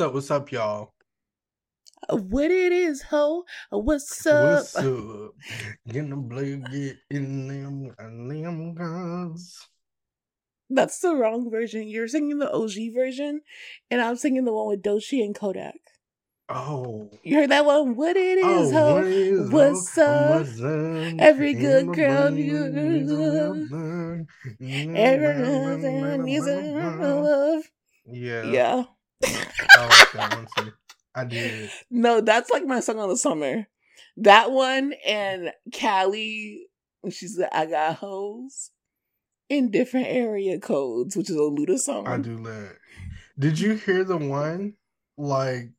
What's 0.00 0.08
up? 0.08 0.14
What's 0.14 0.30
up, 0.30 0.50
y'all? 0.50 0.94
Uh, 2.08 2.16
what 2.16 2.50
it 2.50 2.72
is, 2.72 3.02
ho? 3.02 3.44
Uh, 3.70 3.80
what's 3.80 4.26
up? 4.26 4.60
What's 4.60 4.74
up? 4.76 5.34
The 5.84 6.16
blade, 6.16 6.64
get 6.70 6.96
in 7.10 7.46
them, 7.46 7.94
uh, 7.98 8.04
them 8.04 8.74
guns. 8.74 9.68
That's 10.70 11.00
the 11.00 11.14
wrong 11.14 11.50
version. 11.50 11.86
You're 11.86 12.08
singing 12.08 12.38
the 12.38 12.50
OG 12.50 12.94
version, 12.94 13.42
and 13.90 14.00
I'm 14.00 14.16
singing 14.16 14.46
the 14.46 14.54
one 14.54 14.68
with 14.68 14.82
Doechii 14.82 15.22
and 15.22 15.34
Kodak. 15.34 15.76
Oh, 16.48 17.10
You 17.22 17.36
heard 17.36 17.50
that 17.50 17.66
one? 17.66 17.94
What 17.94 18.16
it 18.16 18.38
oh, 18.42 18.62
is, 18.62 18.72
oh, 18.72 18.74
ho? 18.74 18.94
what 18.94 19.04
is 19.04 19.50
What's 19.50 19.98
oh, 19.98 20.02
up? 20.02 20.40
What's 20.40 20.62
up? 20.62 21.14
Every 21.18 21.52
good 21.52 21.92
girl 21.92 22.30
brain, 22.30 22.36
needs 22.36 23.12
a 23.12 23.16
love. 23.18 24.26
Everyone 24.96 26.24
needs 26.24 26.46
a 26.46 26.56
love. 26.56 27.64
Yeah, 28.06 28.44
Yeah. 28.44 28.84
I 29.22 29.86
like 29.86 30.12
that 30.12 30.34
one 30.34 30.46
too. 30.56 30.72
I 31.14 31.24
did. 31.24 31.70
No, 31.90 32.20
that's 32.20 32.50
like 32.50 32.64
my 32.64 32.80
song 32.80 32.98
of 33.00 33.08
the 33.08 33.16
summer. 33.16 33.66
That 34.16 34.50
one 34.50 34.94
and 35.06 35.52
Kaliii, 35.70 36.60
she's 37.10 37.38
like, 37.38 37.50
I 37.52 37.66
got 37.66 37.96
hoes 37.96 38.70
in 39.48 39.70
different 39.70 40.06
area 40.08 40.58
codes, 40.58 41.16
which 41.16 41.30
is 41.30 41.36
a 41.36 41.40
Luda 41.40 41.78
song. 41.78 42.06
I 42.06 42.18
do 42.18 42.42
that. 42.44 42.76
Did 43.38 43.58
you 43.58 43.74
hear 43.74 44.04
the 44.04 44.16
one 44.16 44.74
like 45.16 45.70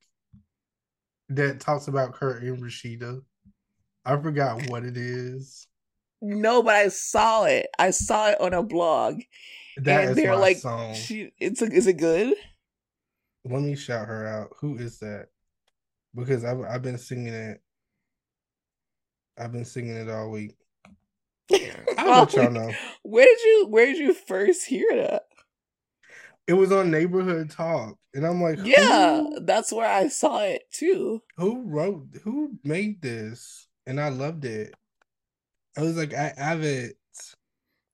that 1.29 1.59
talks 1.59 1.87
about 1.87 2.13
Kirk 2.13 2.41
and 2.43 2.61
Rasheeda? 2.61 3.21
I 4.03 4.17
forgot 4.17 4.69
what 4.69 4.83
it 4.83 4.97
is. 4.97 5.67
No, 6.21 6.61
but 6.61 6.75
I 6.75 6.89
saw 6.89 7.45
it. 7.45 7.67
I 7.79 7.91
saw 7.91 8.29
it 8.29 8.41
on 8.41 8.53
a 8.53 8.61
blog. 8.61 9.21
That 9.77 10.01
and 10.01 10.09
is 10.11 10.15
they're 10.15 10.35
like, 10.35 10.57
song. 10.57 10.93
she, 10.93 11.31
it's 11.39 11.61
a, 11.61 11.65
is 11.65 11.87
it 11.87 11.93
good? 11.93 12.33
Let 13.43 13.61
me 13.61 13.75
shout 13.75 14.07
her 14.07 14.27
out. 14.27 14.49
Who 14.59 14.77
is 14.77 14.99
that? 14.99 15.27
Because 16.15 16.43
I've 16.43 16.61
I've 16.61 16.81
been 16.81 16.97
singing 16.97 17.33
it. 17.33 17.61
I've 19.37 19.51
been 19.51 19.65
singing 19.65 19.95
it 19.95 20.09
all 20.09 20.29
week. 20.29 20.55
I'll 21.97 22.19
let 22.19 22.33
y'all 22.33 22.51
know. 22.51 22.71
Where 23.03 23.25
did 23.25 23.41
you 23.41 23.67
Where 23.69 23.85
did 23.85 23.97
you 23.97 24.13
first 24.13 24.65
hear 24.65 24.87
that? 24.93 25.23
It 26.47 26.53
was 26.53 26.71
on 26.71 26.91
Neighborhood 26.91 27.49
Talk, 27.49 27.97
and 28.13 28.25
I'm 28.25 28.41
like, 28.41 28.59
Yeah, 28.63 29.23
that's 29.41 29.71
where 29.71 29.89
I 29.89 30.07
saw 30.09 30.41
it 30.41 30.63
too. 30.71 31.21
who 31.37 31.63
wrote, 31.63 32.07
who 32.23 32.57
made 32.63 33.01
this? 33.01 33.67
And 33.87 33.99
I 33.99 34.09
loved 34.09 34.45
it. 34.45 34.73
I 35.77 35.81
was 35.81 35.95
like, 35.97 36.13
I 36.13 36.33
have 36.37 36.61
it. 36.61 36.97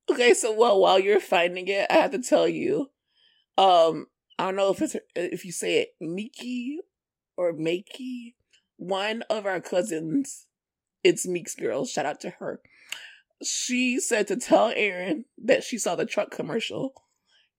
Okay, 0.09 0.33
so 0.33 0.53
well, 0.53 0.79
while 0.79 0.99
you're 0.99 1.19
finding 1.19 1.67
it, 1.67 1.85
I 1.89 1.95
have 1.95 2.11
to 2.11 2.21
tell 2.21 2.47
you, 2.47 2.89
um, 3.57 4.07
I 4.39 4.45
don't 4.45 4.55
know 4.55 4.71
if 4.71 4.81
it's 4.81 4.95
if 5.15 5.45
you 5.45 5.51
say 5.51 5.81
it 5.81 5.89
Miki 5.99 6.79
or 7.35 7.53
Makey. 7.53 8.33
One 8.77 9.23
of 9.29 9.47
our 9.47 9.59
cousins, 9.59 10.45
it's 11.03 11.27
Meek's 11.27 11.55
girl. 11.55 11.85
Shout 11.85 12.05
out 12.05 12.19
to 12.21 12.29
her. 12.31 12.61
She 13.43 13.99
said 13.99 14.27
to 14.27 14.35
tell 14.35 14.71
Aaron 14.75 15.25
that 15.43 15.63
she 15.63 15.77
saw 15.79 15.95
the 15.95 16.05
truck 16.05 16.29
commercial, 16.29 16.93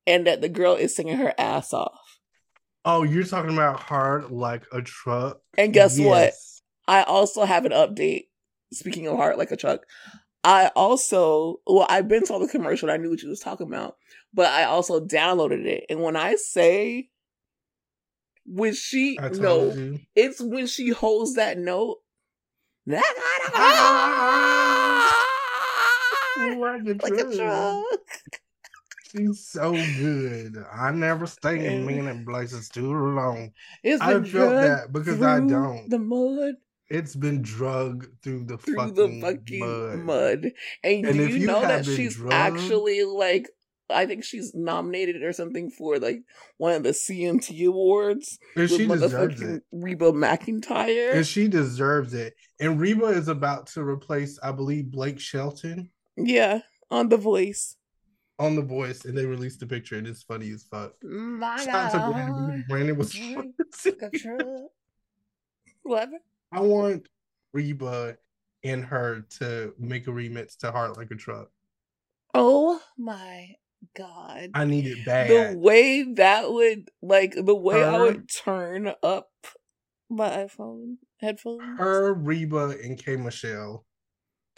and 0.06 0.26
that 0.26 0.40
the 0.40 0.48
girl 0.48 0.74
is 0.74 0.94
singing 0.94 1.16
her 1.16 1.34
ass 1.36 1.72
off. 1.72 2.20
Oh, 2.84 3.02
you're 3.02 3.24
talking 3.24 3.52
about 3.52 3.80
hard 3.80 4.30
like 4.30 4.62
a 4.72 4.80
truck. 4.80 5.40
And 5.56 5.72
guess 5.72 5.98
what? 5.98 6.32
I 6.86 7.02
also 7.02 7.44
have 7.44 7.64
an 7.64 7.72
update. 7.72 8.26
Speaking 8.72 9.06
of 9.06 9.16
hard 9.16 9.38
like 9.38 9.50
a 9.50 9.56
truck, 9.56 9.80
I 10.44 10.70
also 10.76 11.56
well, 11.66 11.86
I've 11.88 12.06
been 12.06 12.24
saw 12.26 12.38
the 12.38 12.46
commercial. 12.46 12.88
And 12.88 12.94
I 12.94 13.02
knew 13.02 13.10
what 13.10 13.22
you 13.22 13.28
was 13.28 13.40
talking 13.40 13.66
about, 13.66 13.96
but 14.34 14.46
I 14.46 14.64
also 14.64 15.00
downloaded 15.00 15.64
it. 15.66 15.84
And 15.90 16.02
when 16.02 16.16
I 16.16 16.34
say 16.36 17.08
when 18.46 18.72
she 18.74 19.18
no, 19.34 19.72
you. 19.72 19.98
it's 20.14 20.40
when 20.40 20.66
she 20.66 20.88
holds 20.90 21.34
that 21.34 21.58
note. 21.58 21.98
Like 26.38 26.82
a 26.86 26.92
like 27.02 27.12
a 27.12 27.24
truck. 27.24 27.34
truck. 27.34 28.00
She's 29.10 29.46
so 29.48 29.72
good. 29.72 30.54
I 30.72 30.90
never 30.92 31.26
stay 31.26 31.66
in 31.66 31.86
men 31.86 32.24
places 32.24 32.68
too 32.68 32.92
long. 32.92 33.52
It's 33.82 34.00
I 34.02 34.12
felt 34.22 34.54
that 34.54 34.92
because 34.92 35.20
I 35.22 35.40
don't. 35.40 35.88
the 35.88 35.98
mud 35.98 36.54
It's 36.90 37.16
been 37.16 37.42
drugged 37.42 38.06
through 38.22 38.44
the 38.44 38.58
through 38.58 38.76
fucking, 38.76 38.94
the 38.94 39.20
fucking 39.20 39.60
mud. 39.60 39.98
mud. 40.04 40.52
And, 40.84 41.06
And 41.06 41.16
do 41.16 41.26
you 41.28 41.36
you 41.38 41.46
know 41.46 41.60
that 41.62 41.84
she's 41.86 42.16
drugged- 42.16 42.32
actually 42.34 43.02
like 43.04 43.48
I 43.90 44.06
think 44.06 44.24
she's 44.24 44.54
nominated 44.54 45.22
or 45.22 45.32
something 45.32 45.70
for 45.70 45.98
like 45.98 46.22
one 46.58 46.72
of 46.74 46.82
the 46.82 46.90
CMT 46.90 47.66
awards 47.66 48.38
And 48.56 48.68
she 48.68 48.86
deserves 48.86 49.40
it. 49.40 49.62
Reba 49.72 50.12
McEntire. 50.12 51.14
And 51.14 51.26
she 51.26 51.48
deserves 51.48 52.14
it. 52.14 52.34
And 52.60 52.80
Reba 52.80 53.06
is 53.06 53.28
about 53.28 53.66
to 53.68 53.82
replace, 53.82 54.38
I 54.42 54.52
believe, 54.52 54.90
Blake 54.90 55.18
Shelton 55.20 55.90
yeah, 56.16 56.60
on 56.90 57.08
The 57.08 57.16
Voice. 57.16 57.76
on 58.38 58.56
The 58.56 58.62
Voice, 58.62 59.04
and 59.04 59.16
they 59.16 59.24
released 59.26 59.60
the 59.60 59.66
picture, 59.66 59.96
and 59.96 60.06
it's 60.06 60.22
funny 60.22 60.50
as 60.50 60.64
fuck. 60.64 60.92
My 61.02 61.64
Shout 61.64 61.94
out 61.94 62.06
to 62.06 62.12
Brandon. 62.12 62.64
Brandon 62.68 62.98
was. 62.98 63.16
What? 65.82 66.10
I 66.52 66.60
want 66.60 67.08
Reba 67.52 68.16
and 68.64 68.84
her 68.84 69.24
to 69.38 69.72
make 69.78 70.06
a 70.06 70.10
remix 70.10 70.56
to 70.58 70.72
Heart 70.72 70.96
Like 70.96 71.10
a 71.10 71.14
Truck. 71.14 71.50
Oh 72.34 72.80
my 72.96 73.54
god. 73.96 74.50
I 74.54 74.64
need 74.64 74.86
it 74.86 75.04
bad. 75.04 75.28
the 75.54 75.58
way 75.58 76.02
that 76.14 76.52
would 76.52 76.90
like 77.02 77.34
the 77.36 77.54
way 77.54 77.84
I 77.84 77.98
would 77.98 78.28
turn 78.28 78.92
up 79.02 79.30
my 80.10 80.28
iPhone 80.30 80.96
headphones. 81.20 81.78
Her, 81.78 82.14
Reba, 82.14 82.76
and 82.82 82.98
K 82.98 83.16
Michelle. 83.16 83.84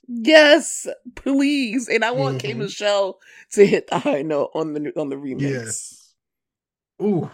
Yes, 0.09 0.87
please. 1.15 1.89
And 1.89 2.05
I 2.05 2.11
want 2.13 2.41
K 2.41 2.53
Mhm. 2.53 2.59
Michelle 2.59 3.21
to 3.53 3.65
hit 3.65 3.87
the 3.89 3.99
high 3.99 4.23
note 4.23 4.51
on 4.55 4.73
the 4.73 4.93
on 4.99 5.09
the 5.09 5.17
remix. 5.17 5.41
Yes. 5.43 6.15
Ooh, 7.03 7.31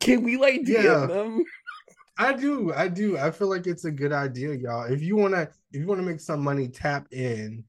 Can 0.00 0.22
we 0.22 0.36
like 0.38 0.62
DM 0.62 0.82
Yeah. 0.84 1.06
them? 1.06 1.44
I 2.16 2.32
do. 2.34 2.72
I 2.72 2.88
do. 2.88 3.16
I 3.18 3.30
feel 3.30 3.48
like 3.48 3.66
it's 3.66 3.84
a 3.84 3.90
good 3.90 4.12
idea, 4.12 4.54
y'all. 4.54 4.84
If 4.84 5.02
you 5.02 5.16
wanna, 5.16 5.48
if 5.72 5.80
you 5.80 5.86
wanna 5.86 6.02
make 6.02 6.20
some 6.20 6.42
money, 6.42 6.68
tap 6.68 7.06
in 7.12 7.64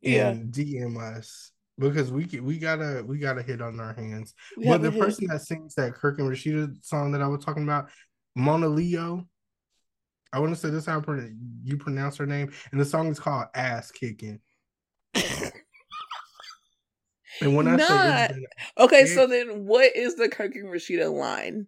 Yeah. 0.00 0.28
and 0.30 0.52
DM 0.52 0.96
us 0.98 1.50
because 1.78 2.10
we 2.10 2.24
we 2.40 2.58
gotta 2.58 3.02
we 3.06 3.18
gotta 3.18 3.42
hit 3.42 3.60
on 3.60 3.80
our 3.80 3.92
hands. 3.94 4.34
We 4.56 4.66
but 4.66 4.82
the 4.82 4.90
hit. 4.90 5.00
person 5.00 5.26
that 5.28 5.42
sings 5.42 5.74
that 5.74 5.94
Kirk 5.94 6.18
and 6.18 6.30
Rasheeda 6.30 6.84
song 6.84 7.12
that 7.12 7.22
I 7.22 7.26
was 7.26 7.44
talking 7.44 7.64
about, 7.64 7.88
Monaleo. 8.34 9.26
I 10.32 10.40
want 10.40 10.52
to 10.52 10.60
say 10.60 10.70
this 10.70 10.86
how 10.86 11.02
you 11.62 11.76
pronounce 11.76 12.16
her 12.16 12.26
name, 12.26 12.52
and 12.72 12.80
the 12.80 12.84
song 12.84 13.08
is 13.08 13.20
called 13.20 13.46
"Ass 13.54 13.90
Kicking." 13.90 14.40
And 17.40 17.56
when 17.56 17.66
I 17.66 17.76
say 17.76 17.88
Not- 17.88 18.30
Okay, 18.78 19.06
so 19.06 19.26
then 19.26 19.66
what 19.66 19.96
is 19.96 20.14
the 20.14 20.28
Kirk 20.28 20.54
and 20.54 20.66
Rasheeda 20.66 21.12
line? 21.12 21.66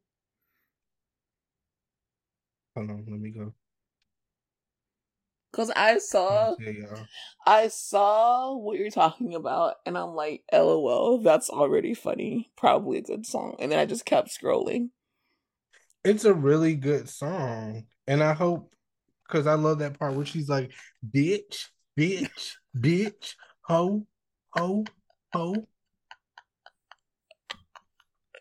hold 2.76 2.90
on, 2.90 3.04
let 3.08 3.20
me 3.20 3.30
go. 3.30 3.54
Because 5.56 5.72
I 5.74 5.96
saw 5.96 6.54
I 7.46 7.68
saw 7.68 8.54
what 8.54 8.78
you're 8.78 8.90
talking 8.90 9.34
about, 9.34 9.76
and 9.86 9.96
I'm 9.96 10.14
like, 10.14 10.42
LOL, 10.52 11.22
that's 11.22 11.48
already 11.48 11.94
funny. 11.94 12.50
Probably 12.58 12.98
a 12.98 13.02
good 13.02 13.24
song. 13.24 13.56
And 13.58 13.72
then 13.72 13.78
I 13.78 13.86
just 13.86 14.04
kept 14.04 14.28
scrolling. 14.28 14.90
It's 16.04 16.26
a 16.26 16.34
really 16.34 16.74
good 16.74 17.08
song, 17.08 17.86
and 18.06 18.22
I 18.22 18.34
hope 18.34 18.74
because 19.26 19.46
I 19.46 19.54
love 19.54 19.78
that 19.78 19.98
part 19.98 20.12
where 20.12 20.26
she's 20.26 20.50
like, 20.50 20.72
"Bitch, 21.08 21.68
bitch, 21.98 22.52
bitch, 22.78 23.34
ho, 23.62 24.06
ho, 24.50 24.84
ho." 25.32 25.66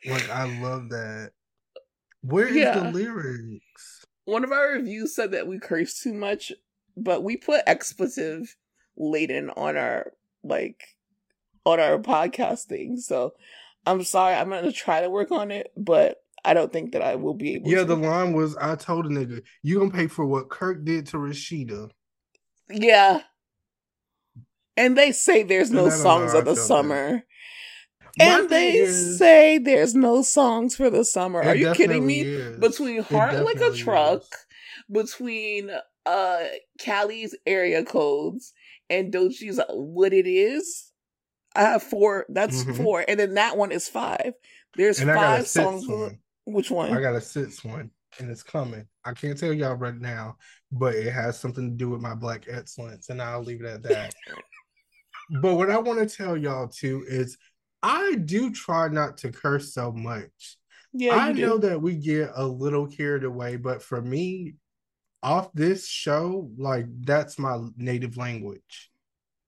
Like 0.06 0.30
I 0.30 0.44
love 0.62 0.90
that. 0.90 1.32
Where 2.22 2.48
is 2.48 2.58
Yeah. 2.58 2.80
the 2.80 2.92
lyrics? 2.92 4.06
One 4.26 4.44
of 4.44 4.52
our 4.52 4.74
reviews 4.74 5.16
said 5.16 5.32
that 5.32 5.48
we 5.48 5.60
curse 5.60 6.00
too 6.00 6.14
much, 6.14 6.52
but 6.98 7.24
we 7.24 7.38
put 7.38 7.62
expletive 7.68 8.56
laden 8.98 9.50
on 9.52 9.78
our 9.78 10.12
like 10.44 10.82
on 11.66 11.80
our 11.80 11.98
podcasting. 12.00 12.98
So 13.00 13.34
I'm 13.86 14.04
sorry, 14.04 14.36
I'm 14.36 14.50
gonna 14.50 14.72
try 14.72 15.02
to 15.02 15.10
work 15.10 15.32
on 15.32 15.52
it, 15.52 15.72
but 15.78 16.18
I 16.44 16.54
don't 16.54 16.72
think 16.72 16.92
that 16.94 17.02
I 17.02 17.16
will 17.16 17.34
be 17.34 17.56
able 17.56 17.70
Yeah, 17.72 17.80
to. 17.80 17.86
the 17.86 17.96
line 17.98 18.34
was, 18.34 18.56
"I 18.58 18.76
told 18.76 19.06
a 19.08 19.10
nigga 19.10 19.42
you 19.64 19.80
gonna 19.80 19.92
pay 19.92 20.08
for 20.08 20.26
what 20.26 20.50
Kirk 20.50 20.86
did 20.86 21.08
to 21.08 21.18
Rasheeda." 21.18 21.90
Yeah. 22.70 23.22
And 24.78 24.98
they 24.98 25.12
say 25.12 25.44
there's 25.44 25.72
no 25.72 25.86
I 25.86 25.90
don't 25.90 25.98
know 25.98 26.04
songs 26.04 26.34
of 26.34 26.46
the 26.46 26.56
summer. 26.56 27.24
And 28.20 28.50
they 28.50 28.74
is- 28.78 29.18
say 29.18 29.58
there's 29.58 29.94
no 29.96 30.22
songs 30.22 30.76
for 30.76 30.90
the 30.90 31.04
summer. 31.04 31.42
Are 31.42 31.56
you 31.56 31.74
kidding 31.74 32.06
me? 32.06 32.22
is. 32.22 32.60
Between 32.60 33.02
Heart 33.02 33.44
Like 33.44 33.60
a 33.62 33.72
Truck, 33.72 34.22
is. 34.22 34.46
between 34.92 35.70
uh 36.06 36.44
Kaliii's 36.80 37.36
area 37.46 37.84
codes 37.84 38.54
and 38.90 39.14
Doechii's 39.14 39.60
What 39.70 40.14
It 40.14 40.28
Is, 40.28 40.92
I 41.56 41.62
have 41.62 41.84
four. 41.84 42.26
That's 42.30 42.64
Mhm. 42.64 42.78
four. 42.78 43.06
And 43.08 43.20
then 43.20 43.36
that 43.36 43.58
one 43.58 43.72
is 43.72 43.88
five. 43.88 44.34
There's 44.76 45.00
and 45.00 45.10
I 45.10 45.16
got 45.16 45.24
a 45.24 45.38
five 45.38 45.48
sixth 45.48 45.70
songs. 45.70 45.88
one. 45.88 46.20
Which 46.46 46.70
one? 46.70 46.94
I 46.94 47.02
got 47.02 47.16
a 47.16 47.22
six 47.22 47.64
one, 47.64 47.90
and 48.20 48.30
it's 48.30 48.44
coming. 48.44 48.88
I 49.04 49.14
can't 49.14 49.38
tell 49.38 49.54
y'all 49.54 49.76
right 49.76 49.96
now, 49.96 50.38
but 50.72 50.96
it 50.96 51.12
has 51.12 51.40
something 51.40 51.72
to 51.72 51.76
do 51.76 51.90
with 51.90 52.02
my 52.02 52.14
black 52.14 52.46
excellence, 52.48 53.10
and 53.10 53.22
I'll 53.22 53.44
leave 53.44 53.62
it 53.62 53.68
at 53.68 53.84
that. 53.84 54.14
but 55.42 55.56
what 55.56 55.72
I 55.72 55.78
want 55.78 56.08
to 56.08 56.16
tell 56.16 56.38
y'all 56.38 56.68
too 56.68 57.04
is 57.08 57.38
I 57.82 58.16
do 58.16 58.52
try 58.52 58.90
not 58.90 59.18
to 59.20 59.32
curse 59.32 59.74
so 59.74 59.92
much. 59.92 60.58
Yeah, 60.94 61.16
I 61.16 61.32
know 61.32 61.58
that 61.58 61.82
we 61.82 61.96
get 61.96 62.32
a 62.36 62.46
little 62.46 62.88
carried 62.88 63.24
away, 63.24 63.58
but 63.58 63.82
for 63.82 64.02
me, 64.02 64.56
off 65.26 65.52
this 65.54 65.88
show, 65.88 66.52
like 66.58 66.86
that's 67.02 67.40
my 67.40 67.60
native 67.78 68.18
language. 68.18 68.92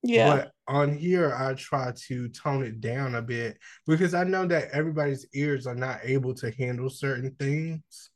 Yeah. 0.02 0.36
But 0.36 0.52
on 0.66 0.96
here, 0.96 1.34
I 1.34 1.54
try 1.54 1.92
to 2.08 2.28
tone 2.30 2.64
it 2.64 2.80
down 2.80 3.14
a 3.14 3.22
bit 3.22 3.58
because 3.86 4.14
I 4.14 4.24
know 4.24 4.46
that 4.46 4.70
everybody's 4.72 5.26
ears 5.34 5.66
are 5.66 5.74
not 5.76 6.00
able 6.04 6.34
to 6.36 6.50
handle 6.52 6.90
certain 6.90 7.34
things. 7.38 8.10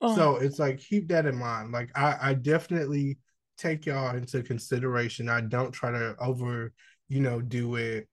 Oh, 0.00 0.16
So 0.16 0.36
it's 0.36 0.58
like 0.58 0.78
keep 0.80 1.08
that 1.08 1.26
in 1.26 1.36
mind. 1.36 1.72
Like 1.72 1.90
I, 1.96 2.16
I 2.20 2.34
definitely 2.34 3.18
take 3.58 3.86
y'all 3.86 4.16
into 4.16 4.42
consideration. 4.42 5.28
I 5.28 5.42
don't 5.42 5.72
try 5.72 5.90
to 5.90 6.16
over, 6.20 6.72
you 7.08 7.20
know, 7.20 7.40
do 7.40 7.76
it. 7.76 8.08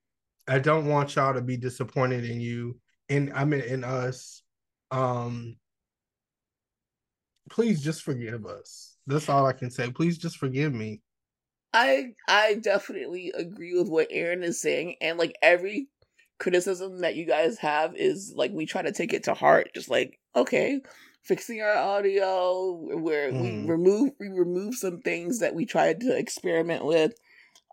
I 0.47 0.59
don't 0.59 0.87
want 0.87 1.15
y'all 1.15 1.33
to 1.33 1.41
be 1.41 1.57
disappointed 1.57 2.25
in 2.25 2.41
you. 2.41 2.79
And 3.09 3.31
I 3.33 3.45
mean 3.45 3.61
in 3.61 3.83
us. 3.83 4.43
Um 4.91 5.57
please 7.49 7.81
just 7.81 8.03
forgive 8.03 8.45
us. 8.45 8.95
That's 9.07 9.29
all 9.29 9.45
I 9.45 9.53
can 9.53 9.71
say. 9.71 9.89
Please 9.91 10.17
just 10.17 10.37
forgive 10.37 10.73
me. 10.73 11.01
I 11.73 12.13
I 12.27 12.55
definitely 12.55 13.31
agree 13.35 13.77
with 13.77 13.89
what 13.89 14.07
Aaron 14.09 14.43
is 14.43 14.59
saying, 14.61 14.95
and 15.01 15.17
like 15.17 15.35
every 15.41 15.87
criticism 16.39 16.99
that 17.01 17.15
you 17.15 17.25
guys 17.25 17.57
have 17.59 17.95
is 17.95 18.33
like 18.35 18.51
we 18.51 18.65
try 18.65 18.81
to 18.81 18.91
take 18.91 19.13
it 19.13 19.23
to 19.23 19.33
heart. 19.33 19.71
Just 19.73 19.89
like 19.89 20.19
okay, 20.35 20.81
fixing 21.23 21.61
our 21.61 21.75
audio, 21.75 22.71
where 22.71 23.33
we 23.33 23.51
Mhm. 23.51 23.67
remove 23.67 24.11
we 24.19 24.29
remove 24.29 24.75
some 24.75 25.01
things 25.01 25.39
that 25.39 25.53
we 25.53 25.65
tried 25.65 26.01
to 26.01 26.17
experiment 26.17 26.85
with. 26.85 27.13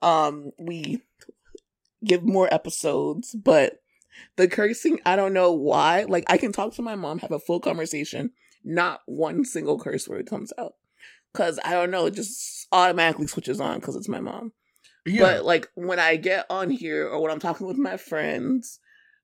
Um, 0.03 0.51
we 0.59 1.03
give 2.05 2.23
more 2.23 2.53
episodes, 2.53 3.35
but 3.35 3.81
the 4.37 4.49
cursing, 4.49 5.01
I 5.07 5.17
don't 5.17 5.33
know 5.33 5.53
why. 5.53 6.05
Like 6.05 6.25
I 6.29 6.37
can 6.37 6.53
talk 6.53 6.75
to 6.75 6.83
my 6.83 6.95
mom, 6.95 7.19
have 7.21 7.33
a 7.33 7.39
full 7.39 7.61
conversation, 7.61 8.31
not 8.67 9.01
one 9.07 9.45
single 9.45 9.79
curse 9.79 10.09
word 10.09 10.27
comes 10.29 10.53
out. 10.59 10.75
Cause 11.33 11.59
I 11.65 11.73
don't 11.73 11.91
know, 11.91 12.07
it 12.07 12.15
just 12.15 12.67
automatically 12.73 13.27
switches 13.27 13.61
on 13.61 13.79
because 13.79 13.97
it's 13.97 14.09
my 14.09 14.21
mom. 14.21 14.53
Yeah. 15.07 15.23
But 15.23 15.45
like 15.45 15.69
when 15.75 15.99
I 16.01 16.17
get 16.17 16.47
on 16.51 16.71
here 16.71 17.07
or 17.07 17.23
when 17.23 17.31
I'm 17.31 17.39
talking 17.39 17.67
with 17.67 17.79
my 17.79 17.97
friends 17.97 18.81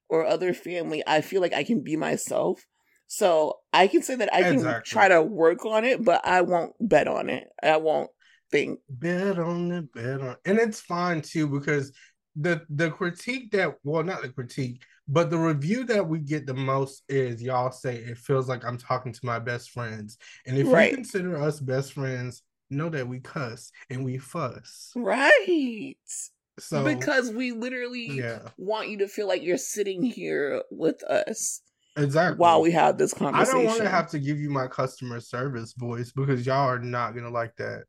or 0.08 0.24
other 0.26 0.54
family, 0.54 1.02
I 1.06 1.22
feel 1.22 1.40
like 1.40 1.52
I 1.54 1.64
can 1.64 1.82
be 1.82 1.96
myself. 1.96 2.64
So 3.08 3.58
I 3.72 3.88
can 3.88 4.02
say 4.02 4.14
that 4.14 4.32
I 4.32 4.42
can 4.42 4.54
Exactly. 4.54 4.90
try 4.90 5.08
to 5.08 5.20
work 5.22 5.66
on 5.66 5.84
it, 5.84 6.04
but 6.04 6.24
I 6.26 6.42
won't 6.42 6.72
bet 6.80 7.08
on 7.08 7.28
it. 7.28 7.48
I 7.62 7.76
won't 7.78 8.10
think. 8.50 8.80
bet 8.88 9.38
on 9.38 9.72
it, 9.72 9.92
bet 9.92 10.20
on 10.20 10.36
and 10.44 10.58
it's 10.58 10.80
fine 10.80 11.20
too 11.22 11.46
because 11.48 11.92
the 12.36 12.62
the 12.70 12.90
critique 12.90 13.50
that 13.52 13.74
well 13.84 14.02
not 14.02 14.22
the 14.22 14.28
critique 14.28 14.82
but 15.08 15.30
the 15.30 15.38
review 15.38 15.84
that 15.84 16.06
we 16.08 16.20
get 16.20 16.46
the 16.46 16.54
most 16.54 17.02
is 17.08 17.42
y'all 17.42 17.70
say 17.72 17.96
it 17.96 18.18
feels 18.18 18.48
like 18.48 18.64
I'm 18.64 18.78
talking 18.78 19.12
to 19.12 19.20
my 19.26 19.38
best 19.38 19.70
friends 19.70 20.18
and 20.46 20.56
if 20.56 20.72
Right. 20.72 20.90
you 20.90 20.96
consider 20.96 21.36
us 21.36 21.60
best 21.60 21.92
friends 21.94 22.42
know 22.70 22.88
that 22.88 23.06
we 23.06 23.20
cuss 23.20 23.70
and 23.90 24.04
we 24.04 24.18
fuss 24.18 24.92
Right. 24.94 25.94
so 26.58 26.84
because 26.84 27.30
we 27.30 27.52
literally 27.52 28.18
yeah 28.18 28.38
want 28.56 28.88
you 28.88 28.98
to 28.98 29.08
feel 29.08 29.28
like 29.28 29.42
you're 29.42 29.58
sitting 29.58 30.02
here 30.02 30.62
with 30.70 31.02
us 31.04 31.60
exactly 31.96 32.38
while 32.38 32.62
we 32.62 32.70
have 32.70 32.96
this 32.96 33.12
conversation. 33.12 33.50
I 33.50 33.58
don't 33.58 33.66
want 33.66 33.82
to 33.82 33.90
have 33.90 34.08
to 34.10 34.18
give 34.18 34.38
you 34.38 34.50
my 34.50 34.66
customer 34.66 35.20
service 35.20 35.74
voice 35.76 36.12
because 36.12 36.46
y'all 36.46 36.68
are 36.68 36.78
not 36.78 37.14
gonna 37.14 37.30
like 37.30 37.54
that 37.56 37.84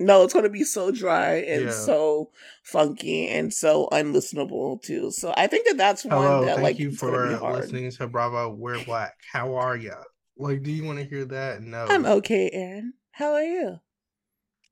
No, 0.00 0.24
it's 0.24 0.32
going 0.32 0.42
to 0.44 0.50
be 0.50 0.64
so 0.64 0.90
dry 0.90 1.34
and 1.36 1.66
Yeah. 1.66 1.70
so 1.70 2.30
funky 2.64 3.28
and 3.28 3.54
so 3.54 3.88
unlistenable 3.92 4.82
too. 4.82 5.12
So 5.12 5.32
I 5.36 5.46
think 5.46 5.68
that 5.68 5.76
that's 5.76 6.04
one 6.04 6.12
hello 6.14 6.44
that 6.46 6.56
thank 6.56 6.64
like 6.64 6.78
you 6.80 6.88
it's 6.88 7.00
going 7.00 7.12
to 7.12 7.28
be 7.34 7.38
for 7.38 7.52
listening 7.52 7.90
to 7.92 8.08
Bravo 8.08 8.52
We're 8.54 8.84
Black 8.84 9.14
how 9.32 9.54
are 9.54 9.76
ya 9.76 9.94
like 10.36 10.64
do 10.64 10.72
you 10.72 10.82
want 10.84 10.98
to 10.98 11.04
hear 11.04 11.24
that 11.26 11.62
no 11.62 11.86
I'm 11.88 12.04
okay, 12.06 12.50
Aaron. 12.52 12.94
How 13.12 13.34
are 13.34 13.44
you? 13.44 13.78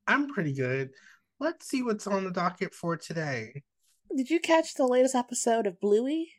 I'm 0.09 0.29
pretty 0.29 0.53
good. 0.53 0.91
Let's 1.39 1.69
see 1.69 1.85
what's 1.85 2.09
on 2.09 2.25
the 2.25 2.33
docket 2.33 2.75
for 2.75 2.97
today. 2.97 3.63
Did 4.17 4.29
you 4.29 4.41
catch 4.41 4.75
the 4.75 4.87
latest 4.87 5.15
episode 5.15 5.69
of 5.69 5.81
Bluey? 5.81 6.33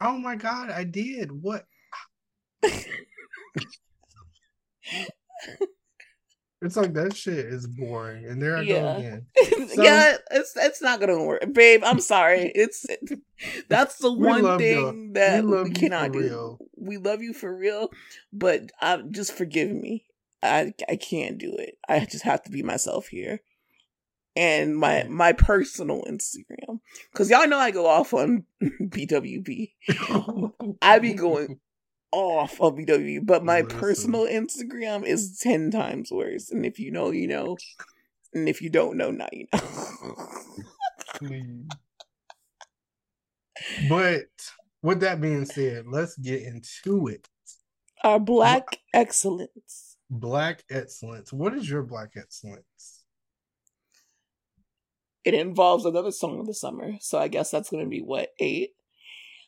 Oh 0.00 0.16
my 0.18 0.34
god, 0.36 0.70
I 0.70 0.84
did. 0.84 1.30
What? 1.30 1.66
It's 6.62 6.76
like 6.76 6.92
that 6.94 7.16
shit 7.16 7.38
is 7.38 7.66
boring, 7.66 8.24
and 8.24 8.40
there 8.40 8.56
I 8.56 8.64
go 8.64 8.96
again. 8.96 9.26
So- 9.74 9.82
yeah, 9.82 10.16
it's 10.30 10.52
it's 10.56 10.80
not 10.82 11.00
gonna 11.00 11.22
work, 11.24 11.44
babe. 11.52 11.82
I'm 11.84 12.00
sorry. 12.00 12.52
It's 12.54 12.86
that's 13.68 13.96
the 13.98 14.12
one 14.12 14.58
thing 14.58 14.78
y'all. 14.80 15.12
that 15.14 15.44
We 15.44 15.50
we, 15.50 15.56
love 15.56 15.66
you 15.68 15.72
cannot 15.74 16.12
do. 16.12 16.18
real. 16.20 16.58
We 16.76 16.96
love 16.98 17.22
you 17.22 17.32
for 17.32 17.54
real, 17.54 17.88
but 18.32 18.70
um, 18.80 19.12
just 19.12 19.32
forgive 19.32 19.70
me. 19.70 20.04
I 20.42 20.72
I 20.88 20.96
can't 20.96 21.38
do 21.38 21.54
it. 21.56 21.78
I 21.88 22.04
just 22.04 22.24
have 22.24 22.42
to 22.44 22.50
be 22.50 22.62
myself 22.62 23.08
here, 23.08 23.40
and 24.36 24.76
my 24.76 25.04
my 25.08 25.32
personal 25.32 26.04
Instagram 26.08 26.80
because 27.12 27.30
y'all 27.30 27.46
know 27.48 27.58
I 27.58 27.70
go 27.70 27.86
off 27.86 28.12
on 28.14 28.44
BWB. 28.62 29.72
I 30.82 30.98
be 30.98 31.14
going 31.14 31.60
off 32.12 32.60
of 32.60 32.74
BWB, 32.74 33.26
but 33.26 33.44
my 33.44 33.62
Listen. 33.62 33.78
personal 33.78 34.26
Instagram 34.26 35.04
is 35.04 35.38
ten 35.38 35.70
times 35.70 36.10
worse. 36.10 36.50
And 36.50 36.64
if 36.64 36.78
you 36.78 36.90
know, 36.90 37.10
you 37.10 37.26
know. 37.26 37.56
And 38.34 38.48
if 38.48 38.62
you 38.62 38.70
don't 38.70 38.96
know, 38.96 39.10
now 39.10 39.28
you 39.32 39.46
know. 39.52 39.60
Please. 41.16 41.66
But 43.88 44.26
with 44.82 45.00
that 45.00 45.20
being 45.20 45.44
said, 45.44 45.86
let's 45.86 46.16
get 46.16 46.42
into 46.42 47.08
it. 47.08 47.28
Our 48.02 48.18
black 48.18 48.80
excellence. 48.92 49.96
Black 50.10 50.64
excellence. 50.70 51.32
What 51.32 51.54
is 51.54 51.68
your 51.68 51.82
black 51.82 52.12
excellence? 52.16 52.64
It 55.24 55.34
involves 55.34 55.84
another 55.84 56.10
song 56.10 56.40
of 56.40 56.46
the 56.46 56.54
summer, 56.54 56.94
so 57.00 57.18
I 57.18 57.28
guess 57.28 57.50
that's 57.50 57.70
going 57.70 57.84
to 57.84 57.88
be 57.88 58.00
what 58.00 58.30
eight. 58.40 58.70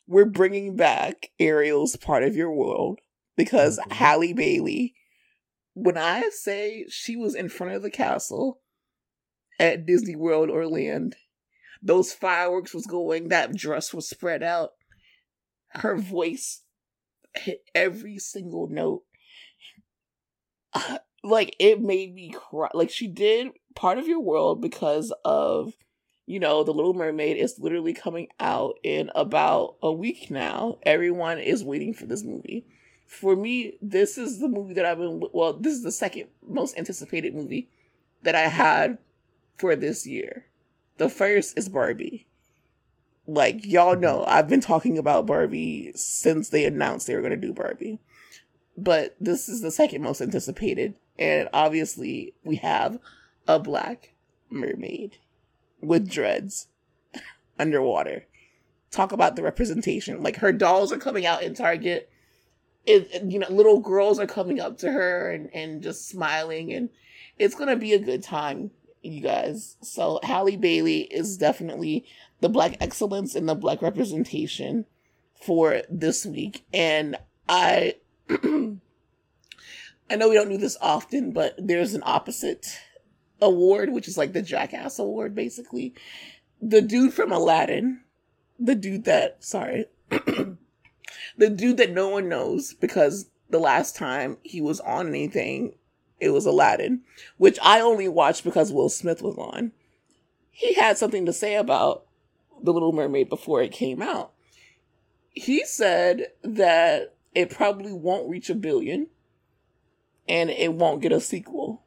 We're 0.07 0.25
bringing 0.25 0.75
back 0.75 1.31
Ariel's 1.39 1.95
"Part 1.95 2.23
of 2.23 2.35
Your 2.35 2.51
World" 2.51 2.99
because 3.35 3.79
Mhm. 3.79 3.91
Halle 3.93 4.33
Bailey. 4.33 4.95
When 5.73 5.97
I 5.97 6.29
say 6.29 6.85
she 6.89 7.15
was 7.15 7.35
in 7.35 7.49
front 7.49 7.73
of 7.73 7.81
the 7.81 7.91
castle 7.91 8.61
at 9.59 9.85
Disney 9.85 10.15
World 10.15 10.49
Orlando, 10.49 11.17
those 11.81 12.13
fireworks 12.13 12.73
was 12.73 12.85
going, 12.85 13.27
that 13.29 13.55
dress 13.55 13.93
was 13.93 14.07
spread 14.09 14.41
out, 14.41 14.71
her 15.69 15.97
voice 15.97 16.63
hit 17.35 17.63
every 17.75 18.17
single 18.19 18.67
note. 18.67 19.03
Like 21.23 21.55
it 21.59 21.81
made 21.81 22.13
me 22.13 22.29
cry. 22.29 22.69
Like 22.75 22.91
she 22.91 23.07
did 23.07 23.47
part 23.73 23.97
of 23.97 24.07
your 24.07 24.19
world 24.19 24.61
because 24.61 25.11
of, 25.25 25.73
you 26.25 26.39
know, 26.39 26.63
the 26.63 26.73
Little 26.73 26.93
Mermaid 26.93 27.37
is 27.37 27.59
literally 27.59 27.93
coming 27.93 28.29
out 28.39 28.79
in 28.83 29.11
about 29.13 29.75
a 29.81 29.91
week 29.91 30.31
now. 30.31 30.79
Everyone 30.83 31.37
is 31.37 31.63
waiting 31.63 31.93
for 31.93 32.05
this 32.05 32.23
movie. 32.23 32.65
For 33.05 33.35
me, 33.35 33.77
this 33.81 34.17
is 34.17 34.39
the 34.39 34.47
movie 34.47 34.73
that 34.73 34.85
I've 34.85 34.97
been. 34.97 35.21
Well, 35.31 35.53
this 35.53 35.73
is 35.73 35.83
the 35.83 35.91
second 35.91 36.27
most 36.47 36.77
anticipated 36.77 37.35
movie 37.35 37.69
that 38.23 38.33
I 38.33 38.47
had 38.47 38.97
for 39.57 39.75
this 39.75 40.07
year. 40.07 40.47
The 40.97 41.09
first 41.09 41.57
is 41.57 41.69
Barbie. 41.69 42.25
Like 43.27 43.63
y'all 43.63 43.93
mm-hmm. 43.93 44.01
know, 44.01 44.25
I've 44.27 44.49
been 44.49 44.61
talking 44.61 44.97
about 44.97 45.27
Barbie 45.27 45.91
since 45.95 46.49
they 46.49 46.65
announced 46.65 47.05
they 47.05 47.15
were 47.15 47.21
going 47.21 47.39
to 47.39 47.47
do 47.47 47.53
Barbie. 47.53 47.99
But 48.77 49.15
this 49.21 49.47
is 49.47 49.61
the 49.61 49.71
second 49.71 50.01
most 50.01 50.21
anticipated, 50.21 50.95
and 51.17 51.47
obviously 51.53 52.33
we 52.43 52.57
have 52.57 52.99
a 53.47 53.59
black 53.59 54.15
mermaid 54.49 55.17
with 55.87 56.09
dreads 56.09 56.67
underwater. 57.59 58.25
Talk 58.91 59.11
about 59.11 59.35
the 59.35 59.43
representation. 59.43 60.23
Like 60.23 60.37
her 60.37 60.51
dolls 60.53 60.91
are 60.91 60.97
coming 60.97 61.25
out 61.25 61.43
in 61.43 61.53
Target. 61.53 62.09
It, 62.85 63.23
you 63.23 63.39
know, 63.39 63.47
little 63.49 63.79
girls 63.79 64.19
are 64.19 64.27
coming 64.27 64.59
up 64.59 64.77
to 64.79 64.91
her 64.91 65.31
and, 65.31 65.49
and 65.53 65.81
just 65.81 66.07
smiling, 66.07 66.71
and 66.71 66.89
it's 67.39 67.55
gonna 67.55 67.75
be 67.75 67.93
a 67.93 67.99
good 67.99 68.21
time, 68.21 68.71
you 69.01 69.21
guys. 69.21 69.77
So 69.81 70.19
Halle 70.23 70.55
Bailey 70.55 71.01
is 71.01 71.37
definitely 71.37 72.05
the 72.41 72.49
black 72.49 72.77
excellence 72.79 73.33
and 73.33 73.49
the 73.49 73.55
black 73.55 73.81
representation 73.81 74.85
for 75.33 75.81
this 75.89 76.25
week, 76.25 76.65
and 76.73 77.17
I. 77.49 77.95
I 80.07 80.17
know 80.17 80.29
we 80.29 80.35
don't 80.35 80.49
do 80.49 80.57
this 80.57 80.77
often, 80.81 81.31
but 81.31 81.55
there's 81.57 81.95
an 81.95 82.03
opposite 82.05 82.77
award, 83.45 83.91
which 83.91 84.07
is 84.07 84.17
like 84.17 84.33
the 84.33 84.41
Jackass 84.41 84.99
Award, 84.99 85.35
basically. 85.35 85.93
The 86.61 86.81
dude 86.81 87.13
from 87.13 87.31
Aladdin, 87.31 88.01
the 88.59 88.75
dude 88.75 89.05
that, 89.05 89.43
sorry, 89.43 89.85
the 90.09 91.49
dude 91.49 91.77
that 91.77 91.91
no 91.91 92.09
one 92.09 92.29
knows 92.29 92.73
because 92.73 93.29
the 93.49 93.59
last 93.59 93.95
time 93.95 94.37
he 94.43 94.61
was 94.61 94.79
on 94.81 95.07
anything, 95.07 95.75
it 96.19 96.29
was 96.29 96.45
Aladdin, 96.45 97.01
which 97.37 97.59
I 97.61 97.79
only 97.79 98.07
watched 98.07 98.43
because 98.43 98.71
Will 98.71 98.89
Smith 98.89 99.21
was 99.21 99.37
on. 99.37 99.71
He 100.49 100.73
had 100.73 100.97
something 100.97 101.25
to 101.25 101.33
say 101.33 101.55
about 101.55 102.05
The 102.63 102.71
Little 102.71 102.93
Mermaid 102.93 103.29
before 103.29 103.61
it 103.61 103.71
came 103.71 104.01
out. 104.01 104.31
He 105.31 105.65
said 105.65 106.27
that 106.43 107.15
it 107.33 107.49
probably 107.49 107.91
won't 107.91 108.29
reach 108.29 108.49
a 108.49 108.55
billion 108.55 109.07
and 110.27 110.49
it 110.49 110.73
won't 110.73 111.01
get 111.01 111.11
a 111.11 111.19
sequel. 111.19 111.83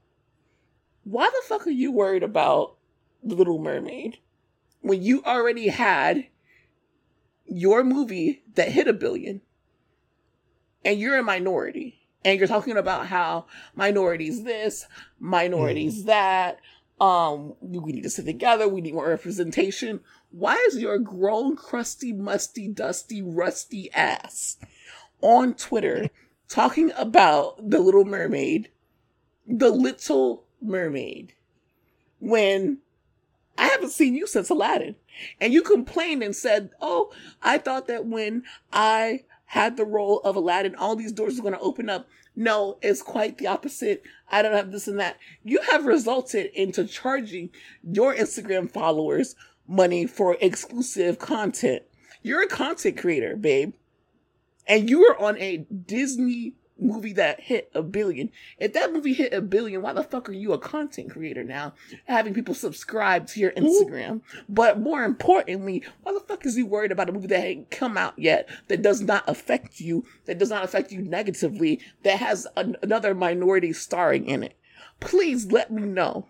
Why 1.09 1.27
the 1.31 1.43
fuck 1.47 1.67
are 1.67 1.71
you 1.71 1.91
worried 1.91 2.23
about 2.23 2.77
The 3.25 3.35
Little 3.35 3.59
Mermaid 3.59 4.19
when 4.83 5.03
you 5.03 5.23
already 5.25 5.69
had 5.69 6.27
your 7.47 7.83
movie 7.83 8.43
that 8.57 8.69
hit 8.69 8.88
a 8.88 8.93
billion 8.93 9.41
and 10.85 11.00
you're 11.00 11.17
a 11.17 11.23
minority 11.23 12.07
and 12.27 12.38
you're 12.38 12.47
talking 12.47 12.77
about 12.77 13.07
how 13.07 13.47
minorities 13.75 14.45
this, 14.45 14.85
minorities 15.19 16.03
mm. 16.03 16.07
that, 16.07 16.59
um, 17.00 17.55
we 17.62 17.93
need 17.93 18.03
to 18.03 18.11
sit 18.11 18.27
together, 18.27 18.69
we 18.69 18.83
need 18.83 18.93
more 18.93 19.09
representation. 19.09 20.00
Why 20.31 20.57
is 20.69 20.77
your 20.77 20.99
grown, 20.99 21.57
crusty, 21.57 22.12
musty, 22.12 22.69
dusty, 22.69 23.23
rusty 23.23 23.91
ass 23.95 24.59
on 25.23 25.55
Twitter 25.55 26.11
talking 26.50 26.93
about 26.99 27.71
the 27.71 27.79
Little 27.79 28.05
Mermaid, 28.05 28.69
the 29.47 29.71
Little 29.71 30.45
Mermaid, 30.61 31.35
when 32.21 32.79
I 33.59 33.67
haven't 33.67 33.91
seen 33.91 34.15
you 34.15 34.27
since 34.27 34.49
Aladdin. 34.49 34.95
And 35.41 35.53
you 35.53 35.62
complained 35.62 36.23
and 36.23 36.35
said, 36.35 36.71
Oh, 36.81 37.12
I 37.43 37.59
thought 37.59 37.88
that 37.88 38.07
when 38.07 38.45
I 38.73 39.25
had 39.47 39.77
the 39.77 39.85
role 39.85 40.21
of 40.21 40.37
Aladdin, 40.37 40.77
all 40.77 40.95
these 40.95 41.12
doors 41.12 41.38
are 41.38 41.43
going 41.43 41.55
to 41.55 41.61
open 41.61 41.91
up. 41.91 42.09
No, 42.37 42.79
it's 42.83 43.03
quite 43.03 43.38
the 43.38 43.49
opposite. 43.49 44.05
I 44.31 44.43
don't 44.43 44.55
have 44.55 44.71
this 44.71 44.87
and 44.87 45.00
that. 45.00 45.19
You 45.43 45.61
have 45.73 45.87
resulted 45.87 46.53
into 46.55 46.85
charging 46.85 47.50
your 47.83 48.15
Instagram 48.15 48.71
followers 48.71 49.35
money 49.67 50.07
for 50.07 50.37
exclusive 50.41 51.19
content. 51.19 51.83
You're 52.23 52.43
a 52.43 52.49
content 52.49 52.97
creator, 52.97 53.35
babe. 53.35 53.75
And 54.69 54.88
you 54.88 55.00
were 55.00 55.21
on 55.21 55.37
a 55.38 55.59
Disney 55.59 56.55
movie 56.78 57.12
that 57.14 57.40
hit 57.40 57.70
a 57.75 57.82
billion. 57.82 58.30
If 58.58 58.73
that 58.75 58.92
movie 58.92 59.12
hit 59.12 59.32
a 59.32 59.40
billion, 59.40 59.82
why 59.82 59.92
the 59.92 60.02
fuck 60.02 60.28
are 60.28 60.32
you 60.32 60.52
a 60.52 60.58
content 60.58 61.11
creator 61.11 61.44
now? 61.44 61.75
Having 62.06 62.35
people 62.35 62.54
subscribe 62.54 63.26
to 63.28 63.40
your 63.40 63.52
Instagram. 63.52 64.20
But 64.49 64.80
more 64.80 65.04
importantly, 65.04 65.85
why 66.02 66.12
the 66.12 66.20
fuck 66.20 66.47
is 66.47 66.56
he 66.56 66.62
worried 66.62 66.92
about 66.92 67.08
a 67.08 67.12
movie 67.12 67.26
that 67.28 67.44
ain't 67.44 67.70
come 67.70 67.97
out 67.97 68.18
yet, 68.18 68.49
that 68.68 68.82
does 68.82 69.00
not 69.00 69.25
affect 69.28 69.80
you, 69.80 70.04
that 70.26 70.38
does 70.38 70.50
not 70.50 70.64
affect 70.64 70.92
you 70.92 71.02
negatively, 71.02 71.80
that 72.02 72.18
has 72.18 72.47
an- 72.56 72.76
another 72.82 73.14
minority 73.14 73.73
starring 73.73 74.26
in 74.26 74.42
it? 74.42 74.54
Please 75.00 75.50
let 75.52 75.70
me 75.70 75.82
know. 75.82 76.26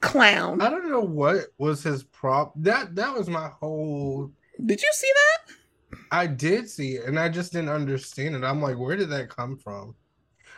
Clown. 0.00 0.60
I 0.60 0.70
don't 0.70 0.88
know 0.88 1.00
what 1.00 1.46
was 1.58 1.82
his 1.82 2.04
prop. 2.04 2.52
That 2.54 2.94
that 2.94 3.14
was 3.14 3.28
my 3.28 3.48
whole 3.48 4.30
Did 4.64 4.80
you 4.80 4.88
see 4.92 5.10
that? 5.14 5.54
I 6.10 6.26
did 6.26 6.68
see 6.68 6.96
it 6.96 7.06
and 7.06 7.18
I 7.18 7.28
just 7.28 7.52
didn't 7.52 7.70
understand 7.70 8.34
it. 8.34 8.44
I'm 8.44 8.62
like, 8.62 8.78
where 8.78 8.96
did 8.96 9.10
that 9.10 9.28
come 9.28 9.56
from? 9.56 9.94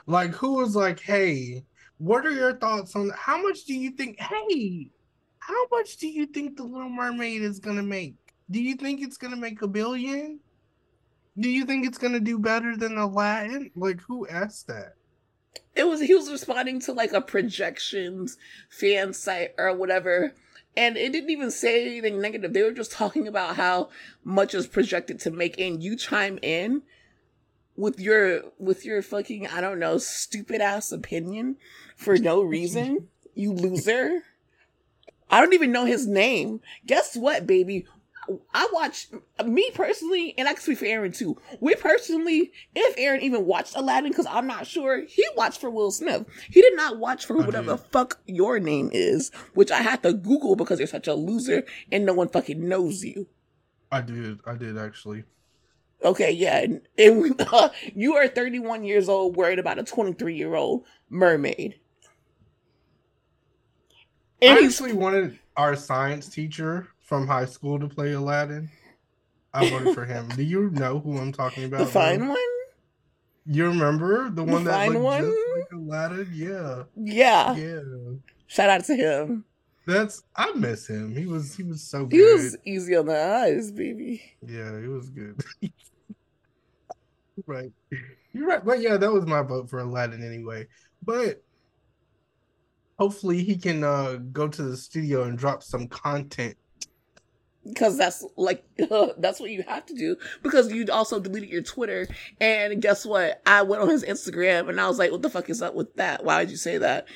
Like, 0.06 0.30
who 0.30 0.54
was 0.54 0.74
like, 0.74 1.00
hey, 1.00 1.64
what 1.98 2.26
are 2.26 2.32
your 2.32 2.56
thoughts 2.56 2.96
on 2.96 3.10
how 3.16 3.40
much 3.42 3.64
do 3.64 3.74
you 3.74 3.90
think? 3.90 4.18
Hey, 4.18 4.90
how 5.38 5.66
much 5.70 5.96
do 5.98 6.08
you 6.08 6.26
think 6.26 6.56
the 6.56 6.64
Little 6.64 6.88
Mermaid 6.88 7.42
is 7.42 7.58
gonna 7.58 7.82
make? 7.82 8.14
Do 8.50 8.60
you 8.60 8.74
think 8.74 9.02
it's 9.02 9.16
gonna 9.16 9.36
make 9.36 9.62
a 9.62 9.68
billion? 9.68 10.40
Do 11.38 11.48
you 11.48 11.64
think 11.64 11.86
it's 11.86 11.98
gonna 11.98 12.20
do 12.20 12.38
better 12.38 12.76
than 12.76 12.96
Aladdin? 12.96 13.70
Like, 13.76 14.00
who 14.00 14.26
asked 14.28 14.66
that? 14.68 14.94
It 15.74 15.84
was 15.84 16.00
he 16.00 16.14
was 16.14 16.30
responding 16.30 16.80
to 16.80 16.92
like 16.92 17.12
a 17.12 17.20
projections 17.20 18.36
fan 18.70 19.12
site 19.12 19.54
or 19.58 19.74
whatever 19.74 20.34
and 20.76 20.96
it 20.96 21.12
didn't 21.12 21.30
even 21.30 21.50
say 21.50 21.84
anything 21.86 22.20
negative. 22.20 22.52
They 22.52 22.62
were 22.62 22.72
just 22.72 22.92
talking 22.92 23.26
about 23.28 23.56
how 23.56 23.88
much 24.24 24.54
is 24.54 24.66
projected 24.66 25.20
to 25.20 25.30
make, 25.30 25.58
and 25.58 25.82
you 25.82 25.96
chime 25.96 26.38
in 26.42 26.82
with 27.76 27.98
your 27.98 28.42
with 28.58 28.84
your 28.84 29.02
fucking 29.02 29.46
I 29.48 29.60
don't 29.60 29.78
know 29.78 29.98
stupid 29.98 30.60
ass 30.60 30.92
opinion 30.92 31.56
for 31.96 32.16
no 32.16 32.42
reason. 32.56 33.08
you 33.34 33.52
loser. 33.52 34.22
I 35.30 35.40
don't 35.40 35.54
even 35.54 35.70
know 35.72 35.84
his 35.84 36.06
name. 36.08 36.60
Guess 36.86 37.16
what, 37.16 37.46
baby? 37.46 37.86
I 38.54 38.68
watch 38.72 39.08
me 39.44 39.70
personally, 39.74 40.34
and 40.38 40.48
I 40.48 40.52
can 40.52 40.62
speak 40.62 40.78
for 40.78 40.84
Aaron 40.84 41.12
too. 41.12 41.36
We 41.60 41.74
personally, 41.74 42.52
if 42.74 42.94
Aaron 42.98 43.22
even 43.22 43.46
watched 43.46 43.76
Aladdin, 43.76 44.10
because 44.10 44.26
I'm 44.26 44.46
not 44.46 44.66
sure, 44.66 45.04
he 45.04 45.24
watched 45.36 45.60
for 45.60 45.70
Will 45.70 45.90
Smith. 45.90 46.26
He 46.50 46.60
did 46.60 46.76
not 46.76 46.98
watch 46.98 47.26
for 47.26 47.36
whatever 47.36 47.70
the 47.70 47.78
fuck 47.78 48.20
your 48.26 48.60
name 48.60 48.90
is, 48.92 49.30
which 49.54 49.70
I 49.70 49.82
had 49.82 50.02
to 50.02 50.12
Google 50.12 50.56
because 50.56 50.78
you're 50.78 50.88
such 50.88 51.08
a 51.08 51.14
loser 51.14 51.64
and 51.90 52.04
no 52.06 52.14
one 52.14 52.28
fucking 52.28 52.66
knows 52.66 53.04
you. 53.04 53.26
I 53.90 54.00
did. 54.02 54.40
I 54.46 54.54
did 54.54 54.78
actually. 54.78 55.24
Okay, 56.02 56.30
yeah, 56.30 56.58
and, 56.60 56.80
and 56.96 57.40
uh, 57.52 57.68
you 57.94 58.14
are 58.14 58.26
31 58.26 58.84
years 58.84 59.08
old, 59.08 59.36
worried 59.36 59.58
about 59.58 59.78
a 59.78 59.82
23 59.82 60.34
year 60.34 60.54
old 60.54 60.84
mermaid. 61.08 61.78
And 64.42 64.58
I 64.58 64.64
actually 64.64 64.94
wanted 64.94 65.38
our 65.56 65.76
science 65.76 66.28
teacher 66.28 66.88
from 67.10 67.26
high 67.26 67.44
school 67.44 67.76
to 67.80 67.88
play 67.88 68.12
Aladdin. 68.12 68.70
I 69.52 69.68
voted 69.68 69.96
for 69.96 70.04
him. 70.04 70.28
Do 70.28 70.44
you 70.44 70.70
know 70.70 71.00
who 71.00 71.18
I'm 71.18 71.32
talking 71.32 71.64
about? 71.64 71.80
The 71.80 71.86
fine 71.86 72.28
one. 72.28 72.38
You 73.46 73.66
remember 73.66 74.30
the 74.30 74.44
one 74.44 74.62
the 74.62 74.70
that 74.70 74.90
looked 74.90 75.02
one? 75.02 75.22
just 75.22 75.36
like 75.56 75.72
Aladdin? 75.72 76.30
Yeah. 76.32 76.84
Yeah. 76.94 77.56
Yeah. 77.56 77.80
Shout 78.46 78.70
out 78.70 78.84
to 78.84 78.94
him. 78.94 79.44
That's 79.86 80.22
I 80.36 80.52
miss 80.52 80.86
him. 80.86 81.16
He 81.16 81.26
was 81.26 81.56
he 81.56 81.64
was 81.64 81.82
so 81.82 82.06
good. 82.06 82.16
He 82.16 82.22
was 82.22 82.56
easy 82.64 82.96
on 82.96 83.06
the 83.06 83.20
eyes, 83.20 83.72
baby. 83.72 84.22
Yeah, 84.46 84.80
he 84.80 84.86
was 84.86 85.10
good. 85.10 85.42
right. 87.46 87.72
You're 88.32 88.46
right. 88.46 88.64
But 88.64 88.82
yeah, 88.82 88.96
that 88.96 89.10
was 89.10 89.26
my 89.26 89.42
vote 89.42 89.68
for 89.68 89.80
Aladdin 89.80 90.24
anyway. 90.24 90.68
But 91.02 91.42
hopefully 93.00 93.42
he 93.42 93.56
can 93.56 93.82
uh 93.82 94.18
go 94.30 94.46
to 94.46 94.62
the 94.62 94.76
studio 94.76 95.24
and 95.24 95.36
drop 95.36 95.64
some 95.64 95.88
content 95.88 96.56
because 97.64 97.98
that's 97.98 98.24
like 98.36 98.64
that's 99.18 99.40
what 99.40 99.50
you 99.50 99.62
have 99.62 99.86
to 99.86 99.94
do 99.94 100.16
because 100.42 100.72
you 100.72 100.86
also 100.90 101.20
deleted 101.20 101.50
your 101.50 101.62
twitter 101.62 102.06
and 102.40 102.80
guess 102.80 103.04
what? 103.04 103.42
I 103.46 103.62
went 103.62 103.82
on 103.82 103.90
his 103.90 104.04
instagram 104.04 104.68
and 104.68 104.80
i 104.80 104.88
was 104.88 104.98
like 104.98 105.12
what 105.12 105.22
the 105.22 105.30
fuck 105.30 105.50
is 105.50 105.62
up 105.62 105.74
with 105.74 105.94
that? 105.96 106.24
Why 106.24 106.44
did 106.44 106.50
you 106.50 106.56
say 106.56 106.78
that? 106.78 107.06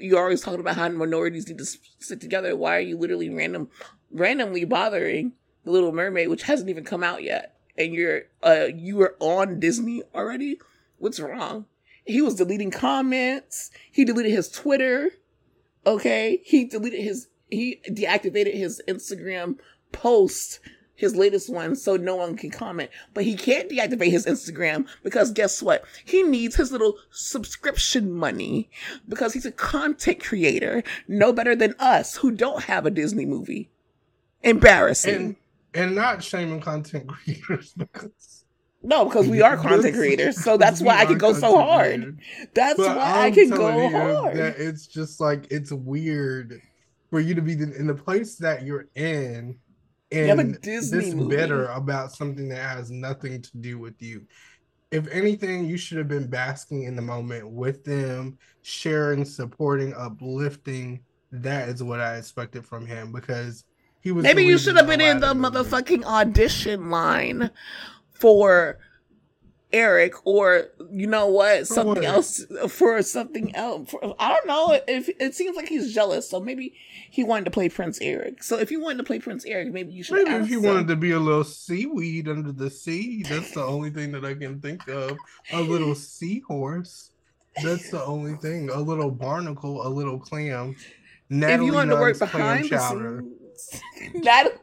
You're 0.00 0.20
always 0.20 0.40
talking 0.40 0.60
about 0.60 0.76
how 0.76 0.88
minorities 0.88 1.48
need 1.48 1.58
to 1.58 1.66
sit 1.98 2.20
together. 2.20 2.56
Why 2.56 2.76
are 2.76 2.80
you 2.80 2.96
literally 2.96 3.30
random 3.30 3.68
randomly 4.10 4.64
bothering 4.64 5.32
the 5.64 5.70
little 5.70 5.92
mermaid 5.92 6.28
which 6.28 6.44
hasn't 6.44 6.70
even 6.70 6.84
come 6.84 7.02
out 7.02 7.22
yet 7.22 7.56
and 7.76 7.92
you're 7.94 8.22
uh 8.42 8.66
you 8.74 8.96
were 8.96 9.16
on 9.20 9.60
disney 9.60 10.02
already? 10.14 10.58
What's 10.98 11.20
wrong? 11.20 11.66
He 12.06 12.20
was 12.20 12.34
deleting 12.34 12.70
comments. 12.70 13.70
He 13.90 14.04
deleted 14.04 14.32
his 14.32 14.48
twitter. 14.48 15.10
Okay? 15.86 16.40
He 16.44 16.64
deleted 16.64 17.00
his 17.00 17.28
he 17.50 17.80
deactivated 17.88 18.54
his 18.54 18.82
instagram 18.88 19.58
post 19.94 20.60
his 20.96 21.16
latest 21.16 21.52
one 21.52 21.74
so 21.74 21.96
no 21.96 22.16
one 22.16 22.36
can 22.36 22.50
comment. 22.50 22.90
But 23.12 23.24
he 23.24 23.34
can't 23.34 23.68
deactivate 23.68 24.10
his 24.10 24.26
Instagram 24.26 24.86
because 25.02 25.32
guess 25.32 25.62
what? 25.62 25.84
He 26.04 26.22
needs 26.22 26.56
his 26.56 26.72
little 26.72 26.96
subscription 27.10 28.12
money 28.12 28.70
because 29.08 29.34
he's 29.34 29.46
a 29.46 29.52
content 29.52 30.22
creator, 30.22 30.82
no 31.08 31.32
better 31.32 31.56
than 31.56 31.74
us 31.78 32.16
who 32.16 32.30
don't 32.30 32.64
have 32.64 32.86
a 32.86 32.90
Disney 32.90 33.26
movie. 33.26 33.70
Embarrassing. 34.42 35.14
And, 35.14 35.36
and 35.74 35.94
not 35.94 36.22
shaming 36.22 36.60
content 36.60 37.08
creators 37.08 37.72
because. 37.76 38.44
No, 38.86 39.06
because 39.06 39.26
we 39.26 39.40
are 39.40 39.56
content 39.56 39.94
creators, 39.94 40.44
so 40.44 40.58
that's 40.58 40.80
why 40.82 40.98
I 40.98 41.06
can 41.06 41.16
go 41.16 41.32
so 41.32 41.56
hard. 41.56 42.02
Creators. 42.02 42.14
That's 42.52 42.76
but 42.76 42.96
why 42.98 43.02
I'm 43.02 43.24
i 43.24 43.30
can 43.30 43.48
go 43.48 43.88
hard. 43.88 44.36
That 44.36 44.56
it's 44.58 44.86
just 44.86 45.20
like 45.20 45.46
it's 45.50 45.72
weird 45.72 46.60
for 47.08 47.18
you 47.18 47.34
to 47.34 47.40
be 47.40 47.54
in 47.54 47.86
the 47.86 47.94
place 47.94 48.36
that 48.36 48.64
you're 48.64 48.88
in 48.94 49.56
and 50.14 50.54
this 50.62 50.92
movie. 50.92 51.36
bitter 51.36 51.66
about 51.66 52.12
something 52.12 52.48
that 52.48 52.62
has 52.62 52.90
nothing 52.90 53.42
to 53.42 53.56
do 53.58 53.78
with 53.78 54.00
you. 54.00 54.26
If 54.90 55.08
anything, 55.08 55.64
you 55.64 55.76
should 55.76 55.98
have 55.98 56.08
been 56.08 56.28
basking 56.28 56.84
in 56.84 56.94
the 56.94 57.02
moment 57.02 57.50
with 57.50 57.84
them, 57.84 58.38
sharing, 58.62 59.24
supporting, 59.24 59.92
uplifting. 59.94 61.00
That 61.32 61.68
is 61.68 61.82
what 61.82 62.00
I 62.00 62.16
expected 62.16 62.64
from 62.64 62.86
him 62.86 63.10
because 63.10 63.64
he 64.00 64.12
was. 64.12 64.22
Maybe 64.22 64.44
you 64.44 64.56
should 64.56 64.76
have 64.76 64.86
been 64.86 65.00
in 65.00 65.20
the 65.20 65.34
movie. 65.34 65.56
motherfucking 65.56 66.04
audition 66.04 66.90
line 66.90 67.50
for 68.12 68.78
Eric, 69.74 70.14
or 70.24 70.68
you 70.92 71.08
know 71.08 71.26
what, 71.26 71.66
something 71.66 71.96
what? 71.96 72.04
else 72.04 72.44
for 72.68 73.02
something 73.02 73.54
else. 73.56 73.90
For, 73.90 74.14
I 74.20 74.28
don't 74.32 74.46
know. 74.46 74.78
If 74.86 75.10
it 75.18 75.34
seems 75.34 75.56
like 75.56 75.68
he's 75.68 75.92
jealous, 75.92 76.30
so 76.30 76.38
maybe 76.38 76.74
he 77.10 77.24
wanted 77.24 77.46
to 77.46 77.50
play 77.50 77.68
Prince 77.68 77.98
Eric. 78.00 78.44
So 78.44 78.56
if 78.56 78.70
you 78.70 78.80
wanted 78.80 78.98
to 78.98 79.04
play 79.04 79.18
Prince 79.18 79.44
Eric, 79.44 79.72
maybe 79.72 79.92
you 79.92 80.04
should. 80.04 80.28
Maybe 80.28 80.44
if 80.44 80.48
he 80.48 80.54
him. 80.54 80.62
wanted 80.62 80.88
to 80.88 80.96
be 80.96 81.10
a 81.10 81.18
little 81.18 81.42
seaweed 81.42 82.28
under 82.28 82.52
the 82.52 82.70
sea, 82.70 83.24
that's 83.28 83.52
the 83.52 83.64
only 83.64 83.90
thing 83.90 84.12
that 84.12 84.24
I 84.24 84.34
can 84.34 84.60
think 84.60 84.86
of. 84.88 85.18
A 85.52 85.60
little 85.60 85.94
seahorse. 85.96 87.10
That's 87.62 87.90
the 87.90 88.04
only 88.04 88.36
thing. 88.36 88.70
A 88.70 88.80
little 88.80 89.10
barnacle, 89.10 89.84
a 89.86 89.88
little 89.88 90.20
clam. 90.20 90.76
if 90.78 90.92
Natalie 91.30 91.66
you 91.66 91.72
wanted 91.74 91.94
to 91.94 92.00
work 92.00 92.18
behind 92.18 92.64
the 92.64 92.68
chowder. 92.68 93.24
scenes, 93.56 93.82
Natalie, 94.14 94.56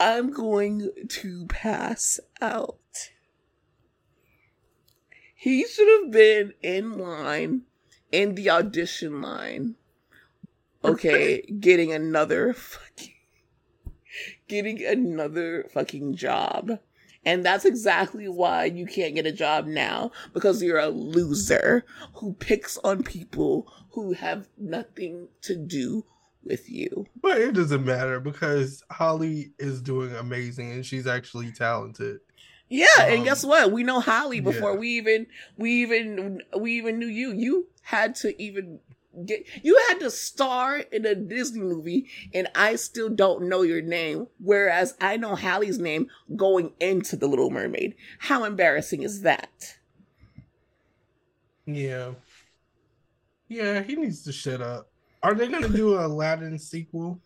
I'm 0.00 0.32
going 0.32 0.90
to 1.08 1.46
pass 1.46 2.18
out. 2.40 2.78
He 5.44 5.66
should 5.66 5.86
have 6.00 6.10
been 6.10 6.54
in 6.62 6.96
line, 6.96 7.64
in 8.10 8.34
the 8.34 8.48
audition 8.48 9.20
line. 9.20 9.74
Okay, 10.82 11.42
getting 11.60 11.92
another 11.92 12.54
fucking, 12.54 13.12
getting 14.48 14.82
another 14.82 15.66
fucking 15.70 16.16
job. 16.16 16.78
And 17.26 17.44
that's 17.44 17.66
exactly 17.66 18.26
why 18.26 18.64
you 18.64 18.86
can't 18.86 19.14
get 19.14 19.26
a 19.26 19.32
job 19.32 19.66
now 19.66 20.12
because 20.32 20.62
you're 20.62 20.78
a 20.78 20.88
loser 20.88 21.84
who 22.14 22.32
picks 22.32 22.78
on 22.78 23.02
people 23.02 23.70
who 23.90 24.14
have 24.14 24.48
nothing 24.56 25.28
to 25.42 25.56
do 25.56 26.06
with 26.42 26.70
you. 26.70 27.06
But 27.20 27.36
it 27.36 27.52
doesn't 27.52 27.84
matter 27.84 28.18
because 28.18 28.82
Halle 28.90 29.50
is 29.58 29.82
doing 29.82 30.14
amazing 30.14 30.72
and 30.72 30.86
she's 30.86 31.06
actually 31.06 31.52
talented. 31.52 32.20
Yeah, 32.74 32.86
and 32.98 33.20
Um, 33.20 33.24
guess 33.24 33.44
what? 33.44 33.70
We 33.70 33.84
know 33.84 34.00
Halle 34.00 34.40
before 34.40 34.72
yeah. 34.72 34.78
we 34.78 34.88
even 34.88 35.26
we 35.56 35.70
even 35.82 36.42
we 36.58 36.72
even 36.72 36.98
knew 36.98 37.06
you. 37.06 37.32
You 37.32 37.68
had 37.82 38.16
to 38.16 38.40
even 38.42 38.80
get 39.24 39.46
you 39.62 39.80
had 39.88 40.00
to 40.00 40.10
star 40.10 40.78
in 40.78 41.06
a 41.06 41.14
Disney 41.14 41.60
movie 41.60 42.08
and 42.34 42.48
I 42.56 42.74
still 42.74 43.08
don't 43.08 43.48
know 43.48 43.62
your 43.62 43.80
name 43.80 44.26
whereas 44.40 44.96
I 45.00 45.16
know 45.16 45.36
Halle's 45.36 45.78
name 45.78 46.08
going 46.34 46.72
into 46.80 47.14
The 47.14 47.28
Little 47.28 47.50
Mermaid. 47.50 47.94
How 48.18 48.42
embarrassing 48.42 49.02
is 49.04 49.22
that? 49.22 49.76
Yeah. 51.64 52.14
Yeah, 53.46 53.82
he 53.82 53.94
needs 53.94 54.24
to 54.24 54.32
shut 54.32 54.60
up. 54.60 54.90
Are 55.22 55.34
they 55.34 55.46
gonna 55.46 55.68
do 55.68 55.94
a 55.94 56.06
Aladdin 56.06 56.58
sequel? 56.58 57.20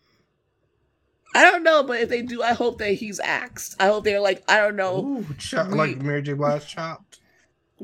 I 1.35 1.43
don't 1.43 1.63
know, 1.63 1.83
but 1.83 1.99
if 1.99 2.09
they 2.09 2.21
do, 2.23 2.41
I 2.41 2.53
hope 2.53 2.79
that 2.79 2.91
he's 2.93 3.19
axed. 3.19 3.75
I 3.79 3.87
hope 3.87 4.03
they're 4.03 4.19
like, 4.19 4.43
I 4.47 4.57
don't 4.57 4.75
know, 4.75 5.05
Ooh, 5.05 5.25
chop, 5.37 5.67
we- 5.69 5.77
like 5.77 5.97
Mary 6.01 6.21
J. 6.21 6.33
Blige 6.33 6.67
chopped. 6.67 7.19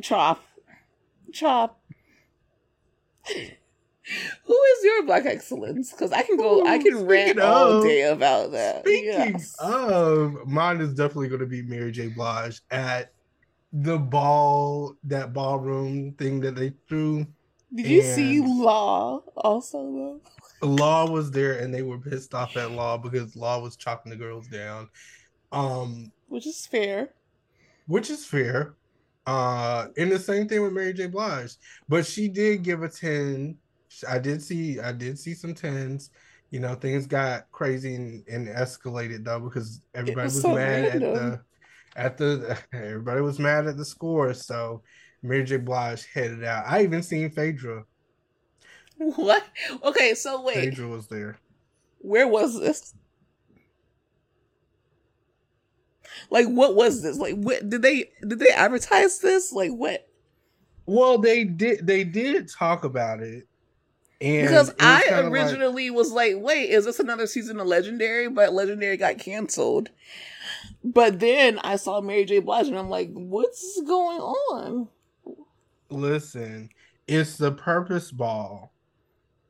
chop, 0.01 0.43
chop. 1.31 1.79
Who 3.27 4.53
is 4.53 4.83
your 4.83 5.03
black 5.05 5.25
excellence? 5.25 5.91
Because 5.91 6.11
I 6.11 6.21
can 6.21 6.37
go, 6.37 6.65
I 6.65 6.77
can 6.77 7.05
rant 7.07 7.29
speaking 7.31 7.41
all 7.41 7.71
of- 7.79 7.83
day 7.83 8.03
about 8.03 8.51
that. 8.51 8.81
Speaking 8.81 9.05
Yes. 9.09 9.55
of, 9.59 10.45
mine 10.47 10.79
is 10.79 10.93
definitely 10.93 11.27
going 11.29 11.39
to 11.39 11.47
be 11.47 11.63
Mary 11.63 11.91
J. 11.91 12.07
Blige 12.09 12.61
at 12.69 13.13
the 13.73 13.97
ball, 13.97 14.95
that 15.05 15.33
ballroom 15.33 16.13
thing 16.13 16.39
that 16.41 16.55
they 16.55 16.71
threw. 16.87 17.25
Did 17.75 17.87
you 17.87 18.01
see 18.01 18.39
Law 18.39 19.21
also 19.35 20.21
though? 20.61 20.67
Law 20.67 21.09
was 21.09 21.31
there, 21.31 21.59
and 21.59 21.73
they 21.73 21.81
were 21.81 21.99
pissed 21.99 22.33
off 22.33 22.55
at 22.55 22.71
Law 22.71 22.97
because 22.97 23.35
Law 23.35 23.59
was 23.61 23.75
chopping 23.75 24.09
the 24.09 24.15
girls 24.15 24.47
down. 24.47 24.89
Um, 25.51 26.11
Which 26.27 26.47
is 26.47 26.65
fair. 26.65 27.09
which 27.87 28.09
is 28.09 28.25
fair. 28.25 28.75
Uh, 29.27 29.87
and 29.97 30.11
the 30.11 30.19
same 30.19 30.47
thing 30.47 30.61
with 30.61 30.73
Mary 30.73 30.93
J. 30.93 31.07
Blige, 31.07 31.55
but 31.89 32.05
she 32.05 32.27
did 32.27 32.63
give 32.63 32.83
a 32.83 32.89
ten. 32.89 33.57
I 34.07 34.19
did 34.19 34.41
see, 34.41 34.79
I 34.79 34.91
did 34.91 35.17
see 35.19 35.33
some 35.33 35.53
tens. 35.53 36.11
You 36.51 36.59
know, 36.59 36.75
things 36.75 37.07
got 37.07 37.51
crazy 37.51 37.95
and, 37.95 38.23
and 38.27 38.47
escalated 38.47 39.23
though 39.25 39.39
because 39.39 39.81
everybody 39.93 40.25
was 40.25 40.35
was, 40.35 40.43
so 40.43 40.55
mad 40.55 40.85
at 40.85 40.99
the, 41.01 41.41
at 41.95 42.17
the, 42.17 42.57
everybody 42.73 43.21
was 43.21 43.39
mad 43.39 43.67
at 43.67 43.77
the 43.77 43.85
score. 43.85 44.33
So 44.33 44.83
Mary 45.25 45.43
J. 45.43 45.57
Blige 45.57 46.05
headed 46.13 46.43
out. 46.43 46.65
I 46.67 46.83
even 46.83 47.03
seen 47.03 47.29
Phaedra. 47.29 47.85
What? 48.97 49.43
Okay, 49.83 50.13
so 50.13 50.41
wait, 50.41 50.55
Phaedra 50.55 50.87
was 50.87 51.07
there. 51.07 51.37
where 51.99 52.27
was 52.27 52.57
this? 52.59 52.93
Like, 56.29 56.47
what 56.47 56.75
was 56.75 57.01
this? 57.03 57.17
Like, 57.17 57.35
what 57.35 57.69
did 57.69 57.81
they 57.81 58.09
did 58.25 58.39
they 58.39 58.49
advertise 58.49 59.19
this? 59.19 59.51
Like, 59.51 59.71
what? 59.71 60.07
Well, 60.85 61.17
they 61.17 61.43
did, 61.43 61.85
they 61.85 62.03
did 62.03 62.47
talk 62.49 62.83
about 62.83 63.19
it. 63.21 63.47
And 64.21 64.47
Because 64.47 64.73
I 64.79 65.01
kinda 65.07 65.23
like- 65.23 65.31
originally 65.31 65.89
was 65.89 66.11
like, 66.11 66.35
wait, 66.37 66.69
is 66.69 66.85
this 66.85 66.99
another 66.99 67.27
season 67.27 67.59
of 67.59 67.67
Legendary? 67.67 68.29
But 68.29 68.53
Legendary 68.53 68.95
got 68.95 69.17
canceled. 69.17 69.89
But 70.83 71.19
then 71.19 71.59
I 71.59 71.75
saw 71.75 72.01
Mary 72.01 72.23
J. 72.25 72.39
Blige 72.39 72.67
and 72.67 72.77
I'm 72.77 72.89
like, 72.89 73.09
what's 73.11 73.81
going 73.81 74.19
on? 74.21 74.87
Listen, 75.89 76.69
it's 77.07 77.37
the 77.37 77.51
purpose 77.51 78.11
ball 78.11 78.73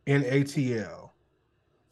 in 0.06 0.24
ATL. 0.24 1.12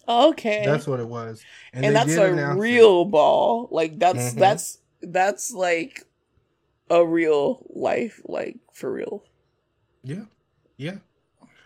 Okay. 0.08 0.63
That's 0.65 0.86
what 0.88 0.99
it 0.99 1.08
was. 1.08 1.43
and 1.71 1.86
they 1.86 1.89
that's 1.91 2.15
a 2.15 2.32
announce 2.32 2.58
it. 2.58 2.62
real 2.62 3.06
ball. 3.06 3.69
Like 3.71 3.99
that's 3.99 4.34
Mhm. 4.34 4.39
that's 4.39 4.79
that's 5.01 5.51
like 5.53 6.03
a 6.89 7.06
real 7.06 7.65
life, 7.69 8.21
like 8.25 8.58
for 8.73 8.91
real. 8.91 9.23
Yeah. 10.03 10.25
Yeah. 10.77 10.97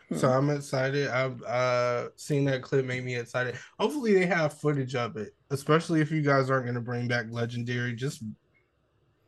Hmm. 0.10 0.18
So 0.18 0.30
I'm 0.30 0.50
excited. 0.52 1.08
I've 1.08 1.42
uh 1.44 2.10
seen 2.16 2.46
that 2.46 2.62
clip 2.62 2.86
made 2.86 3.04
me 3.04 3.16
excited. 3.16 3.56
Hopefully 3.80 4.14
they 4.14 4.28
have 4.28 4.54
footage 4.60 4.94
of 4.96 5.18
it. 5.18 5.34
Especially 5.50 6.02
if 6.02 6.12
you 6.12 6.22
guys 6.22 6.50
aren't 6.52 6.68
gonna 6.68 6.80
bring 6.80 7.08
back 7.08 7.26
legendary. 7.32 7.94
Just 7.96 8.22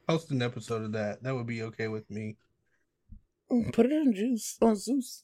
post 0.08 0.30
an 0.32 0.42
episode 0.44 0.84
of 0.84 0.92
that. 0.94 1.24
That 1.24 1.34
would 1.36 1.48
be 1.48 1.64
okay 1.64 1.88
with 1.88 2.10
me. 2.12 2.38
Mm, 3.52 3.74
put 3.74 3.86
it 3.88 3.92
in 3.92 4.14
juice 4.14 4.58
on 4.62 4.76
Zeus. 4.76 5.24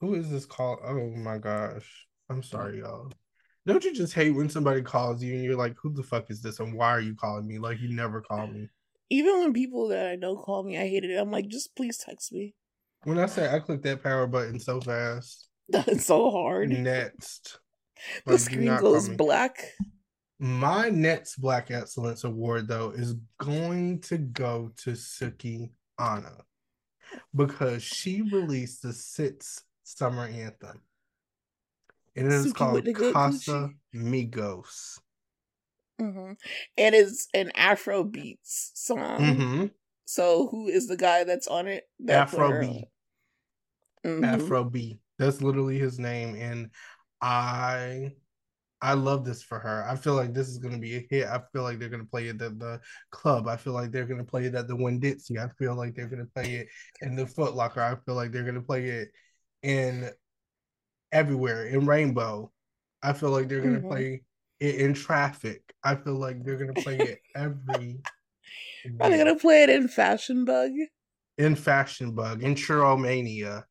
Who 0.00 0.14
is 0.14 0.30
this 0.30 0.46
call? 0.46 0.80
Oh 0.84 1.10
my 1.10 1.38
gosh. 1.38 2.06
I'm 2.28 2.42
sorry, 2.42 2.78
y'all. 2.78 3.12
Don't 3.66 3.84
you 3.84 3.94
just 3.94 4.14
hate 4.14 4.30
when 4.30 4.48
somebody 4.48 4.82
calls 4.82 5.22
you 5.22 5.34
and 5.34 5.44
you're 5.44 5.56
like, 5.56 5.76
who 5.80 5.92
the 5.92 6.02
fuck 6.02 6.30
is 6.30 6.42
this? 6.42 6.58
And 6.58 6.74
why 6.74 6.90
are 6.90 7.00
you 7.00 7.14
calling 7.14 7.46
me? 7.46 7.58
Like 7.58 7.80
you 7.80 7.94
never 7.94 8.20
call 8.20 8.46
me. 8.46 8.68
Even 9.10 9.40
when 9.40 9.52
people 9.52 9.88
that 9.88 10.06
I 10.08 10.16
know 10.16 10.36
call 10.36 10.64
me, 10.64 10.78
I 10.78 10.88
hated 10.88 11.10
it. 11.10 11.18
I'm 11.20 11.30
like, 11.30 11.46
just 11.48 11.76
please 11.76 11.98
text 11.98 12.32
me. 12.32 12.54
When 13.04 13.18
I 13.18 13.26
say 13.26 13.48
I 13.48 13.60
click 13.60 13.82
that 13.82 14.02
power 14.02 14.26
button 14.26 14.58
so 14.58 14.80
fast. 14.80 15.48
That's 15.68 16.06
so 16.06 16.30
hard. 16.30 16.70
Next. 16.70 17.58
the 18.26 18.32
Like, 18.32 18.40
do 18.40 18.44
screen 18.44 18.76
goes 18.78 19.08
black. 19.10 19.64
My 20.40 20.88
next 20.88 21.36
Black 21.36 21.70
Excellence 21.70 22.24
Award, 22.24 22.66
though, 22.66 22.90
is 22.90 23.14
going 23.38 24.00
to 24.00 24.18
go 24.18 24.72
to 24.78 24.90
Suki 24.90 25.70
Anna 26.00 26.38
because 27.34 27.82
she 27.82 28.22
released 28.22 28.82
the 28.82 28.92
sixth 28.92 29.64
summer 29.84 30.26
anthem. 30.26 30.82
And 32.14 32.26
it 32.26 32.32
is 32.32 32.46
Suki 32.46 32.54
called 32.54 33.12
Casa 33.14 33.70
Migos. 33.94 35.00
hmm 35.98 36.32
And 36.76 36.94
it's 36.94 37.28
an 37.34 37.52
Afro 37.54 38.04
beats 38.04 38.72
song. 38.74 39.18
Mm-hmm. 39.18 39.66
So 40.04 40.48
who 40.48 40.68
is 40.68 40.88
the 40.88 40.96
guy 40.96 41.24
that's 41.24 41.46
on 41.46 41.68
it? 41.68 41.84
That 42.00 42.34
Afro? 42.34 42.60
B. 42.60 42.84
Mhm. 44.04 44.24
Afro 44.24 44.64
B. 44.64 44.98
That's 45.18 45.40
literally 45.40 45.78
his 45.78 45.98
name. 45.98 46.36
And 46.36 46.70
I 47.20 48.12
I 48.84 48.94
love 48.94 49.24
this 49.24 49.42
for 49.42 49.60
her. 49.60 49.84
I 49.88 49.94
feel 49.94 50.14
like 50.14 50.34
this 50.34 50.48
is 50.48 50.58
gonna 50.58 50.78
be 50.78 50.96
a 50.96 51.06
hit. 51.08 51.26
I 51.28 51.40
feel 51.52 51.62
like 51.62 51.78
they're 51.78 51.88
gonna 51.88 52.04
play 52.04 52.26
it 52.28 52.42
at 52.42 52.58
the 52.58 52.80
club. 53.10 53.46
I 53.46 53.56
feel 53.56 53.72
like 53.74 53.92
they're 53.92 54.06
gonna 54.06 54.24
play 54.24 54.46
it 54.46 54.54
at 54.56 54.66
the 54.66 54.74
Winn-Dixie. 54.76 55.38
I 55.38 55.48
feel 55.58 55.76
like 55.76 55.94
they're 55.94 56.08
gonna 56.08 56.26
play 56.26 56.56
it 56.56 56.68
in 57.00 57.14
the 57.14 57.26
Foot 57.26 57.54
Locker. 57.54 57.80
I 57.80 57.94
feel 58.04 58.16
like 58.16 58.32
they're 58.32 58.42
gonna 58.44 58.60
play 58.60 58.86
it 58.86 59.10
in 59.62 60.10
everywhere 61.12 61.66
in 61.66 61.86
Rainbow. 61.86 62.50
I 63.02 63.12
feel 63.12 63.30
like 63.30 63.48
they're 63.48 63.60
gonna 63.60 63.80
Mhm. 63.80 63.88
play 63.88 64.22
it 64.60 64.74
in 64.76 64.94
traffic. 64.94 65.74
I 65.84 65.94
feel 65.96 66.14
like 66.14 66.42
they're 66.42 66.56
gonna 66.58 66.72
play 66.74 66.98
it 66.98 67.20
every 67.34 68.00
Are 69.00 69.10
they 69.10 69.18
gonna 69.18 69.36
play 69.38 69.62
it 69.62 69.70
in 69.70 69.86
Fashion 69.88 70.44
Bug? 70.44 70.72
in 71.38 71.54
Fashion 71.56 72.14
Bug, 72.14 72.42
in 72.42 72.54
Churromania. 72.54 73.64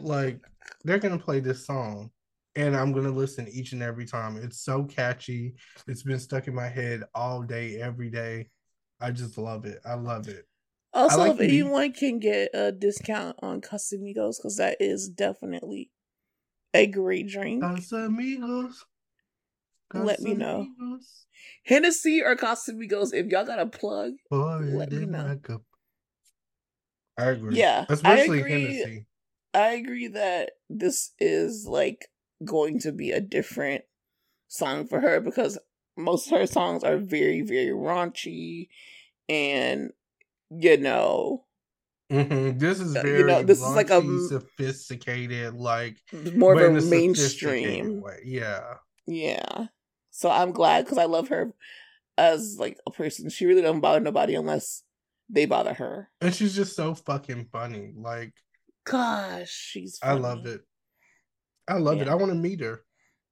like 0.00 0.40
they're 0.84 0.98
gonna 0.98 1.18
play 1.18 1.40
this 1.40 1.66
song, 1.66 2.10
and 2.56 2.76
I'm 2.76 2.92
gonna 2.92 3.10
listen 3.10 3.48
each 3.48 3.72
and 3.72 3.82
every 3.82 4.06
time. 4.06 4.36
It's 4.36 4.60
so 4.60 4.84
catchy. 4.84 5.54
It's 5.86 6.02
been 6.02 6.18
stuck 6.18 6.48
in 6.48 6.54
my 6.54 6.68
head 6.68 7.04
all 7.14 7.42
day, 7.42 7.80
every 7.80 8.10
day. 8.10 8.48
I 9.00 9.10
just 9.12 9.38
love 9.38 9.64
it. 9.64 9.80
I 9.84 9.94
love 9.94 10.28
it. 10.28 10.46
Also, 10.92 11.18
like 11.18 11.34
if 11.34 11.40
anyone 11.40 11.92
can 11.92 12.18
get 12.18 12.50
a 12.52 12.72
discount 12.72 13.36
on 13.40 13.60
Casamigos, 13.60 14.36
because 14.38 14.56
that 14.56 14.76
is 14.80 15.08
definitely 15.08 15.90
a 16.74 16.86
great 16.86 17.28
drink. 17.28 17.62
Los 17.62 17.92
amigos. 17.92 18.84
let 19.94 20.20
me 20.20 20.34
know. 20.34 20.66
Hennessy 21.64 22.22
or 22.22 22.34
Casamigos, 22.36 23.14
if 23.14 23.26
y'all 23.26 23.44
got 23.44 23.60
a 23.60 23.66
plug, 23.66 24.12
Boy, 24.28 24.58
let 24.72 24.90
me 24.90 25.06
know. 25.06 25.38
I 27.16 27.24
agree. 27.26 27.56
Yeah, 27.56 27.86
especially 27.88 28.38
I 28.38 28.40
agree. 28.40 28.52
Hennessy. 28.52 29.06
I 29.52 29.72
agree 29.72 30.08
that 30.08 30.52
this 30.68 31.12
is 31.18 31.66
like 31.68 32.08
going 32.44 32.78
to 32.80 32.92
be 32.92 33.10
a 33.12 33.20
different 33.20 33.84
song 34.48 34.86
for 34.86 35.00
her 35.00 35.20
because 35.20 35.58
most 35.96 36.30
of 36.32 36.38
her 36.38 36.46
songs 36.46 36.84
are 36.84 36.98
very, 36.98 37.42
very 37.42 37.72
raunchy 37.72 38.68
and 39.28 39.92
you 40.50 40.76
know 40.78 41.46
hmm 42.10 42.58
This 42.58 42.80
is 42.80 42.96
Uh, 42.96 43.02
very 43.02 43.18
you 43.20 43.24
know, 43.24 43.42
this 43.42 43.58
is 43.60 43.76
like 43.76 43.90
a 43.90 44.02
sophisticated, 44.18 45.54
like 45.54 46.02
more 46.34 46.54
of 46.54 46.60
a 46.76 46.80
sophisticated 46.82 46.90
mainstream. 46.90 48.00
way. 48.02 48.20
Yeah, 48.24 48.78
Yeah. 49.06 49.66
So 50.10 50.30
I'm 50.30 50.52
glad 50.52 50.84
because 50.84 50.98
I 50.98 51.04
love 51.04 51.28
her 51.28 51.54
as 52.18 52.58
like 52.58 52.78
a 52.86 52.90
person. 52.90 53.30
She 53.30 53.46
really 53.46 53.62
doesn't 53.62 53.80
bother 53.80 54.00
nobody 54.00 54.34
unless 54.34 54.82
they 55.28 55.46
bother 55.46 55.74
her. 55.74 56.10
and 56.20 56.34
she's 56.34 56.54
just 56.54 56.76
so 56.76 56.94
fucking 56.94 57.46
funny. 57.52 57.92
Like 57.96 58.34
Gosh, 58.84 59.50
she's 59.50 60.00
I 60.02 60.14
love 60.14 60.46
it. 60.46 60.62
I 61.70 61.78
love 61.78 62.00
it. 62.00 62.08
I 62.08 62.14
want 62.14 62.32
to 62.32 62.38
meet 62.38 62.60
her. 62.60 62.80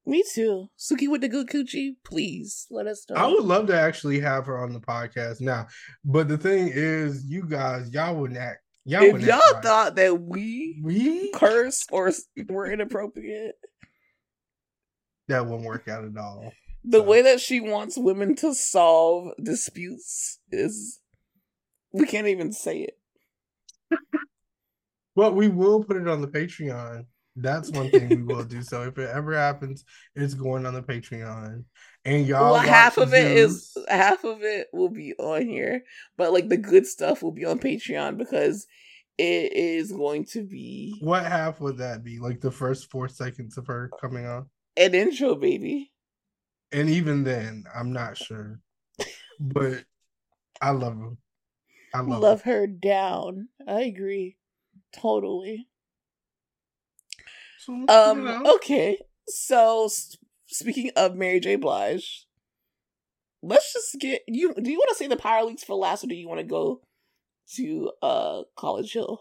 Me 0.06 0.22
too. 0.32 0.68
Suki 0.78 1.08
with 1.08 1.20
the 1.20 1.28
good 1.28 1.48
coochie, 1.48 1.96
please 2.04 2.66
let 2.70 2.86
us 2.86 3.04
know. 3.10 3.16
I 3.16 3.26
would 3.26 3.44
love 3.44 3.66
to 3.66 3.78
actually 3.78 4.20
have 4.20 4.46
her 4.46 4.58
on 4.58 4.72
the 4.72 4.80
podcast 4.80 5.40
now. 5.42 5.66
But 6.04 6.28
the 6.28 6.38
thing 6.38 6.70
is, 6.72 7.24
you 7.26 7.42
guys, 7.46 7.90
y'all 7.92 8.16
wouldn't 8.16 8.38
act. 8.38 8.60
Y'all 8.84 9.02
if 9.02 9.20
y'all 9.22 9.34
act 9.34 9.54
right. 9.54 9.62
thought 9.62 9.96
that 9.96 10.18
we 10.22 10.80
we 10.82 11.30
curse 11.32 11.84
or 11.92 12.10
were 12.48 12.70
inappropriate, 12.72 13.56
that 15.26 15.44
wouldn't 15.44 15.66
work 15.66 15.88
out 15.88 16.04
at 16.04 16.16
all. 16.16 16.52
the 16.84 16.98
So- 17.00 17.04
way 17.04 17.20
that 17.22 17.40
she 17.40 17.60
wants 17.60 17.98
women 17.98 18.34
to 18.36 18.54
solve 18.54 19.32
disputes 19.42 20.38
is 20.50 21.00
we 21.92 22.06
can't 22.06 22.28
even 22.28 22.52
say 22.52 22.82
it. 22.82 22.98
But 25.16 25.34
we 25.34 25.48
will 25.48 25.82
put 25.82 25.96
it 25.96 26.06
on 26.06 26.20
the 26.20 26.28
Patreon. 26.28 27.06
That's 27.40 27.70
one 27.70 27.90
thing 27.90 28.08
we 28.08 28.22
will 28.22 28.44
do. 28.44 28.62
So 28.62 28.82
if 28.82 28.98
it 28.98 29.10
ever 29.12 29.34
happens, 29.34 29.84
it's 30.14 30.34
going 30.34 30.66
on 30.66 30.74
the 30.74 30.82
Patreon. 30.82 31.64
And 32.04 32.26
y'all 32.26 32.52
well, 32.52 32.60
half 32.60 32.98
of 32.98 33.12
it 33.14 33.32
is 33.32 33.76
half 33.88 34.24
of 34.24 34.42
it 34.42 34.68
will 34.72 34.88
be 34.88 35.14
on 35.14 35.46
here, 35.46 35.84
but 36.16 36.32
like 36.32 36.48
the 36.48 36.56
good 36.56 36.86
stuff 36.86 37.22
will 37.22 37.32
be 37.32 37.44
on 37.44 37.58
Patreon 37.58 38.18
because 38.18 38.66
it 39.18 39.52
is 39.52 39.92
going 39.92 40.24
to 40.26 40.44
be 40.44 40.98
What 41.00 41.24
half 41.24 41.60
would 41.60 41.78
that 41.78 42.04
be? 42.04 42.18
Like 42.18 42.40
the 42.40 42.52
first 42.52 42.90
four 42.90 43.08
seconds 43.08 43.58
of 43.58 43.66
her 43.66 43.90
coming 44.00 44.26
on? 44.26 44.46
an 44.78 44.94
intro, 44.94 45.34
baby. 45.34 45.92
And 46.72 46.88
even 46.88 47.24
then, 47.24 47.64
I'm 47.74 47.92
not 47.92 48.16
sure. 48.16 48.60
But 49.40 49.84
I 50.60 50.70
love 50.70 50.94
him. 50.94 51.18
I 51.94 52.00
love, 52.00 52.20
Love 52.20 52.42
her 52.42 52.66
down. 52.66 53.48
I 53.66 53.82
agree, 53.82 54.36
totally. 54.92 55.67
Um. 57.68 58.46
Okay. 58.46 58.98
So 59.26 59.88
speaking 60.46 60.90
of 60.96 61.14
Mary 61.14 61.38
J. 61.38 61.56
Blige, 61.56 62.26
let's 63.42 63.72
just 63.72 64.00
get 64.00 64.22
you. 64.26 64.54
Do 64.54 64.70
you 64.70 64.78
want 64.78 64.88
to 64.88 64.94
say 64.94 65.06
the 65.06 65.16
power 65.16 65.44
leaks 65.44 65.64
for 65.64 65.76
last, 65.76 66.02
or 66.04 66.06
do 66.06 66.14
you 66.14 66.28
want 66.28 66.40
to 66.40 66.46
go 66.46 66.80
to 67.56 67.92
uh 68.02 68.42
College 68.56 68.92
Hill? 68.92 69.20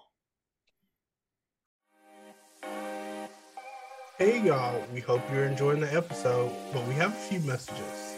Hey 4.17 4.41
y'all, 4.41 4.83
we 4.93 4.99
hope 4.99 5.21
you're 5.31 5.45
enjoying 5.45 5.79
the 5.79 5.93
episode, 5.93 6.51
but 6.73 6.87
we 6.87 6.95
have 6.95 7.11
a 7.11 7.15
few 7.15 7.39
messages. 7.41 8.15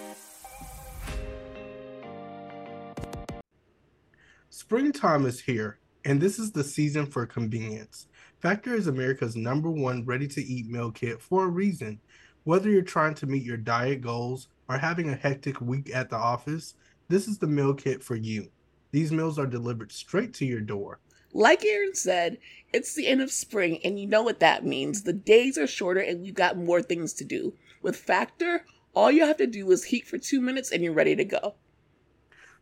Springtime 4.49 5.25
is 5.25 5.41
here, 5.41 5.79
and 6.05 6.21
this 6.21 6.39
is 6.39 6.51
the 6.51 6.63
season 6.63 7.05
for 7.05 7.25
convenience. 7.25 8.07
Factor 8.39 8.73
is 8.73 8.87
America's 8.87 9.35
number 9.35 9.69
one 9.69 10.05
ready 10.05 10.25
to 10.25 10.41
eat 10.41 10.69
meal 10.69 10.91
kit 10.91 11.21
for 11.21 11.43
a 11.43 11.49
reason. 11.49 11.99
Whether 12.45 12.69
you're 12.69 12.83
trying 12.83 13.15
to 13.15 13.27
meet 13.27 13.43
your 13.43 13.57
diet 13.57 13.99
goals 13.99 14.47
or 14.69 14.77
having 14.77 15.09
a 15.09 15.15
hectic 15.15 15.59
week 15.59 15.93
at 15.93 16.09
the 16.09 16.15
office, 16.15 16.75
this 17.09 17.27
is 17.27 17.37
the 17.37 17.47
meal 17.47 17.73
kit 17.73 18.01
for 18.01 18.15
you. 18.15 18.49
These 18.91 19.11
meals 19.11 19.37
are 19.37 19.45
delivered 19.45 19.91
straight 19.91 20.33
to 20.35 20.45
your 20.45 20.61
door. 20.61 20.99
Like 21.33 21.65
Aaron 21.65 21.93
said, 21.93 22.37
it's 22.71 22.95
the 22.95 23.07
end 23.07 23.21
of 23.21 23.29
spring, 23.29 23.79
and 23.83 23.99
you 23.99 24.07
know 24.07 24.23
what 24.23 24.39
that 24.39 24.65
means. 24.65 25.03
The 25.03 25.11
days 25.11 25.57
are 25.57 25.67
shorter, 25.67 25.99
and 25.99 26.21
we've 26.21 26.33
got 26.33 26.57
more 26.57 26.81
things 26.81 27.11
to 27.15 27.25
do. 27.25 27.53
With 27.81 27.97
Factor, 27.97 28.65
all 28.95 29.11
you 29.11 29.25
have 29.25 29.37
to 29.37 29.47
do 29.47 29.69
is 29.69 29.83
heat 29.83 30.07
for 30.07 30.17
two 30.17 30.39
minutes, 30.39 30.71
and 30.71 30.81
you're 30.81 30.93
ready 30.93 31.15
to 31.17 31.25
go. 31.25 31.55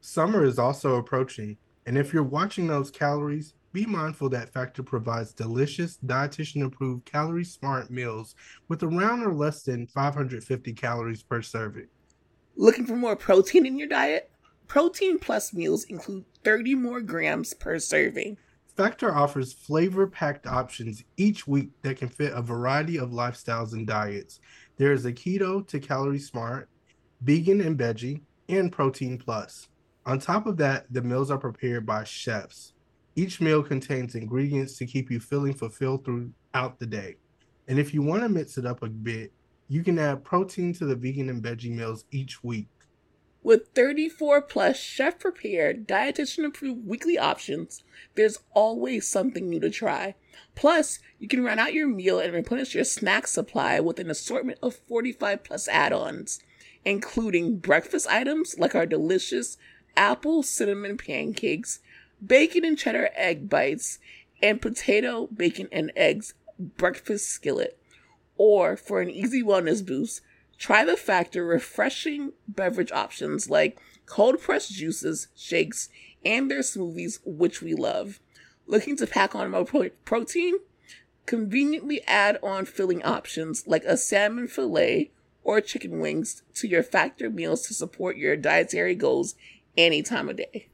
Summer 0.01 0.43
is 0.43 0.57
also 0.57 0.95
approaching, 0.95 1.57
and 1.85 1.99
if 1.99 2.13
you're 2.13 2.23
watching 2.23 2.65
those 2.65 2.89
calories, 2.89 3.53
be 3.77 3.85
mindful 3.85 4.27
that 4.27 4.51
Factor 4.51 4.81
provides 4.81 5.33
delicious, 5.33 5.99
dietitian 6.03 6.65
approved 6.65 7.05
calorie 7.05 7.43
smart 7.43 7.91
meals 7.91 8.33
with 8.69 8.81
around 8.81 9.21
or 9.21 9.35
less 9.35 9.61
than 9.61 9.85
550 9.85 10.73
calories 10.73 11.21
per 11.21 11.43
serving. 11.43 11.85
Looking 12.55 12.87
for 12.87 12.95
more 12.95 13.15
protein 13.15 13.67
in 13.67 13.77
your 13.77 13.87
diet? 13.87 14.31
Protein 14.65 15.19
Plus 15.19 15.53
meals 15.53 15.83
include 15.83 16.25
30 16.43 16.73
more 16.73 17.01
grams 17.01 17.53
per 17.53 17.77
serving. 17.77 18.37
Factor 18.75 19.13
offers 19.13 19.53
flavor 19.53 20.07
packed 20.07 20.47
options 20.47 21.03
each 21.15 21.45
week 21.45 21.69
that 21.83 21.97
can 21.97 22.09
fit 22.09 22.33
a 22.33 22.41
variety 22.41 22.97
of 22.97 23.11
lifestyles 23.11 23.73
and 23.73 23.85
diets. 23.85 24.39
There 24.77 24.91
is 24.91 25.05
a 25.05 25.13
keto 25.13 25.67
to 25.67 25.79
calorie 25.79 26.17
smart, 26.17 26.67
vegan 27.21 27.61
and 27.61 27.77
veggie, 27.77 28.21
and 28.49 28.71
protein 28.71 29.19
plus. 29.19 29.67
On 30.07 30.17
top 30.17 30.47
of 30.47 30.57
that, 30.57 30.91
the 30.91 31.03
meals 31.03 31.29
are 31.29 31.37
prepared 31.37 31.85
by 31.85 32.05
chefs. 32.05 32.73
Each 33.17 33.41
meal 33.41 33.63
contains 33.63 34.13
ingredients 34.13 34.77
to 34.77 34.85
keep 34.85 35.09
you 35.09 35.19
feeling 35.19 35.55
fulfilled 35.55 36.05
throughout 36.05 36.77
the 36.77 36.85
day. 36.85 37.15
And 37.67 37.79
if 37.79 37.91
you 37.91 38.03
want 38.03 38.21
to 38.21 38.29
mix 38.29 38.59
it 38.59 38.65
up 38.67 38.83
a 38.83 38.89
bit, 38.89 39.33
you 39.67 39.83
can 39.83 39.97
add 39.97 40.23
protein 40.23 40.71
to 40.75 40.85
the 40.85 40.95
vegan 40.95 41.27
and 41.27 41.43
veggie 41.43 41.71
meals 41.71 42.05
each 42.11 42.43
week. 42.43 42.67
With 43.41 43.69
34 43.73 44.43
plus 44.43 44.77
chef 44.77 45.17
prepared, 45.17 45.87
dietitian 45.87 46.45
approved 46.45 46.85
weekly 46.85 47.17
options, 47.17 47.83
there's 48.13 48.37
always 48.53 49.07
something 49.07 49.49
new 49.49 49.61
to 49.61 49.71
try. 49.71 50.13
Plus, 50.53 50.99
you 51.17 51.27
can 51.27 51.43
run 51.43 51.57
out 51.57 51.73
your 51.73 51.87
meal 51.87 52.19
and 52.19 52.35
replenish 52.35 52.75
your 52.75 52.83
snack 52.83 53.25
supply 53.25 53.79
with 53.79 53.99
an 53.99 54.11
assortment 54.11 54.59
of 54.61 54.75
45 54.87 55.43
plus 55.43 55.67
add 55.69 55.91
ons, 55.91 56.39
including 56.85 57.57
breakfast 57.57 58.05
items 58.07 58.59
like 58.59 58.75
our 58.75 58.85
delicious 58.85 59.57
apple 59.95 60.43
cinnamon 60.43 60.95
pancakes, 60.97 61.79
bacon 62.25 62.65
and 62.65 62.77
cheddar 62.77 63.09
egg 63.15 63.49
bites, 63.49 63.99
and 64.41 64.61
potato, 64.61 65.27
bacon, 65.27 65.67
and 65.71 65.91
eggs 65.95 66.33
breakfast 66.59 67.29
skillet. 67.29 67.79
Or 68.37 68.77
for 68.77 69.01
an 69.01 69.09
easy 69.09 69.43
wellness 69.43 69.85
boost, 69.85 70.21
try 70.57 70.85
the 70.85 70.97
Factor 70.97 71.45
refreshing 71.45 72.33
beverage 72.47 72.91
options 72.91 73.49
like 73.49 73.79
cold 74.05 74.39
pressed 74.39 74.71
juices, 74.71 75.27
shakes, 75.35 75.89
and 76.23 76.49
their 76.49 76.59
smoothies, 76.59 77.19
which 77.25 77.61
we 77.61 77.73
love. 77.73 78.19
Looking 78.65 78.97
to 78.97 79.07
pack 79.07 79.35
on 79.35 79.51
more 79.51 79.65
pro- 79.65 79.89
protein? 80.05 80.55
Conveniently 81.25 82.01
add 82.07 82.39
on 82.41 82.65
filling 82.65 83.03
options 83.03 83.67
like 83.67 83.83
a 83.83 83.97
salmon 83.97 84.47
fillet 84.47 85.11
or 85.43 85.61
chicken 85.61 85.99
wings 85.99 86.43
to 86.55 86.67
your 86.67 86.83
Factor 86.83 87.29
meals 87.29 87.67
to 87.67 87.73
support 87.73 88.17
your 88.17 88.35
dietary 88.35 88.95
goals 88.95 89.35
any 89.77 90.01
time 90.01 90.29
of 90.29 90.37
day. 90.37 90.67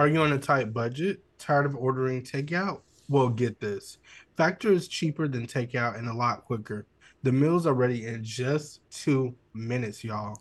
Are 0.00 0.08
you 0.08 0.22
on 0.22 0.32
a 0.32 0.38
tight 0.38 0.72
budget? 0.72 1.20
Tired 1.36 1.66
of 1.66 1.76
ordering 1.76 2.22
takeout? 2.22 2.80
Well, 3.10 3.28
get 3.28 3.60
this. 3.60 3.98
Factor 4.34 4.72
is 4.72 4.88
cheaper 4.88 5.28
than 5.28 5.46
takeout 5.46 5.98
and 5.98 6.08
a 6.08 6.14
lot 6.14 6.46
quicker. 6.46 6.86
The 7.22 7.32
meals 7.32 7.66
are 7.66 7.74
ready 7.74 8.06
in 8.06 8.24
just 8.24 8.80
two 8.90 9.34
minutes, 9.52 10.02
y'all. 10.02 10.40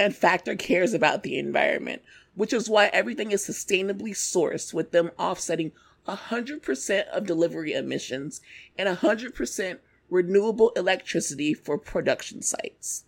And 0.00 0.12
Factor 0.12 0.56
cares 0.56 0.94
about 0.94 1.22
the 1.22 1.38
environment, 1.38 2.02
which 2.34 2.52
is 2.52 2.68
why 2.68 2.86
everything 2.86 3.30
is 3.30 3.46
sustainably 3.46 4.16
sourced, 4.16 4.74
with 4.74 4.90
them 4.90 5.12
offsetting 5.16 5.70
100% 6.08 7.06
of 7.10 7.24
delivery 7.24 7.74
emissions 7.74 8.40
and 8.76 8.88
100% 8.88 9.78
renewable 10.10 10.70
electricity 10.70 11.54
for 11.54 11.78
production 11.78 12.42
sites. 12.42 13.04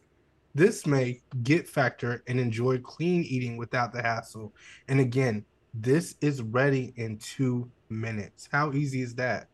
This 0.55 0.87
may 0.87 1.21
get 1.43 1.69
Factor 1.69 2.23
and 2.29 2.39
enjoy 2.39 2.79
clean 2.79 3.25
eating 3.25 3.57
without 3.57 3.93
the 3.93 4.03
hassle. 4.03 4.55
And 4.87 5.01
again, 5.01 5.45
this 5.75 6.15
is 6.21 6.41
ready 6.41 6.93
in 6.97 7.19
two 7.19 7.71
minutes. 7.89 8.49
How 8.53 8.73
easy 8.73 9.03
is 9.03 9.17
that? 9.17 9.49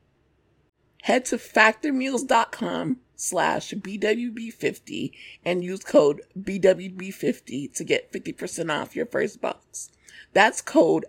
Head 1.03 1.25
to 1.27 1.37
factormeals.com 1.37 2.99
slash 3.17 3.73
BWB50 3.73 5.13
and 5.45 5.65
use 5.65 5.83
code 5.83 6.21
BWB50 6.39 7.73
to 7.75 7.85
get 7.85 8.13
50% 8.13 8.71
off 8.71 8.95
your 8.95 9.07
first 9.07 9.41
box. 9.41 9.91
That's 10.35 10.61
code 10.61 11.07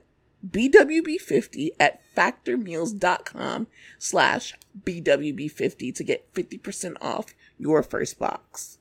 BWB50 0.50 1.70
at 1.80 2.02
factormeals.com 2.16 3.68
slash 4.00 4.54
BWB50 4.84 5.94
to 5.96 6.04
get 6.04 6.34
50% 6.34 6.96
off 7.02 7.34
your 7.58 7.84
first 7.84 8.18
box. 8.18 8.78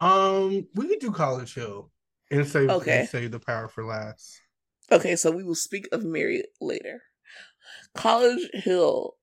Um, 0.00 0.66
we 0.74 0.88
could 0.88 1.00
do 1.00 1.10
College 1.12 1.52
Hill 1.54 1.90
and 2.30 2.46
save 2.46 2.70
Okay. 2.70 3.00
and 3.00 3.08
save 3.08 3.32
the 3.32 3.40
power 3.40 3.68
for 3.68 3.84
last. 3.84 4.39
Okay, 4.92 5.14
so 5.16 5.30
we 5.30 5.44
will 5.44 5.54
speak 5.54 5.88
of 5.92 6.04
Mary 6.04 6.44
later. 6.60 7.02
College 7.94 8.48
Hill. 8.52 9.14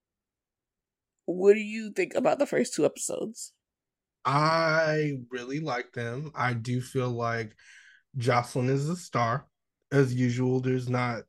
What 1.26 1.54
do 1.54 1.60
you 1.60 1.92
think 1.92 2.14
about 2.14 2.38
the 2.38 2.46
first 2.46 2.74
two 2.74 2.86
episodes? 2.86 3.52
I 4.24 5.18
really 5.30 5.60
like 5.60 5.92
them. 5.92 6.32
I 6.34 6.54
do 6.54 6.80
feel 6.80 7.10
like 7.10 7.54
Jocelyn 8.16 8.70
is 8.70 8.88
a 8.88 8.96
star. 8.96 9.46
As 9.92 10.14
usual, 10.14 10.60
there's 10.60 10.88
not 10.88 11.22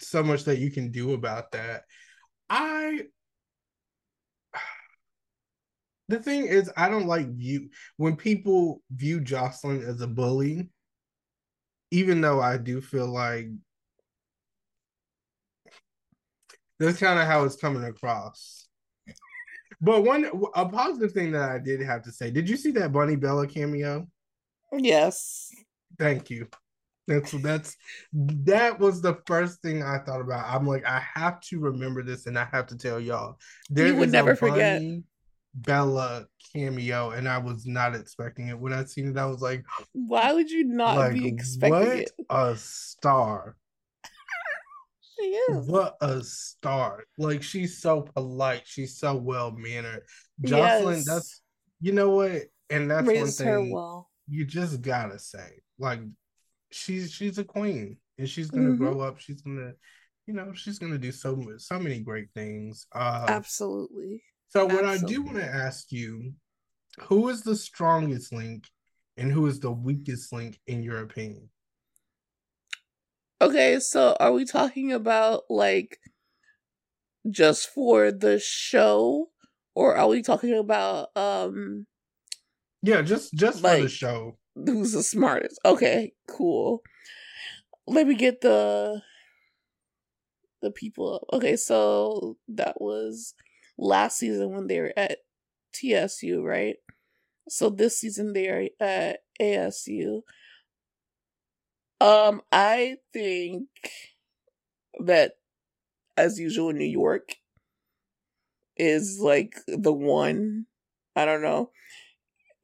so 0.00 0.22
much 0.22 0.44
that 0.44 0.58
you 0.58 0.70
can 0.70 0.90
do 0.90 1.12
about 1.12 1.52
that. 1.52 1.84
I 2.48 3.02
the 6.08 6.20
thing 6.20 6.46
is, 6.46 6.70
I 6.76 6.88
don't 6.88 7.06
like 7.06 7.28
view 7.34 7.68
when 7.96 8.16
people 8.16 8.82
view 8.90 9.20
Jocelyn 9.20 9.82
as 9.82 10.00
a 10.00 10.06
bully, 10.06 10.70
even 11.90 12.20
though 12.20 12.40
I 12.40 12.56
do 12.56 12.80
feel 12.80 13.06
like 13.06 13.48
that's 16.78 16.98
kind 16.98 17.18
of 17.18 17.26
how 17.26 17.44
it's 17.44 17.56
coming 17.56 17.84
across. 17.84 18.66
But 19.80 20.04
one 20.04 20.30
a 20.54 20.68
positive 20.68 21.12
thing 21.12 21.32
that 21.32 21.50
I 21.50 21.58
did 21.58 21.80
have 21.82 22.02
to 22.02 22.12
say, 22.12 22.30
did 22.30 22.48
you 22.48 22.56
see 22.56 22.72
that 22.72 22.92
Bunny 22.92 23.16
Bella 23.16 23.46
cameo? 23.46 24.08
Yes. 24.72 25.50
Thank 25.98 26.30
you. 26.30 26.48
That's 27.06 27.32
that's 27.42 27.76
that 28.12 28.78
was 28.78 29.00
the 29.00 29.18
first 29.26 29.62
thing 29.62 29.82
I 29.82 29.98
thought 29.98 30.20
about. 30.20 30.52
I'm 30.52 30.66
like, 30.66 30.84
I 30.84 31.02
have 31.14 31.40
to 31.42 31.58
remember 31.58 32.02
this 32.02 32.26
and 32.26 32.38
I 32.38 32.46
have 32.52 32.66
to 32.66 32.76
tell 32.76 33.00
y'all. 33.00 33.38
There 33.70 33.94
would 33.94 34.12
never 34.12 34.36
forget. 34.36 34.80
Bunny 34.80 35.04
Bella 35.62 36.26
cameo, 36.52 37.10
and 37.10 37.28
I 37.28 37.38
was 37.38 37.66
not 37.66 37.94
expecting 37.94 38.48
it. 38.48 38.58
When 38.58 38.72
I 38.72 38.84
seen 38.84 39.08
it, 39.08 39.16
I 39.18 39.26
was 39.26 39.40
like, 39.40 39.64
Why 39.92 40.32
would 40.32 40.50
you 40.50 40.64
not 40.64 40.96
like 40.96 41.14
be 41.14 41.28
expecting 41.28 41.70
what 41.70 41.88
it? 41.88 42.10
a 42.30 42.56
star. 42.56 43.56
She 45.20 45.24
is. 45.24 45.66
What 45.66 45.96
a 46.00 46.22
star. 46.22 47.02
Like 47.18 47.42
she's 47.42 47.78
so 47.78 48.02
polite. 48.02 48.62
She's 48.66 48.98
so 48.98 49.16
well 49.16 49.50
mannered. 49.50 50.02
Jocelyn, 50.44 50.96
Yes. 50.98 51.04
that's 51.06 51.42
you 51.80 51.92
know 51.92 52.10
what? 52.10 52.42
And 52.70 52.88
that's 52.90 53.06
Raised 53.08 53.40
one 53.44 53.48
thing 53.48 53.72
well. 53.72 54.10
you 54.28 54.44
just 54.44 54.80
gotta 54.80 55.18
say. 55.18 55.48
Like 55.78 56.00
she's 56.70 57.10
she's 57.10 57.38
a 57.38 57.44
queen 57.44 57.96
and 58.16 58.28
she's 58.28 58.48
gonna 58.50 58.70
Mhm. 58.70 58.78
grow 58.78 59.00
up. 59.00 59.18
She's 59.18 59.42
gonna, 59.42 59.72
you 60.26 60.34
know, 60.34 60.52
she's 60.52 60.78
gonna 60.78 60.98
do 60.98 61.10
so 61.10 61.36
so 61.56 61.80
many 61.80 61.98
great 61.98 62.28
things. 62.32 62.86
Uh 62.92 63.24
Absolutely. 63.28 64.22
So 64.48 64.66
what 64.66 64.84
I 64.84 64.98
do 64.98 65.22
want 65.22 65.36
to 65.38 65.46
ask 65.46 65.92
you, 65.92 66.32
who 67.00 67.28
is 67.28 67.42
the 67.42 67.56
strongest 67.56 68.32
link 68.32 68.66
and 69.16 69.30
who 69.32 69.46
is 69.46 69.60
the 69.60 69.70
weakest 69.70 70.32
link 70.32 70.58
in 70.66 70.82
your 70.82 71.00
opinion? 71.00 71.50
Okay, 73.40 73.78
so 73.78 74.16
are 74.18 74.32
we 74.32 74.44
talking 74.44 74.92
about 74.92 75.44
like 75.48 75.98
just 77.30 77.68
for 77.68 78.10
the 78.10 78.38
show 78.38 79.28
or 79.74 79.96
are 79.96 80.08
we 80.08 80.22
talking 80.22 80.54
about 80.54 81.08
um 81.16 81.86
Yeah, 82.82 83.02
just 83.02 83.34
just 83.34 83.60
for 83.60 83.76
the 83.76 83.88
show. 83.88 84.38
who's 84.54 84.92
the 84.92 85.02
smartest? 85.02 85.60
Okay, 85.64 86.12
cool. 86.28 86.82
Let 87.86 88.06
me 88.06 88.14
get 88.14 88.40
the 88.40 89.02
the 90.62 90.70
people 90.70 91.14
up. 91.14 91.22
Okay, 91.32 91.56
so 91.56 92.36
that 92.48 92.80
was 92.80 93.34
last 93.78 94.18
season 94.18 94.50
when 94.50 94.66
they 94.66 94.80
were 94.80 94.92
at 94.96 95.18
TSU, 95.72 96.42
right? 96.42 96.76
So 97.48 97.70
this 97.70 97.98
season 97.98 98.32
they 98.32 98.48
are 98.48 98.68
at 98.80 99.20
ASU. 99.40 100.22
Um, 102.00 102.42
I 102.52 102.96
think 103.12 103.68
that 105.00 105.32
as 106.16 106.38
usual 106.38 106.72
New 106.72 106.84
York 106.84 107.36
is 108.76 109.18
like 109.20 109.54
the 109.66 109.92
one. 109.92 110.66
I 111.16 111.24
don't 111.24 111.42
know. 111.42 111.70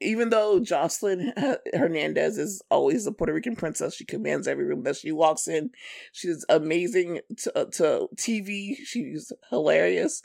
Even 0.01 0.29
though 0.29 0.61
Jocelyn 0.61 1.33
Hernandez 1.73 2.37
is 2.37 2.63
always 2.71 3.05
the 3.05 3.13
Puerto 3.13 3.33
Rican 3.33 3.57
princess, 3.57 3.95
she 3.95 4.05
commands 4.05 4.47
every 4.47 4.65
room 4.65 4.83
that 4.83 4.97
she 4.97 5.13
walks 5.13 5.49
in. 5.49 5.71
She's 6.13 6.45
amazing 6.49 7.21
to, 7.39 7.59
uh, 7.59 7.65
to 7.73 8.09
TV. 8.17 8.77
She's 8.85 9.33
hilarious. 9.51 10.23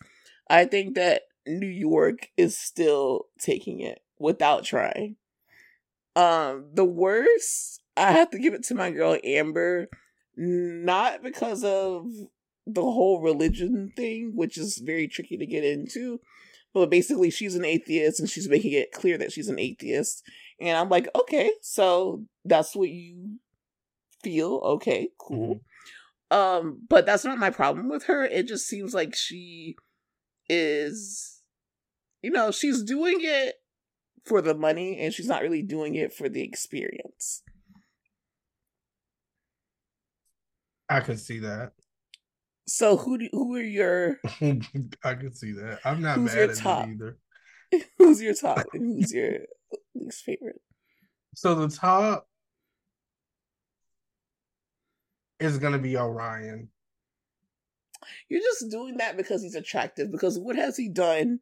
I 0.50 0.66
think 0.66 0.96
that 0.96 1.24
New 1.46 1.68
York 1.68 2.30
is 2.38 2.58
still 2.58 3.28
taking 3.40 3.80
it 3.80 4.00
without 4.18 4.64
trying. 4.64 5.16
Um, 6.16 6.70
the 6.74 6.86
worst, 6.86 7.82
I 7.96 8.12
have 8.12 8.32
to 8.32 8.40
give 8.40 8.54
it 8.54 8.64
to 8.66 8.76
my 8.76 8.92
girl 8.92 9.18
Amber, 9.24 9.90
not 10.36 11.24
because 11.24 11.64
of 11.64 12.08
the 12.66 12.82
whole 12.82 13.22
religion 13.22 13.92
thing, 13.96 14.34
which 14.36 14.58
is 14.58 14.78
very 14.78 15.08
tricky 15.08 15.38
to 15.38 15.46
get 15.46 15.64
into, 15.64 16.20
but 16.74 16.90
basically 16.90 17.30
she's 17.30 17.56
an 17.56 17.66
atheist 17.66 18.20
and 18.20 18.30
she's 18.30 18.50
making 18.50 18.74
it 18.74 18.92
clear 18.92 19.18
that 19.18 19.32
she's 19.32 19.48
an 19.48 19.60
atheist. 19.60 20.24
And 20.60 20.78
I'm 20.78 20.90
like, 20.90 21.08
okay, 21.16 21.52
so 21.62 22.26
that's 22.46 22.76
what 22.76 22.90
you 22.90 23.38
feel. 24.24 24.56
Okay, 24.64 25.10
cool. 25.18 25.62
Um, 26.32 26.82
but 26.88 27.06
that's 27.06 27.26
not 27.26 27.40
my 27.40 27.50
problem 27.50 27.90
with 27.90 28.06
her. 28.06 28.24
It 28.24 28.48
just 28.48 28.68
seems 28.68 28.94
like 28.94 29.16
she 29.16 29.76
is, 30.50 31.42
you 32.22 32.32
know, 32.32 32.52
she's 32.52 32.84
doing 32.84 33.20
it 33.22 33.56
for 34.26 34.42
the 34.42 34.54
money 34.56 35.00
and 35.00 35.14
she's 35.14 35.28
not 35.28 35.42
really 35.42 35.62
doing 35.62 35.96
it 35.96 36.14
for 36.14 36.28
the 36.28 36.42
experience. 36.42 37.44
I 40.90 41.00
can 41.02 41.18
see 41.18 41.40
that. 41.40 41.72
So 42.68 42.98
who 42.98 43.18
do, 43.18 43.30
who 43.32 43.56
are 43.56 43.62
your 43.62 44.18
I 45.04 45.14
can 45.16 45.34
see 45.34 45.54
that. 45.54 45.80
I'm 45.86 46.02
not 46.02 46.18
Who's 46.18 46.36
mad 46.36 46.50
at 46.50 46.58
top? 46.58 46.88
it 46.88 46.92
either. 46.92 47.18
who's 47.98 48.22
your 48.22 48.34
top 48.34 48.66
who's 48.72 49.14
your 49.14 49.40
least 49.96 50.24
favorite? 50.24 50.62
So 51.36 51.56
the 51.56 51.68
top 51.70 52.28
is 55.40 55.58
gonna 55.58 55.80
be 55.80 55.98
Orion. 55.98 56.70
You're 58.30 58.42
just 58.42 58.70
doing 58.72 58.98
that 58.98 59.18
because 59.18 59.42
he's 59.42 59.56
attractive. 59.56 60.12
Because 60.12 60.38
what 60.40 60.56
has 60.56 60.78
he 60.78 60.90
done? 60.90 61.40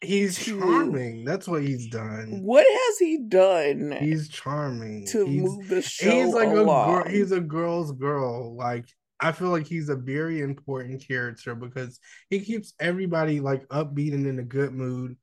He's 0.00 0.36
To- 0.44 0.58
charming. 0.58 1.24
That's 1.24 1.46
what 1.46 1.62
he's 1.62 1.88
done. 1.88 2.40
What 2.42 2.66
has 2.66 2.98
he 2.98 3.18
done 3.28 3.96
He's 4.00 4.28
charming. 4.28 5.06
to 5.08 5.24
he's, 5.24 5.42
move 5.42 5.68
the 5.68 5.80
show 5.82 6.10
he's 6.10 6.34
like 6.34 6.48
along? 6.48 6.90
a 6.90 7.02
girl. 7.04 7.12
He's 7.12 7.30
a 7.32 7.40
girl's 7.40 7.92
girl. 7.92 8.56
Like 8.56 8.86
I 9.20 9.30
feel 9.30 9.50
like 9.50 9.68
he's 9.68 9.88
a 9.88 9.94
very 9.94 10.40
important 10.40 11.06
character 11.06 11.54
because 11.54 12.00
he 12.30 12.40
keeps 12.40 12.74
everybody 12.80 13.38
like 13.38 13.68
upbeat 13.68 14.12
and 14.12 14.26
in 14.26 14.40
a 14.40 14.44
good 14.44 14.72
mood. 14.72 15.16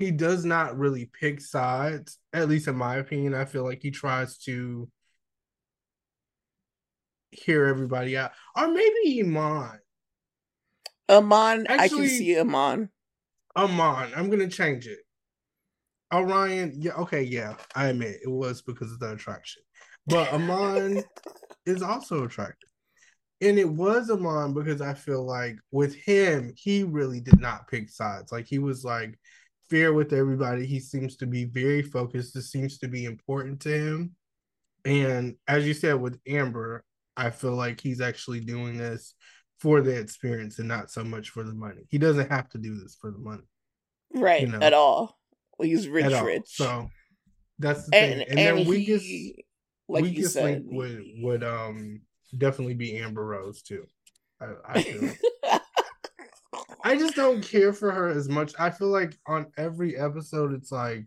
He 0.00 0.10
does 0.10 0.44
not 0.44 0.76
really 0.76 1.08
pick 1.20 1.40
sides, 1.40 2.18
at 2.32 2.48
least 2.48 2.66
in 2.66 2.74
my 2.74 2.96
opinion. 2.96 3.32
I 3.32 3.44
feel 3.44 3.62
like 3.62 3.80
he 3.80 3.92
tries 3.92 4.38
to 4.38 4.90
hear 7.30 7.66
everybody 7.66 8.16
out, 8.16 8.32
or 8.56 8.68
maybe 8.68 8.94
he 9.04 9.20
Iman. 9.20 9.78
Amon, 11.08 11.66
I 11.68 11.88
can 11.88 12.08
see 12.08 12.38
Amon. 12.38 12.88
Amon. 13.56 14.12
I'm 14.16 14.30
gonna 14.30 14.48
change 14.48 14.86
it. 14.86 14.98
Orion, 16.12 16.72
yeah, 16.76 16.92
okay, 16.92 17.22
yeah, 17.22 17.54
I 17.74 17.86
admit 17.86 18.20
it 18.22 18.30
was 18.30 18.62
because 18.62 18.92
of 18.92 19.00
the 19.00 19.12
attraction, 19.12 19.62
but 20.06 20.32
Amon 20.32 21.02
is 21.66 21.82
also 21.82 22.24
attractive, 22.24 22.70
and 23.40 23.58
it 23.58 23.68
was 23.68 24.10
Amon 24.10 24.54
because 24.54 24.80
I 24.80 24.94
feel 24.94 25.24
like 25.24 25.56
with 25.72 25.94
him, 25.94 26.52
he 26.56 26.84
really 26.84 27.20
did 27.20 27.40
not 27.40 27.68
pick 27.68 27.90
sides. 27.90 28.30
Like 28.30 28.46
he 28.46 28.58
was 28.58 28.84
like 28.84 29.18
fair 29.68 29.92
with 29.92 30.12
everybody. 30.12 30.66
He 30.66 30.78
seems 30.78 31.16
to 31.16 31.26
be 31.26 31.46
very 31.46 31.82
focused. 31.82 32.34
This 32.34 32.52
seems 32.52 32.78
to 32.78 32.88
be 32.88 33.06
important 33.06 33.60
to 33.62 33.70
him, 33.70 34.14
and 34.84 35.36
as 35.48 35.66
you 35.66 35.74
said 35.74 35.94
with 35.94 36.20
Amber, 36.28 36.84
I 37.16 37.30
feel 37.30 37.56
like 37.56 37.80
he's 37.80 38.00
actually 38.00 38.40
doing 38.40 38.76
this 38.76 39.14
for 39.58 39.80
the 39.80 39.96
experience 39.98 40.58
and 40.58 40.68
not 40.68 40.90
so 40.90 41.02
much 41.04 41.30
for 41.30 41.42
the 41.44 41.54
money. 41.54 41.82
He 41.88 41.98
doesn't 41.98 42.30
have 42.30 42.48
to 42.50 42.58
do 42.58 42.78
this 42.78 42.96
for 43.00 43.10
the 43.10 43.18
money 43.18 43.44
Right, 44.12 44.42
you 44.42 44.48
know, 44.48 44.58
at 44.60 44.72
all. 44.72 45.18
He's 45.60 45.88
rich, 45.88 46.06
at 46.06 46.12
all. 46.12 46.24
rich. 46.24 46.42
So 46.46 46.88
that's 47.58 47.86
the 47.86 47.96
and 47.96 48.12
thing. 48.12 48.26
and, 48.28 48.38
And, 48.38 48.58
then 48.58 48.66
weakest 48.68 49.04
he, 49.04 49.44
like 49.88 50.04
you 50.04 50.10
weakest 50.10 50.34
said, 50.34 50.44
link 50.44 50.66
would 50.70 51.02
would 51.18 51.44
um 51.44 52.00
definitely 52.36 52.74
be 52.74 52.96
Amber 52.98 53.24
Rose 53.24 53.62
too. 53.62 53.86
I, 54.40 54.46
I 54.66 54.82
feel. 54.82 55.12
I 56.84 56.96
just 56.96 57.14
don't 57.14 57.42
care 57.42 57.72
for 57.72 57.90
her 57.90 58.08
as 58.08 58.28
much. 58.28 58.52
I 58.58 58.70
feel 58.70 58.88
like 58.88 59.16
on 59.26 59.46
every 59.56 59.96
episode, 59.96 60.52
it's 60.52 60.70
like 60.70 61.06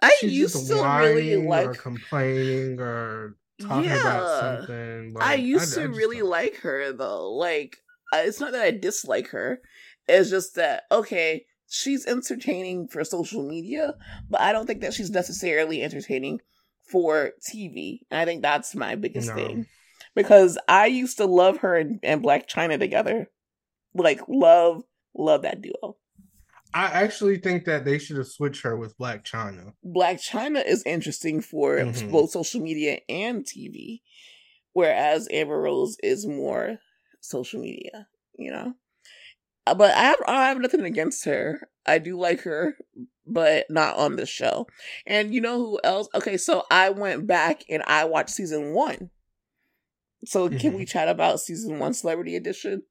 I 0.00 0.16
she's 0.20 0.32
used 0.32 0.54
just 0.54 0.68
to 0.68 0.76
whining 0.78 1.14
really 1.16 1.46
like. 1.46 1.66
or 1.68 1.74
complaining 1.74 2.80
or 2.80 3.36
talking 3.60 3.90
about 3.90 4.22
Yeah. 4.22 4.56
something. 4.58 5.14
Like, 5.14 5.24
I 5.26 5.34
used 5.34 5.78
I 5.78 5.82
to 5.82 5.88
just 5.88 5.98
really 5.98 6.18
don't- 6.18 6.30
like 6.30 6.56
her 6.56 6.92
though. 6.92 7.32
Like, 7.32 7.76
it's 8.12 8.40
not 8.40 8.52
that 8.52 8.62
I 8.64 8.70
dislike 8.70 9.28
her. 9.28 9.60
It's 10.08 10.30
just 10.30 10.54
that 10.56 10.84
okay, 10.92 11.46
she's 11.66 12.06
entertaining 12.06 12.88
for 12.88 13.04
social 13.04 13.42
media, 13.46 13.94
but 14.28 14.40
I 14.40 14.52
don't 14.52 14.66
think 14.66 14.80
that 14.82 14.94
she's 14.94 15.10
necessarily 15.10 15.82
entertaining 15.82 16.40
for 16.90 17.32
TV. 17.48 18.00
And 18.10 18.20
I 18.20 18.24
think 18.24 18.42
that's 18.42 18.74
my 18.74 18.94
biggest 18.94 19.28
no. 19.28 19.34
thing. 19.34 19.66
Because 20.14 20.58
I 20.68 20.86
used 20.86 21.16
to 21.16 21.24
love 21.24 21.58
her 21.58 21.74
and, 21.76 21.98
and 22.02 22.22
Blac 22.22 22.46
Chyna 22.48 22.78
together. 22.78 23.28
Like 23.94 24.20
love, 24.28 24.82
love 25.16 25.42
that 25.42 25.62
duo. 25.62 25.96
I 26.74 26.86
actually 26.86 27.38
think 27.38 27.66
that 27.66 27.84
they 27.84 27.98
should 27.98 28.16
have 28.16 28.26
switched 28.26 28.62
her 28.62 28.76
with 28.76 28.98
Blac 28.98 29.22
Chyna. 29.22 29.74
Blac 29.86 30.20
Chyna 30.28 30.66
is 30.66 30.82
interesting 30.84 31.40
for 31.40 31.76
mm-hmm. 31.76 32.10
both 32.10 32.30
social 32.32 32.60
media 32.60 32.98
and 33.08 33.44
TV, 33.44 34.00
whereas 34.72 35.28
Amber 35.30 35.60
Rose 35.60 35.96
is 36.02 36.26
more 36.26 36.78
social 37.20 37.60
media, 37.60 38.08
you 38.36 38.50
know? 38.50 38.74
Uh, 39.68 39.74
but 39.76 39.94
I 39.94 40.02
have 40.02 40.18
I 40.26 40.48
have 40.48 40.58
nothing 40.58 40.84
against 40.84 41.24
her. 41.26 41.68
I 41.86 41.98
do 41.98 42.18
like 42.18 42.40
her, 42.40 42.76
but 43.24 43.66
not 43.70 43.96
on 43.96 44.16
this 44.16 44.28
show. 44.28 44.66
And 45.06 45.32
you 45.32 45.40
know 45.40 45.58
who 45.58 45.80
else? 45.84 46.08
Okay, 46.12 46.36
so 46.36 46.64
I 46.72 46.90
went 46.90 47.26
back 47.28 47.62
and 47.68 47.84
I 47.86 48.04
watched 48.04 48.30
season 48.30 48.74
one. 48.74 49.10
So 50.26 50.48
mm-hmm. 50.48 50.58
can 50.58 50.74
we 50.74 50.84
chat 50.86 51.08
about 51.08 51.40
season 51.40 51.78
one 51.78 51.94
Celebrity 51.94 52.34
Edition? 52.34 52.82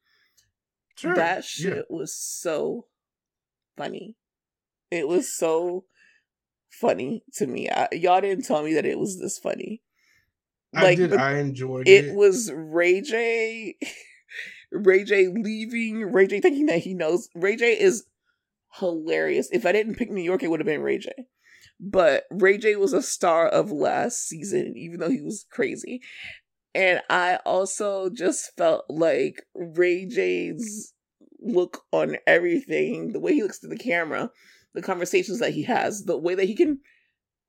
Sure. 0.96 1.16
That 1.16 1.44
shit 1.44 1.76
yeah. 1.76 1.82
was 1.90 2.16
so 2.16 2.86
funny. 3.78 4.16
It 4.92 5.08
was 5.08 5.36
so 5.36 5.86
funny 6.70 7.24
to 7.36 7.48
me. 7.48 7.70
I, 7.70 7.88
y'all 7.92 8.22
didn't 8.22 8.46
tell 8.46 8.64
me 8.64 8.74
that 8.74 8.86
it 8.86 9.00
was 9.00 9.20
this 9.20 9.38
funny. 9.38 9.82
Like, 10.74 10.84
I 10.84 10.96
did. 10.96 11.14
I 11.14 11.38
enjoyed 11.38 11.88
it. 11.88 12.06
It 12.06 12.16
was 12.16 12.52
Ray 12.54 13.02
J. 13.02 13.76
Ray 14.72 15.04
J 15.04 15.28
leaving, 15.28 16.12
Ray 16.12 16.26
J 16.28 16.40
thinking 16.40 16.66
that 16.66 16.80
he 16.80 16.96
knows. 16.96 17.30
Ray 17.36 17.56
J 17.56 17.80
is 17.80 18.06
hilarious. 18.80 19.50
If 19.52 19.66
I 19.66 19.72
didn't 19.72 19.96
pick 19.96 20.10
New 20.10 20.24
York, 20.24 20.42
it 20.42 20.50
would 20.50 20.60
have 20.60 20.66
been 20.66 20.82
Ray 20.82 20.98
J. 20.98 21.12
But 21.80 22.24
Ray 22.32 22.58
J 22.58 22.76
was 22.76 22.94
a 22.94 23.02
star 23.02 23.48
of 23.48 23.72
last 23.72 24.28
season, 24.28 24.74
even 24.76 25.00
though 25.00 25.10
he 25.10 25.22
was 25.22 25.46
crazy. 25.52 26.02
And 26.74 27.02
I 27.10 27.38
also 27.46 28.10
just 28.10 28.52
felt 28.58 28.86
like 28.90 29.44
Ray 29.54 30.08
J's 30.08 30.94
look 31.44 31.84
on 31.92 32.18
everything, 32.26 33.12
the 33.12 33.20
way 33.20 33.34
he 33.34 33.44
looks 33.44 33.60
to 33.60 33.68
the 33.68 33.78
camera, 33.78 34.32
the 34.74 34.82
conversations 34.82 35.40
that 35.40 35.54
he 35.54 35.64
has, 35.64 36.06
the 36.06 36.18
way 36.18 36.36
that 36.36 36.46
he 36.46 36.56
can, 36.56 36.80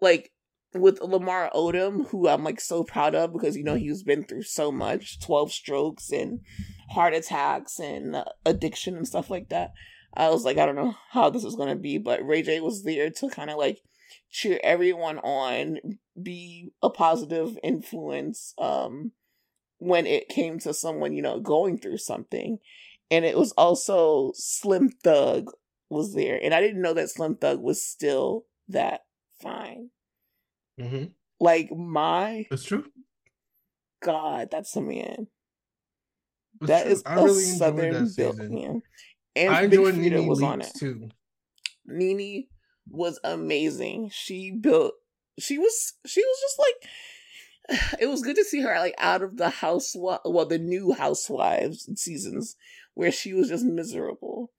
like, 0.01 0.31
with 0.75 1.01
Lamar 1.01 1.51
Odom, 1.55 2.09
who 2.09 2.29
I'm 2.29 2.43
like 2.43 2.61
so 2.61 2.83
proud 2.83 3.15
of 3.15 3.33
because 3.33 3.57
you 3.57 3.63
know 3.63 3.77
he's 3.77 4.03
been 4.03 4.25
through 4.25 4.43
so 4.43 4.73
much 4.73 5.21
12 5.21 5.53
strokes 5.53 6.11
and 6.11 6.41
heart 6.91 7.15
attacks 7.15 7.79
and 7.79 8.17
uh, 8.17 8.25
addiction 8.45 8.97
and 8.97 9.07
stuff 9.07 9.31
like 9.31 9.51
that. 9.51 9.73
I 10.15 10.31
was 10.31 10.45
like, 10.45 10.59
I 10.59 10.67
don't 10.67 10.77
know 10.77 10.97
how 11.11 11.31
this 11.31 11.45
is 11.45 11.57
going 11.57 11.71
to 11.71 11.81
be, 11.81 11.99
but 11.99 12.27
Ray 12.27 12.43
J 12.43 12.61
was 12.61 12.83
there 12.83 13.11
to 13.11 13.29
kind 13.29 13.51
of 13.51 13.57
like 13.57 13.79
cheer 14.31 14.61
everyone 14.63 15.19
on, 15.19 15.79
be 16.21 16.73
a 16.83 16.91
positive 16.91 17.57
influence 17.63 18.55
um 18.59 19.13
when 19.79 20.07
it 20.07 20.29
came 20.29 20.59
to 20.61 20.73
someone, 20.75 21.13
you 21.13 21.23
know, 21.23 21.41
going 21.41 21.79
through 21.79 21.99
something. 21.99 22.59
And 23.11 23.25
it 23.25 23.37
was 23.37 23.53
also 23.53 24.33
Slim 24.35 24.89
Thug 24.89 25.51
was 25.91 26.15
there. 26.15 26.39
And 26.43 26.55
I 26.55 26.61
didn't 26.61 26.83
know 26.83 26.95
that 26.95 27.11
Slim 27.11 27.37
Thug 27.37 27.61
was 27.61 27.85
still 27.85 28.47
that 28.69 29.03
fine. 29.41 29.91
Mm-hmm. 30.81 31.05
Like 31.41 31.71
my 31.71 32.47
That's 32.51 32.65
true. 32.65 32.85
God, 34.03 34.49
that's 34.51 34.75
a 34.77 34.81
man. 34.81 35.29
That's 36.61 36.69
that 36.69 36.83
true. 36.85 36.93
is 36.93 37.03
I 37.07 37.15
a 37.15 37.25
really 37.25 37.45
southern 37.45 38.11
built 38.17 38.37
man. 38.37 38.83
And 39.37 39.55
I 39.55 39.63
enjoyed 39.63 39.95
Big 39.97 40.13
Freedia 40.13 40.27
was 40.27 40.43
on 40.43 40.61
it 40.61 40.73
too. 40.77 41.09
Nene 41.87 42.47
was 42.89 43.19
amazing. 43.25 44.11
She 44.13 44.51
built. 44.53 44.95
She 45.39 45.59
was. 45.59 45.95
She 46.07 46.21
was 46.21 46.39
just 46.41 46.59
like. 46.59 46.91
It 48.01 48.07
was 48.07 48.23
good 48.23 48.37
to 48.37 48.45
see 48.45 48.61
her 48.61 48.79
like 48.79 48.95
out 48.99 49.23
of 49.23 49.37
the 49.37 49.49
house. 49.49 49.95
Well, 49.97 50.47
the 50.47 50.59
new 50.59 50.93
housewives 50.93 51.89
seasons 51.97 52.57
where 52.95 53.13
she 53.13 53.33
was 53.33 53.49
just 53.49 53.65
miserable. 53.65 54.53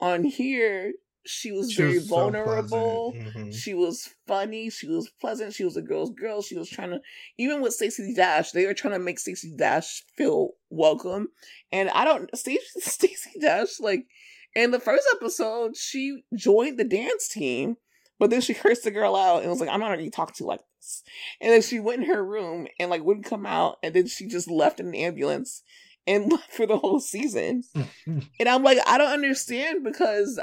On 0.00 0.24
here, 0.24 0.92
she 1.24 1.52
was 1.52 1.70
she 1.70 1.82
very 1.82 1.94
was 1.94 2.08
vulnerable. 2.08 3.14
So 3.14 3.18
mm-hmm. 3.18 3.50
She 3.50 3.74
was 3.74 4.10
funny. 4.26 4.70
She 4.70 4.88
was 4.88 5.10
pleasant. 5.20 5.54
She 5.54 5.64
was 5.64 5.76
a 5.76 5.82
girl's 5.82 6.10
girl. 6.10 6.42
She 6.42 6.56
was 6.56 6.68
trying 6.68 6.90
to, 6.90 7.00
even 7.38 7.60
with 7.60 7.74
Stacey 7.74 8.14
Dash, 8.14 8.50
they 8.50 8.66
were 8.66 8.74
trying 8.74 8.94
to 8.94 8.98
make 8.98 9.18
Stacey 9.18 9.54
Dash 9.56 10.02
feel 10.16 10.50
welcome. 10.70 11.28
And 11.70 11.90
I 11.90 12.04
don't, 12.04 12.30
Stacey 12.36 13.38
Dash, 13.40 13.80
like, 13.80 14.06
in 14.54 14.70
the 14.70 14.80
first 14.80 15.06
episode, 15.14 15.76
she 15.76 16.24
joined 16.36 16.78
the 16.78 16.84
dance 16.84 17.28
team, 17.28 17.76
but 18.18 18.30
then 18.30 18.40
she 18.40 18.54
cursed 18.54 18.84
the 18.84 18.90
girl 18.90 19.16
out 19.16 19.42
and 19.42 19.50
was 19.50 19.60
like, 19.60 19.70
I'm 19.70 19.80
not 19.80 19.96
to 19.96 20.10
talk 20.10 20.34
to 20.34 20.44
you 20.44 20.48
like 20.48 20.60
this. 20.80 21.02
And 21.40 21.52
then 21.52 21.62
she 21.62 21.80
went 21.80 22.02
in 22.02 22.08
her 22.08 22.24
room 22.24 22.66
and, 22.78 22.90
like, 22.90 23.02
wouldn't 23.02 23.26
come 23.26 23.46
out. 23.46 23.78
And 23.82 23.94
then 23.94 24.06
she 24.06 24.26
just 24.26 24.50
left 24.50 24.80
in 24.80 24.88
an 24.88 24.94
ambulance 24.94 25.62
and 26.06 26.30
left 26.32 26.52
for 26.52 26.66
the 26.66 26.78
whole 26.78 27.00
season. 27.00 27.64
and 28.06 28.48
I'm 28.48 28.62
like, 28.62 28.78
I 28.86 28.98
don't 28.98 29.12
understand 29.12 29.84
because 29.84 30.40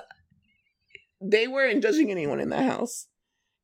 they 1.22 1.48
weren't 1.48 1.84
judging 1.84 2.12
anyone 2.12 2.40
in 2.40 2.50
the 2.50 2.62
house. 2.62 3.08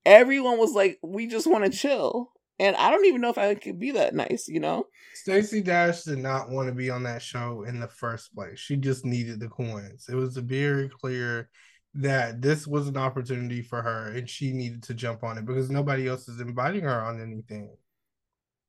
Everyone 0.05 0.59
was 0.59 0.73
like, 0.73 0.99
"We 1.01 1.25
just 1.25 1.47
want 1.47 1.63
to 1.65 1.75
chill," 1.75 2.31
and 2.59 2.75
I 2.75 2.91
don't 2.91 3.05
even 3.05 3.21
know 3.21 3.29
if 3.29 3.39
I 3.39 3.55
could 3.55 3.79
be 3.79 3.91
that 3.91 4.13
nice, 4.13 4.47
you 4.47 4.59
know. 4.59 4.85
Stacey 5.15 5.61
Dash 5.61 6.03
did 6.03 6.19
not 6.19 6.49
want 6.51 6.67
to 6.67 6.75
be 6.75 6.91
on 6.91 7.03
that 7.03 7.23
show 7.23 7.63
in 7.63 7.79
the 7.79 7.87
first 7.87 8.35
place. 8.35 8.59
She 8.59 8.75
just 8.75 9.03
needed 9.03 9.39
the 9.39 9.47
coins. 9.47 10.07
It 10.07 10.15
was 10.15 10.37
very 10.37 10.89
clear 10.89 11.49
that 11.95 12.41
this 12.41 12.67
was 12.67 12.87
an 12.87 12.97
opportunity 12.97 13.61
for 13.61 13.81
her, 13.81 14.11
and 14.11 14.29
she 14.29 14.51
needed 14.51 14.83
to 14.83 14.93
jump 14.93 15.23
on 15.23 15.37
it 15.37 15.45
because 15.45 15.69
nobody 15.69 16.07
else 16.07 16.27
is 16.27 16.41
inviting 16.41 16.81
her 16.81 17.01
on 17.01 17.21
anything. 17.21 17.75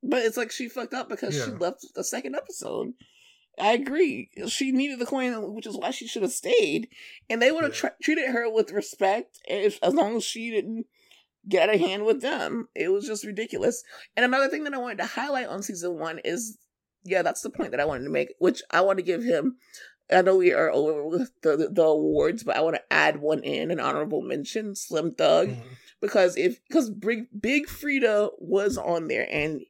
But 0.02 0.24
it's 0.24 0.36
like 0.36 0.52
she 0.52 0.68
fucked 0.68 0.94
up 0.94 1.08
because 1.08 1.36
yeah. 1.36 1.46
she 1.46 1.50
left 1.52 1.84
the 1.94 2.04
second 2.04 2.36
episode. 2.36 2.92
I 3.58 3.72
agree. 3.72 4.30
She 4.48 4.70
needed 4.70 4.98
the 4.98 5.06
coin, 5.06 5.54
which 5.54 5.66
is 5.66 5.76
why 5.76 5.90
she 5.90 6.06
should 6.06 6.22
have 6.22 6.32
stayed. 6.32 6.88
And 7.28 7.40
they 7.40 7.50
would 7.50 7.64
have 7.64 7.80
yeah. 7.82 7.90
treated 8.02 8.28
her 8.28 8.52
with 8.52 8.70
respect 8.70 9.38
if, 9.46 9.78
as 9.82 9.94
long 9.94 10.16
as 10.16 10.24
she 10.24 10.50
didn't 10.50 10.86
get 11.48 11.74
a 11.74 11.78
hand 11.78 12.04
with 12.04 12.20
them. 12.20 12.68
It 12.74 12.92
was 12.92 13.06
just 13.06 13.24
ridiculous. 13.24 13.82
And 14.14 14.24
another 14.24 14.48
thing 14.48 14.64
that 14.64 14.74
I 14.74 14.78
wanted 14.78 14.98
to 14.98 15.06
highlight 15.06 15.48
on 15.48 15.62
season 15.62 15.98
one 15.98 16.20
is 16.22 16.58
yeah, 17.06 17.22
that's 17.22 17.40
the 17.40 17.50
point 17.50 17.70
that 17.70 17.80
I 17.80 17.84
wanted 17.84 18.04
to 18.04 18.10
make, 18.10 18.34
which 18.38 18.62
I 18.70 18.80
want 18.80 18.98
to 18.98 19.04
give 19.04 19.22
him. 19.22 19.56
I 20.10 20.22
know 20.22 20.36
we 20.36 20.52
are 20.52 20.70
over 20.70 21.04
with 21.06 21.32
the, 21.42 21.56
the, 21.56 21.68
the 21.68 21.82
awards, 21.82 22.44
but 22.44 22.56
I 22.56 22.60
want 22.60 22.76
to 22.76 22.92
add 22.92 23.20
one 23.20 23.40
in 23.40 23.70
an 23.70 23.80
honorable 23.80 24.22
mention, 24.22 24.74
Slim 24.74 25.12
Thug, 25.12 25.48
mm-hmm. 25.48 25.68
because 26.00 26.36
if 26.36 26.60
because 26.68 26.90
Big 26.90 27.26
Big 27.38 27.66
Freedia 27.66 28.30
was 28.38 28.78
on 28.78 29.08
there 29.08 29.26
and 29.30 29.62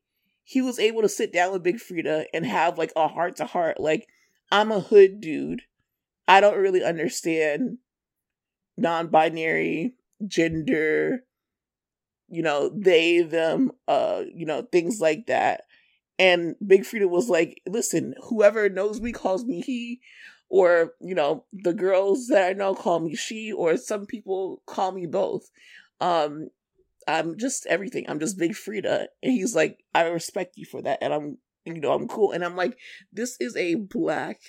he 0.44 0.62
was 0.62 0.78
able 0.78 1.02
to 1.02 1.08
sit 1.08 1.32
down 1.32 1.52
with 1.52 1.62
Big 1.62 1.78
Freedia 1.78 2.26
and 2.32 2.46
have 2.46 2.78
like 2.78 2.92
a 2.94 3.08
heart 3.08 3.36
to 3.36 3.46
heart. 3.46 3.80
Like, 3.80 4.08
I'm 4.52 4.70
a 4.70 4.80
hood 4.80 5.20
dude. 5.20 5.62
I 6.28 6.40
don't 6.40 6.58
really 6.58 6.84
understand 6.84 7.78
non 8.76 9.08
binary, 9.08 9.94
gender, 10.26 11.24
you 12.28 12.42
know, 12.42 12.70
they, 12.74 13.22
them, 13.22 13.72
uh, 13.88 14.22
you 14.32 14.46
know, 14.46 14.62
things 14.62 15.00
like 15.00 15.26
that. 15.26 15.62
And 16.18 16.56
Big 16.66 16.82
Freedia 16.82 17.08
was 17.08 17.28
like, 17.28 17.60
listen, 17.66 18.14
whoever 18.28 18.68
knows 18.68 19.00
me 19.00 19.12
calls 19.12 19.44
me 19.44 19.60
he, 19.60 20.00
or, 20.48 20.94
you 21.00 21.14
know, 21.14 21.44
the 21.52 21.74
girls 21.74 22.28
that 22.28 22.48
I 22.48 22.52
know 22.52 22.74
call 22.74 23.00
me 23.00 23.14
she, 23.14 23.52
or 23.52 23.76
some 23.76 24.06
people 24.06 24.62
call 24.66 24.92
me 24.92 25.06
both. 25.06 25.50
Um, 26.00 26.48
I'm 27.06 27.36
just 27.38 27.66
everything. 27.66 28.06
I'm 28.08 28.18
just 28.18 28.38
Big 28.38 28.52
Freedia. 28.52 29.06
And 29.22 29.32
he's 29.32 29.54
like, 29.54 29.84
I 29.94 30.04
respect 30.04 30.56
you 30.56 30.64
for 30.64 30.82
that. 30.82 30.98
And 31.02 31.12
I'm, 31.12 31.38
you 31.64 31.80
know, 31.80 31.92
I'm 31.92 32.08
cool. 32.08 32.32
And 32.32 32.44
I'm 32.44 32.56
like, 32.56 32.78
this 33.12 33.36
is 33.40 33.56
a 33.56 33.74
black 33.74 34.40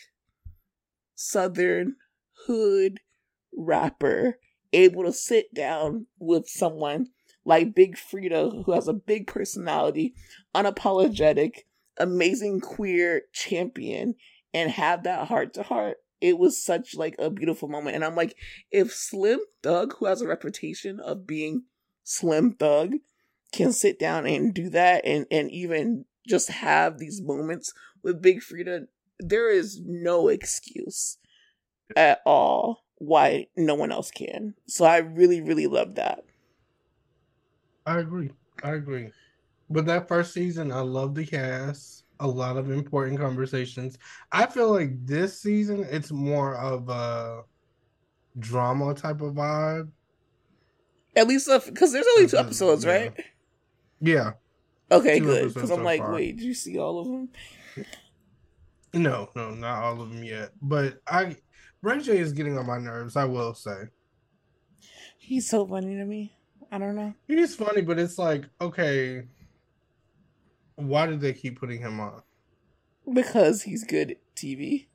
Southern 1.16 1.96
hood 2.46 3.00
rapper 3.56 4.38
able 4.74 5.04
to 5.04 5.14
sit 5.14 5.54
down 5.54 6.08
with 6.20 6.48
someone 6.48 7.08
like 7.48 7.74
Big 7.74 7.96
Freedia, 7.96 8.66
who 8.66 8.74
has 8.74 8.90
a 8.90 8.94
big 8.94 9.26
personality, 9.26 10.14
unapologetic, 10.54 11.60
amazing 11.98 12.60
queer 12.60 13.22
champion, 13.32 14.16
and 14.54 14.70
have 14.70 15.04
that 15.04 15.30
heart 15.30 15.54
to 15.54 15.64
heart. 15.64 15.96
It 16.20 16.38
was 16.38 16.62
such 16.62 16.94
like 16.94 17.16
a 17.18 17.30
beautiful 17.30 17.70
moment. 17.70 17.96
And 17.96 18.04
I'm 18.04 18.16
like, 18.16 18.36
if 18.70 18.92
Slim 18.92 19.40
Thug, 19.64 19.96
who 19.98 20.08
has 20.08 20.22
a 20.22 20.28
reputation 20.28 21.00
of 21.00 21.26
being 21.26 21.64
Slim 22.04 22.52
Thug 22.52 22.96
can 23.54 23.72
sit 23.72 23.98
down 23.98 24.28
and 24.28 24.54
do 24.54 24.70
that 24.72 25.06
and, 25.06 25.26
and 25.32 25.50
even 25.50 26.04
just 26.28 26.50
have 26.50 26.98
these 26.98 27.22
moments 27.22 27.74
with 28.04 28.22
Big 28.22 28.42
Freedia, 28.42 28.88
there 29.20 29.50
is 29.50 29.80
no 29.86 30.28
excuse 30.28 31.18
at 31.96 32.20
all 32.26 32.84
why 32.98 33.48
no 33.56 33.76
one 33.76 33.94
else 33.94 34.12
can. 34.12 34.56
So 34.68 34.84
I 34.84 34.98
really, 34.98 35.40
really 35.40 35.68
love 35.68 35.96
that. 35.96 36.26
I 37.88 38.00
agree. 38.00 38.32
I 38.64 38.72
agree. 38.72 39.10
But 39.70 39.86
that 39.86 40.08
first 40.08 40.34
season, 40.34 40.72
I 40.72 40.82
love 40.82 41.16
the 41.16 41.26
cast. 41.26 42.04
A 42.20 42.28
lot 42.28 42.58
of 42.58 42.70
important 42.72 43.20
conversations. 43.20 43.98
I 44.32 44.46
feel 44.46 44.72
like 44.72 45.06
this 45.06 45.40
season, 45.40 45.86
it's 45.90 46.12
more 46.12 46.56
of 46.56 46.90
a 46.90 47.44
drama 48.40 48.94
type 48.94 49.22
of 49.22 49.34
vibe. 49.36 49.90
At 51.16 51.28
least 51.28 51.48
uh, 51.48 51.60
because 51.66 51.94
there's 51.94 52.06
only 52.16 52.28
two 52.28 52.38
episodes, 52.38 52.86
yeah. 52.86 52.92
right? 52.92 53.24
Yeah. 54.02 54.32
Okay, 54.92 55.20
good. 55.20 55.54
Because 55.54 55.72
I'm 55.72 55.78
so 55.78 55.84
like, 55.84 56.02
far. 56.02 56.14
wait, 56.14 56.38
did 56.38 56.46
you 56.46 56.54
see 56.54 56.78
all 56.78 57.00
of 57.00 57.08
them? 57.08 57.30
No, 58.94 59.30
no, 59.36 59.52
not 59.52 59.84
all 59.84 60.02
of 60.02 60.10
them 60.10 60.24
yet. 60.24 60.52
But 60.62 61.02
I 61.08 61.36
Ray 61.82 62.00
J 62.00 62.18
is 62.18 62.34
getting 62.34 62.58
on 62.58 62.66
my 62.66 62.80
nerves, 62.80 63.16
I 63.16 63.26
will 63.26 63.54
say. 63.54 63.84
He's 65.18 65.48
so 65.50 65.68
funny 65.68 65.96
to 65.96 66.06
me. 66.06 66.37
I 66.72 66.78
don't 66.78 66.96
know. 66.96 67.14
He's 67.28 67.56
funny, 67.56 67.82
but 67.82 68.00
it's 68.00 68.18
like, 68.18 68.46
okay, 68.60 69.24
why 70.76 71.06
did 71.08 71.22
they 71.22 71.34
keep 71.34 71.60
putting 71.60 71.80
him 71.80 72.00
on? 72.00 72.22
Because 73.12 73.64
he's 73.64 73.84
good 73.84 74.18
TV. 74.36 74.88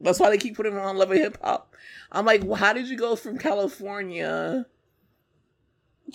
That's 0.00 0.18
why 0.18 0.30
they 0.30 0.38
keep 0.38 0.56
putting 0.56 0.72
him 0.72 0.80
on 0.80 0.96
Love 0.96 1.10
and 1.10 1.20
Hip 1.20 1.38
Hop. 1.42 1.74
I'm 2.10 2.24
like, 2.24 2.42
well, 2.44 2.56
how 2.56 2.72
did 2.72 2.88
you 2.88 2.96
go 2.96 3.16
from 3.16 3.38
California 3.38 4.66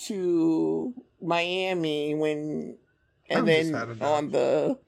to 0.06 0.94
Miami 1.22 2.16
when, 2.16 2.78
and 3.30 3.40
I'm 3.40 3.46
then 3.46 3.76
on 4.02 4.32
the 4.32 4.80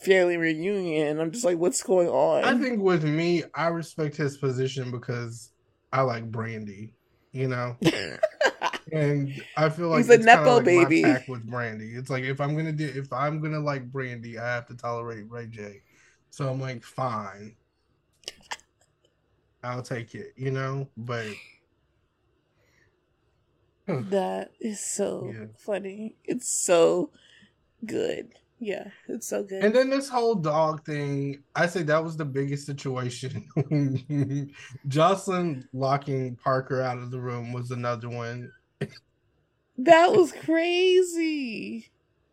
family 0.00 0.36
reunion? 0.36 1.20
I'm 1.20 1.30
just 1.30 1.44
like, 1.44 1.58
what's 1.58 1.82
going 1.82 2.08
on? 2.08 2.44
I 2.44 2.58
think 2.58 2.82
with 2.82 3.04
me, 3.04 3.44
I 3.54 3.68
respect 3.68 4.16
his 4.16 4.36
position 4.36 4.90
because 4.90 5.52
I 5.92 6.02
like 6.02 6.30
Brandy, 6.30 6.92
you 7.34 7.48
know? 7.48 7.76
And 8.92 9.42
I 9.56 9.70
feel 9.70 9.88
like 9.88 10.06
He's 10.06 10.10
a 10.10 10.18
Nepo 10.18 10.56
like 10.56 10.64
my 10.66 10.88
baby. 10.88 11.02
tack 11.02 11.26
with 11.26 11.44
Brandy. 11.44 11.94
It's 11.94 12.10
like 12.10 12.24
if 12.24 12.40
I'm 12.40 12.54
gonna 12.56 12.72
do 12.72 12.86
if 12.86 13.12
I'm 13.12 13.40
gonna 13.40 13.60
like 13.60 13.90
Brandy, 13.90 14.38
I 14.38 14.46
have 14.46 14.66
to 14.68 14.76
tolerate 14.76 15.30
Ray 15.30 15.46
J. 15.46 15.82
So 16.30 16.48
I'm 16.50 16.60
like, 16.60 16.82
fine. 16.84 17.56
I'll 19.62 19.82
take 19.82 20.14
it, 20.14 20.34
you 20.36 20.50
know? 20.50 20.88
But 20.96 21.28
that 23.88 24.52
is 24.60 24.80
so 24.80 25.32
Yeah. 25.32 25.46
funny. 25.58 26.16
It's 26.24 26.48
so 26.48 27.10
good. 27.86 28.34
Yeah, 28.60 28.88
it's 29.08 29.26
so 29.26 29.42
good. 29.42 29.62
and 29.64 29.74
then 29.74 29.90
this 29.90 30.08
whole 30.08 30.34
dog 30.36 30.84
thing, 30.86 31.42
I 31.54 31.66
say 31.66 31.82
that 31.82 32.02
was 32.02 32.16
the 32.16 32.24
biggest 32.24 32.64
situation. 32.66 33.46
Joseline 34.88 35.66
locking 35.72 36.36
Parker 36.36 36.80
out 36.82 36.98
of 36.98 37.10
the 37.10 37.18
room 37.20 37.52
was 37.52 37.70
another 37.70 38.08
one. 38.08 38.50
that 39.78 40.12
was 40.12 40.32
crazy. 40.32 41.90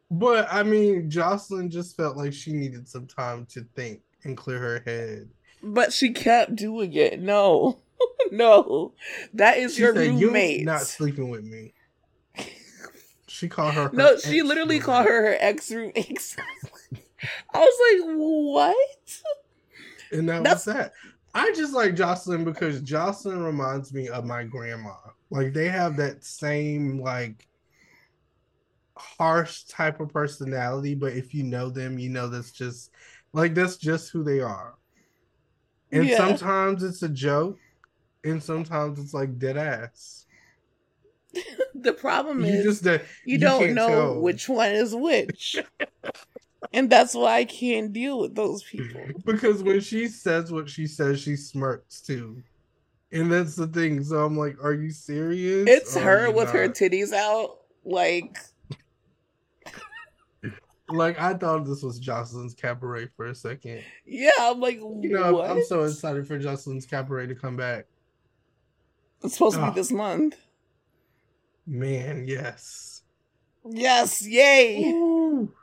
But 0.10 0.48
I 0.52 0.64
mean, 0.64 1.10
Joseline 1.10 1.70
just 1.70 1.96
felt 1.98 2.18
like 2.18 2.34
she 2.34 2.52
needed 2.54 2.88
some 2.88 3.08
time 3.08 3.46
to 3.52 3.66
think 3.76 4.02
and 4.24 4.36
clear 4.38 4.60
her 4.60 4.84
head. 4.86 5.30
But 5.64 5.94
she 5.94 6.12
kept 6.12 6.56
doing 6.56 6.94
it. 6.94 7.20
No. 7.22 7.80
no. 8.32 8.94
That 9.34 9.58
is 9.58 9.76
She 9.76 9.82
your 9.82 9.96
said, 9.96 10.20
"You 10.20 10.28
roommate. 10.28 10.66
not 10.66 10.82
sleeping 10.82 11.30
with 11.30 11.44
me." 11.44 11.74
She 13.42 13.50
called 13.50 13.74
her. 13.74 13.86
her 13.88 13.90
no, 13.92 14.18
she 14.18 14.44
literally 14.44 14.76
roommate. 14.76 14.84
called 14.86 15.06
her 15.08 15.22
her 15.32 15.38
ex 15.40 15.72
roommate. 15.72 16.36
I 17.52 17.60
was 17.60 18.06
like, 18.08 18.16
what? 18.16 19.22
and 20.12 20.30
that 20.30 20.44
That's- 20.44 20.66
was 20.68 20.76
that. 20.76 20.94
I 21.34 21.52
just 21.56 21.74
like 21.74 21.96
Joseline 21.96 22.46
because 22.46 22.84
Joseline 22.84 23.44
reminds 23.44 23.94
me 23.96 24.10
of 24.10 24.26
my 24.26 24.44
grandma. 24.44 24.94
Like 25.32 25.54
they 25.54 25.70
have 25.70 25.98
that 25.98 26.24
same 26.24 27.00
like 27.02 27.48
harsh 28.96 29.64
type 29.64 30.00
of 30.00 30.14
personality, 30.14 30.94
but 30.94 31.14
if 31.14 31.34
you 31.34 31.44
know 31.44 31.70
them, 31.72 31.98
you 31.98 32.10
know 32.10 32.28
that's 32.28 32.52
just 32.52 32.92
like 33.34 33.56
that's 33.56 33.78
just 33.78 34.12
who 34.12 34.24
they 34.24 34.40
are. 34.40 34.76
And 35.92 36.06
Yeah. 36.06 36.18
sometimes 36.18 36.84
it's 36.84 37.02
a 37.02 37.10
joke, 37.10 37.58
and 38.24 38.44
sometimes 38.44 39.00
it's 39.00 39.14
like 39.16 39.40
dead 39.40 39.58
ass. 39.58 40.28
The 41.74 41.94
problem 41.94 42.42
You 42.42 42.54
is 42.54 42.64
just 42.64 42.84
that 42.84 43.02
you, 43.26 43.34
you 43.34 43.38
don't 43.40 43.74
know 43.74 43.88
tell. 43.88 44.22
which 44.22 44.48
one 44.48 44.72
is 44.72 44.94
which. 44.94 45.56
and 46.74 46.90
that's 46.90 47.16
why 47.16 47.38
I 47.38 47.46
can't 47.46 47.92
deal 47.92 48.20
with 48.20 48.36
those 48.36 48.64
people. 48.64 49.02
because 49.26 49.64
when 49.64 49.80
she 49.80 50.08
says 50.08 50.52
what 50.52 50.70
she 50.70 50.86
says, 50.86 51.20
she 51.20 51.36
smirks 51.36 52.02
too. 52.02 52.44
And 53.12 53.32
that's 53.32 53.56
the 53.56 53.68
thing. 53.68 54.04
So 54.04 54.24
I'm 54.24 54.38
like, 54.38 54.64
are 54.64 54.74
you 54.74 54.92
serious? 54.92 55.68
It's 55.68 55.96
her 55.96 56.28
you 56.28 56.34
with 56.34 56.52
her 56.52 56.70
titties 56.70 57.14
out. 57.14 57.58
Like, 57.84 58.38
like 60.88 61.20
I 61.20 61.34
thought 61.34 61.66
this 61.66 61.82
was 61.82 62.00
Joseline's 62.00 62.54
cabaret 62.54 63.08
for 63.16 63.28
a 63.28 63.36
second. 63.36 63.84
yeah, 64.06 64.30
I'm 64.40 64.60
like, 64.60 64.76
You 64.76 65.10
know, 65.10 65.34
what? 65.34 65.50
I'm 65.50 65.64
so 65.64 65.84
excited 65.84 66.28
for 66.28 66.38
Joseline's 66.38 66.86
cabaret 66.86 67.28
to 67.28 67.36
come 67.36 67.56
back. 67.56 67.88
It's 69.24 69.34
supposed 69.34 69.58
to 69.58 69.66
be 69.66 69.72
this 69.76 69.92
month. 69.92 70.36
Man, 71.72 72.26
yes. 72.28 73.02
Yes, 73.68 74.28
yay! 74.28 74.84
Ooh. 74.92 75.54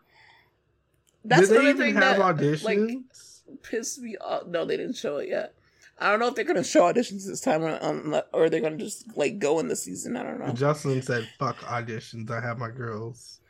That's 1.22 1.48
Did 1.50 1.58
they 1.60 1.68
even 1.68 1.76
thing 1.76 1.94
have 1.96 2.16
that 2.16 2.36
auditions? 2.36 2.64
like 2.64 3.60
pissed 3.62 3.98
me 4.00 4.16
off. 4.16 4.46
No, 4.46 4.64
they 4.64 4.78
didn't 4.78 4.96
show 4.96 5.18
it 5.18 5.28
yet. 5.28 5.52
I 5.98 6.08
don't 6.10 6.18
know 6.18 6.28
if 6.28 6.34
they're 6.34 6.46
gonna 6.46 6.64
show 6.64 6.82
auditions 6.90 7.26
this 7.26 7.42
time, 7.42 7.62
or, 7.62 7.78
um, 7.84 8.18
or 8.32 8.48
they're 8.48 8.62
gonna 8.62 8.78
just 8.78 9.14
like 9.18 9.38
go 9.38 9.58
in 9.58 9.68
the 9.68 9.76
season. 9.76 10.16
I 10.16 10.22
don't 10.22 10.38
know. 10.38 10.46
Joseline 10.52 11.04
said, 11.04 11.28
"Fuck 11.38 11.58
auditions. 11.58 12.30
I 12.30 12.40
have 12.40 12.56
my 12.56 12.70
girls." 12.70 13.40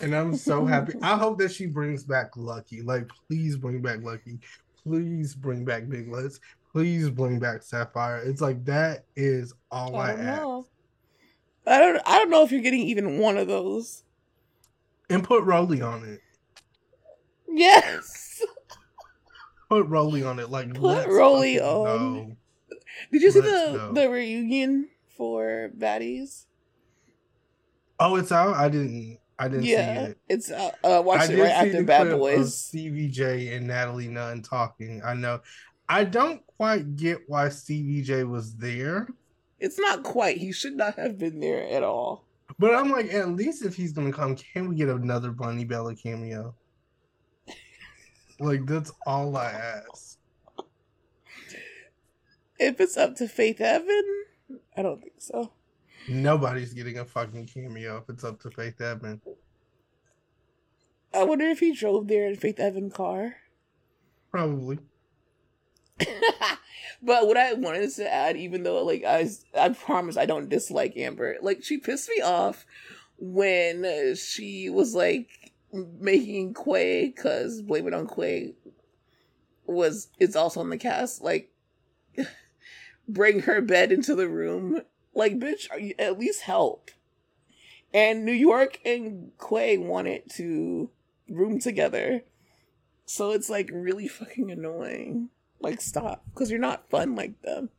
And 0.00 0.12
I'm 0.12 0.34
so 0.34 0.64
happy. 0.66 0.94
I 1.02 1.16
hope 1.16 1.38
that 1.38 1.52
she 1.52 1.66
brings 1.66 2.02
back 2.02 2.36
Lucky. 2.36 2.82
Like, 2.82 3.08
please 3.28 3.56
bring 3.56 3.80
back 3.80 4.02
Lucky. 4.02 4.40
Please 4.82 5.36
bring 5.36 5.64
back 5.64 5.88
Big 5.88 6.10
Liz. 6.10 6.40
Please 6.72 7.10
bring 7.10 7.38
back 7.38 7.62
Sapphire. 7.62 8.22
It's 8.24 8.40
like 8.40 8.64
that 8.64 9.04
is 9.14 9.52
all 9.70 9.94
I, 9.94 10.08
I 10.08 10.12
ask. 10.14 10.42
know. 10.42 10.66
I 11.66 11.78
don't. 11.78 12.00
I 12.06 12.18
don't 12.18 12.30
know 12.30 12.42
if 12.44 12.52
you're 12.52 12.60
getting 12.62 12.80
even 12.82 13.18
one 13.18 13.36
of 13.36 13.46
those. 13.48 14.02
And 15.10 15.22
put 15.22 15.44
Rolly 15.44 15.82
on 15.82 16.04
it. 16.04 16.20
Yes. 17.48 18.42
Put 19.68 19.86
Rolly 19.86 20.22
on 20.22 20.38
it. 20.38 20.50
Like 20.50 20.74
Put 20.74 21.06
Rolly 21.08 21.58
on. 21.58 22.36
Did 23.10 23.22
you 23.22 23.30
see 23.30 23.40
Let's 23.40 23.72
the 23.72 23.78
go. 23.78 23.92
the 23.92 24.10
reunion 24.10 24.88
for 25.16 25.70
Baddies? 25.76 26.44
Oh, 27.98 28.16
it's 28.16 28.32
out. 28.32 28.54
I 28.54 28.68
didn't. 28.68 29.18
I 29.38 29.48
didn't 29.48 29.64
see 29.64 29.72
Yeah, 29.72 30.02
it. 30.08 30.18
it's 30.28 30.50
uh, 30.50 30.70
uh 30.84 31.02
watched 31.04 31.30
I 31.30 31.32
it 31.34 31.40
right 31.40 31.50
after 31.50 31.72
the 31.78 31.84
Bad 31.84 32.10
Boys. 32.10 32.56
Stevie 32.56 33.08
J 33.08 33.54
and 33.54 33.66
Natalie 33.66 34.08
Nunn 34.08 34.42
talking. 34.42 35.00
I 35.04 35.14
know. 35.14 35.40
I 35.88 36.04
don't 36.04 36.46
quite 36.46 36.96
get 36.96 37.20
why 37.26 37.48
Stevie 37.48 38.02
J 38.02 38.24
was 38.24 38.54
there, 38.56 39.08
It's 39.62 39.78
not 39.78 40.02
quite. 40.02 40.38
He 40.38 40.50
should 40.50 40.76
not 40.76 40.96
have 40.96 41.18
been 41.18 41.38
there 41.38 41.62
at 41.68 41.84
all. 41.84 42.24
but 42.58 42.74
I'm 42.74 42.90
like, 42.90 43.14
at 43.14 43.28
least 43.28 43.64
if 43.64 43.76
he's 43.76 43.92
gonna 43.92 44.12
come, 44.12 44.34
can 44.34 44.68
we 44.68 44.74
get 44.74 44.88
another 44.88 45.30
Bunny 45.30 45.64
Bella 45.64 45.94
cameo? 45.94 46.52
like 48.40 48.66
that's 48.66 48.90
all 49.06 49.36
I 49.36 49.52
ask. 49.52 50.18
If 52.58 52.80
it's 52.80 52.96
up 52.96 53.14
to 53.16 53.28
Faith 53.28 53.60
Evan, 53.60 54.24
I 54.76 54.82
don't 54.82 55.00
think 55.00 55.14
so. 55.18 55.52
Nobody's 56.08 56.74
getting 56.74 56.98
a 56.98 57.04
fucking 57.04 57.46
cameo 57.46 57.98
if 57.98 58.08
it's 58.08 58.24
up 58.24 58.40
to 58.40 58.50
Faith 58.50 58.80
Evan. 58.80 59.20
I 61.14 61.22
wonder 61.22 61.44
if 61.46 61.60
he 61.60 61.72
drove 61.72 62.08
there 62.08 62.26
in 62.26 62.34
Faith 62.34 62.58
Evan 62.58 62.90
car. 62.90 63.36
Probably. 64.32 64.80
but 67.02 67.26
what 67.26 67.36
I 67.36 67.52
wanted 67.54 67.90
to 67.90 68.12
add, 68.12 68.36
even 68.36 68.62
though 68.62 68.84
like 68.84 69.04
I, 69.04 69.28
I 69.58 69.70
promise 69.70 70.16
I 70.16 70.26
don't 70.26 70.48
dislike 70.48 70.96
Amber. 70.96 71.36
Like 71.42 71.64
she 71.64 71.78
pissed 71.78 72.08
me 72.08 72.22
off 72.22 72.64
when 73.18 74.14
she 74.14 74.70
was 74.70 74.94
like 74.94 75.52
making 75.72 76.54
Quay 76.54 77.08
because 77.08 77.60
blame 77.62 77.88
it 77.88 77.94
on 77.94 78.06
Quay 78.06 78.54
was 79.66 80.08
it's 80.18 80.36
also 80.36 80.60
on 80.60 80.70
the 80.70 80.78
cast. 80.78 81.22
Like 81.22 81.50
bring 83.08 83.40
her 83.40 83.60
bed 83.60 83.90
into 83.90 84.14
the 84.14 84.28
room. 84.28 84.82
Like 85.12 85.38
bitch, 85.38 85.66
you 85.80 85.94
at 85.98 86.18
least 86.18 86.42
help? 86.42 86.90
And 87.92 88.24
New 88.24 88.32
York 88.32 88.78
and 88.84 89.32
Quay 89.38 89.76
wanted 89.76 90.30
to 90.36 90.88
room 91.28 91.58
together. 91.58 92.22
So 93.04 93.32
it's 93.32 93.50
like 93.50 93.68
really 93.72 94.06
fucking 94.08 94.50
annoying. 94.50 95.30
Like 95.62 95.80
stop, 95.80 96.24
because 96.30 96.50
you're 96.50 96.60
not 96.60 96.90
fun 96.90 97.14
like 97.14 97.40
them. 97.42 97.70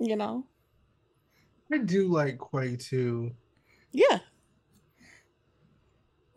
You 0.00 0.16
know? 0.16 0.46
I 1.70 1.78
do 1.78 2.08
like 2.08 2.38
Quay 2.38 2.76
too. 2.76 3.32
Yeah. 3.92 4.20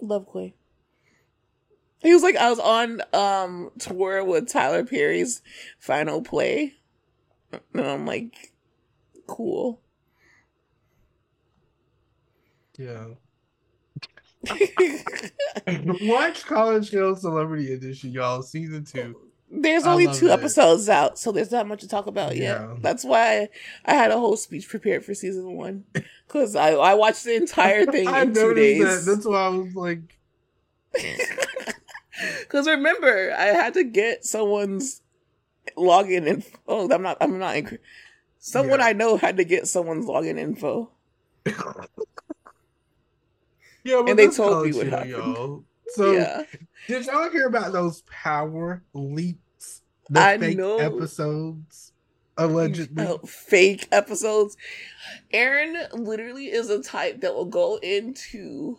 Love 0.01 0.27
Quay. 0.31 0.55
He 1.99 2.13
was 2.13 2.21
like 2.21 2.35
I 2.35 2.49
was 2.49 2.59
on 2.59 3.01
um 3.13 3.71
tour 3.79 4.25
with 4.25 4.49
Tyler 4.49 4.83
Perry's 4.83 5.41
final 5.79 6.21
play. 6.21 6.75
And 7.73 7.85
I'm 7.85 8.05
like, 8.05 8.51
cool. 9.27 9.81
Yeah. 12.77 13.05
Watch 16.01 16.45
College 16.45 16.89
Hill 16.89 17.15
Celebrity 17.15 17.73
Edition, 17.73 18.11
y'all. 18.11 18.41
Season 18.41 18.83
two. 18.83 19.15
There's 19.53 19.85
only 19.85 20.07
two 20.13 20.27
it. 20.27 20.31
episodes 20.31 20.87
out, 20.87 21.19
so 21.19 21.31
there's 21.33 21.51
not 21.51 21.67
much 21.67 21.81
to 21.81 21.87
talk 21.87 22.07
about 22.07 22.35
Yeah. 22.37 22.69
yet. 22.69 22.81
That's 22.81 23.03
why 23.03 23.49
I 23.85 23.93
had 23.93 24.11
a 24.11 24.17
whole 24.17 24.37
speech 24.37 24.69
prepared 24.69 25.03
for 25.03 25.13
season 25.13 25.53
one 25.57 25.83
because 26.27 26.55
I 26.55 26.71
I 26.71 26.93
watched 26.93 27.25
the 27.25 27.35
entire 27.35 27.85
thing 27.85 28.07
in 28.15 28.33
two 28.33 28.53
days. 28.53 29.05
that. 29.05 29.11
That's 29.11 29.25
why 29.25 29.45
I 29.45 29.49
was 29.49 29.75
like, 29.75 29.99
Because 32.39 32.67
remember, 32.67 33.33
I 33.37 33.45
had 33.47 33.73
to 33.75 33.83
get 33.83 34.23
someone's 34.25 35.01
login 35.77 36.27
info. 36.27 36.57
Oh, 36.67 36.89
I'm 36.89 37.01
not. 37.01 37.17
I'm 37.19 37.37
not. 37.39 37.55
Inc- 37.55 37.79
Someone 38.39 38.79
Yeah. 38.79 38.85
I 38.87 38.93
know 38.93 39.17
had 39.17 39.37
to 39.37 39.43
get 39.43 39.67
someone's 39.67 40.05
login 40.05 40.37
info. 40.39 40.89
Yeah, 43.83 44.01
but 44.01 44.09
And 44.11 44.19
they 44.19 44.27
told 44.29 44.65
me 44.65 44.73
what 44.73 44.87
happened. 44.87 45.11
y'all. 45.11 45.63
So 45.93 46.13
yeah, 46.13 46.43
did 46.87 47.05
y'all 47.05 47.29
hear 47.29 47.47
about 47.47 47.73
those 47.73 48.01
power 48.03 48.81
leaps? 48.93 49.81
The 50.09 50.21
I 50.21 50.37
fake 50.37 50.57
know. 50.57 50.77
episodes 50.77 51.91
allegedly. 52.37 53.05
Uh, 53.05 53.17
fake 53.25 53.89
episodes. 53.91 54.55
Aaron 55.33 55.75
literally 55.93 56.45
is 56.45 56.69
a 56.69 56.81
type 56.81 57.19
that 57.21 57.33
will 57.33 57.43
go 57.43 57.77
into 57.83 58.77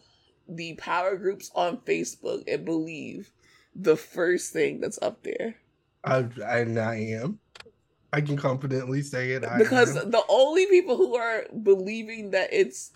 the 0.48 0.74
power 0.76 1.16
groups 1.16 1.50
on 1.54 1.78
Facebook 1.78 2.44
and 2.46 2.64
believe 2.64 3.30
the 3.74 3.96
first 3.96 4.52
thing 4.52 4.80
that's 4.80 5.00
up 5.02 5.22
there. 5.22 5.56
I, 6.04 6.26
I, 6.46 6.58
and 6.60 6.78
I 6.78 6.94
am. 6.96 7.38
I 8.12 8.20
can 8.20 8.36
confidently 8.36 9.02
say 9.02 9.32
it. 9.32 9.44
I 9.44 9.58
because 9.58 9.96
am. 9.96 10.10
the 10.10 10.22
only 10.28 10.66
people 10.66 10.96
who 10.96 11.14
are 11.16 11.44
believing 11.62 12.30
that 12.30 12.48
it's 12.52 12.90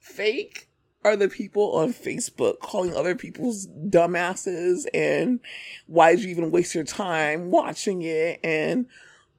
fake 0.00 0.67
are 1.04 1.16
the 1.16 1.28
people 1.28 1.72
on 1.76 1.92
Facebook 1.92 2.58
calling 2.60 2.94
other 2.94 3.14
people's 3.14 3.66
dumbasses 3.68 4.84
and 4.92 5.40
why 5.86 6.14
did 6.14 6.24
you 6.24 6.30
even 6.30 6.50
waste 6.50 6.74
your 6.74 6.84
time 6.84 7.50
watching 7.50 8.02
it 8.02 8.40
and 8.42 8.86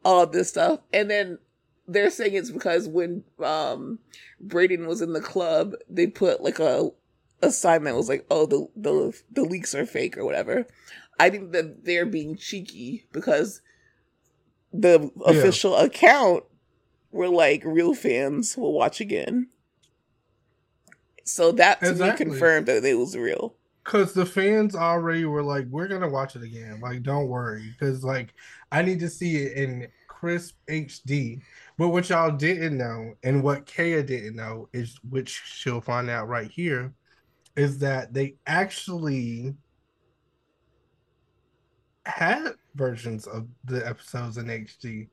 all 0.05 0.25
this 0.25 0.49
stuff. 0.49 0.79
And 0.93 1.09
then 1.11 1.37
they're 1.87 2.09
saying 2.09 2.33
it's 2.35 2.51
because 2.51 2.87
when 2.87 3.23
um 3.43 3.99
Braden 4.39 4.87
was 4.87 5.01
in 5.01 5.13
the 5.13 5.21
club, 5.21 5.73
they 5.89 6.07
put 6.07 6.41
like 6.41 6.59
a 6.59 6.89
assignment 7.41 7.95
was 7.97 8.09
like, 8.09 8.25
oh 8.31 8.45
the 8.45 8.67
the 8.75 9.21
the 9.31 9.43
leaks 9.43 9.75
are 9.75 9.85
fake 9.85 10.17
or 10.17 10.25
whatever. 10.25 10.65
I 11.19 11.29
think 11.29 11.51
that 11.51 11.83
they're 11.83 12.05
being 12.05 12.37
cheeky 12.37 13.05
because 13.11 13.61
the 14.71 15.11
Yeah. 15.17 15.25
official 15.25 15.75
account 15.75 16.45
were 17.11 17.27
like 17.27 17.63
real 17.65 17.93
fans 17.93 18.55
will 18.55 18.71
watch 18.71 19.01
again. 19.01 19.49
So 21.29 21.51
that 21.53 21.79
to 21.81 21.91
Exactly. 21.91 22.25
me 22.25 22.31
confirmed 22.31 22.65
that 22.67 22.83
it 22.83 22.95
was 22.95 23.15
real. 23.15 23.55
Because 23.83 24.13
the 24.13 24.25
fans 24.25 24.75
already 24.75 25.25
were 25.25 25.43
like, 25.43 25.67
we're 25.69 25.87
gonna 25.87 26.09
watch 26.09 26.35
it 26.35 26.43
again. 26.43 26.79
Like, 26.81 27.03
don't 27.03 27.27
worry. 27.27 27.69
Because 27.71 28.03
like 28.03 28.33
I 28.71 28.81
need 28.81 28.99
to 29.01 29.09
see 29.09 29.37
it 29.37 29.53
in 29.53 29.87
crisp 30.07 30.55
HD. 30.67 31.41
But 31.77 31.89
what 31.89 32.09
y'all 32.09 32.31
didn't 32.31 32.77
know, 32.77 33.13
and 33.23 33.43
what 33.43 33.71
Kaya 33.71 34.03
didn't 34.03 34.35
know, 34.35 34.69
is 34.73 34.97
which 35.09 35.29
she'll 35.45 35.81
find 35.81 36.09
out 36.09 36.27
right 36.27 36.49
here, 36.49 36.93
is 37.55 37.77
that 37.79 38.13
they 38.13 38.35
actually 38.47 39.55
had 42.05 42.53
versions 42.75 43.27
of 43.27 43.47
the 43.65 43.87
episodes 43.87 44.37
in 44.37 44.47
HD. 44.47 45.07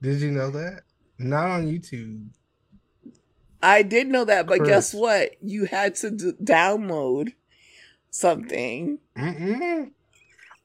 Did 0.00 0.20
you 0.20 0.30
know 0.30 0.50
that? 0.50 0.82
Not 1.18 1.50
on 1.50 1.66
YouTube. 1.66 2.26
I 3.68 3.82
did 3.82 4.06
know 4.08 4.24
that, 4.24 4.46
but 4.46 4.64
guess 4.64 4.94
what? 4.94 5.32
You 5.42 5.64
had 5.66 5.94
to 5.96 6.10
d- 6.10 6.32
download 6.42 7.32
something. 8.10 8.98
Mm-mm. 9.16 9.90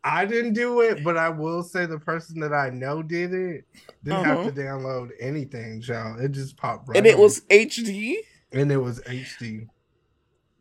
I 0.04 0.26
didn't 0.26 0.54
do 0.54 0.82
it, 0.82 1.04
but 1.04 1.18
I 1.18 1.30
will 1.30 1.64
say 1.64 1.86
the 1.86 1.99
person 1.99 2.39
that 2.41 2.54
I 2.54 2.70
know 2.70 3.04
did 3.04 3.34
it 3.34 3.66
didn't 4.04 4.20
Uh-huh. 4.20 4.43
have 4.43 4.54
to 4.56 4.62
download 4.62 5.10
anything, 5.20 5.82
Joe. 5.82 6.16
It 6.20 6.32
just 6.32 6.58
popped 6.58 6.89
right 6.89 6.97
and 6.97 7.06
it 7.08 7.16
on. 7.16 7.22
was 7.22 7.41
HD. 7.49 8.18
and 8.52 8.72
it 8.72 8.78
was 8.78 8.99
HD. 9.02 9.68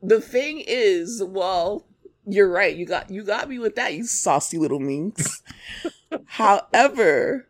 The 0.03 0.20
thing 0.20 0.62
is, 0.66 1.22
well, 1.22 1.86
you're 2.26 2.51
right. 2.51 2.74
You 2.76 2.86
got 2.86 3.11
you 3.11 3.22
got 3.24 3.49
me 3.49 3.59
with 3.59 3.76
that, 3.76 3.95
you 3.95 4.05
saucy 4.05 4.59
little 4.59 4.78
minx. 4.80 5.43
However, 6.26 7.49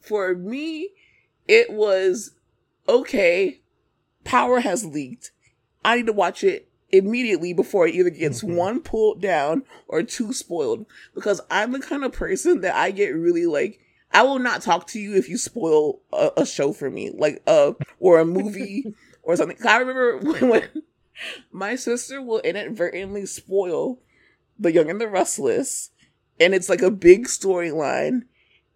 for 0.00 0.34
me, 0.34 0.90
it 1.46 1.70
was 1.72 2.32
okay. 2.88 3.60
Power 4.28 4.60
has 4.60 4.84
leaked. 4.84 5.30
I 5.84 5.96
need 5.96 6.06
to 6.06 6.12
watch 6.12 6.44
it 6.44 6.68
immediately 6.90 7.52
before 7.54 7.86
it 7.86 7.94
either 7.94 8.10
gets 8.10 8.42
Mhm. 8.42 8.56
one 8.56 8.80
pulled 8.82 9.22
down 9.22 9.62
or 9.88 10.02
two 10.02 10.32
spoiled. 10.34 10.84
Because 11.14 11.40
I'm 11.50 11.72
the 11.72 11.80
kind 11.80 12.04
of 12.04 12.12
person 12.12 12.60
that 12.60 12.74
I 12.76 12.90
get 12.90 13.14
really 13.14 13.46
like. 13.46 13.80
I 14.12 14.22
will 14.22 14.38
not 14.38 14.60
talk 14.62 14.86
to 14.88 15.00
you 15.00 15.14
if 15.14 15.28
you 15.28 15.38
spoil 15.38 16.00
a, 16.12 16.30
a 16.38 16.46
show 16.46 16.72
for 16.74 16.90
me, 16.90 17.10
like 17.10 17.42
uh 17.46 17.72
or 18.00 18.18
a 18.18 18.24
movie 18.26 18.94
or 19.22 19.34
something. 19.36 19.56
I 19.66 19.78
remember 19.78 20.18
when, 20.18 20.48
when 20.50 20.68
my 21.50 21.74
sister 21.74 22.20
will 22.22 22.40
inadvertently 22.40 23.24
spoil 23.26 23.98
The 24.58 24.72
Young 24.72 24.90
and 24.90 25.00
the 25.00 25.08
Restless, 25.08 25.90
and 26.38 26.54
it's 26.54 26.68
like 26.68 26.82
a 26.82 26.90
big 26.90 27.26
storyline, 27.26 28.22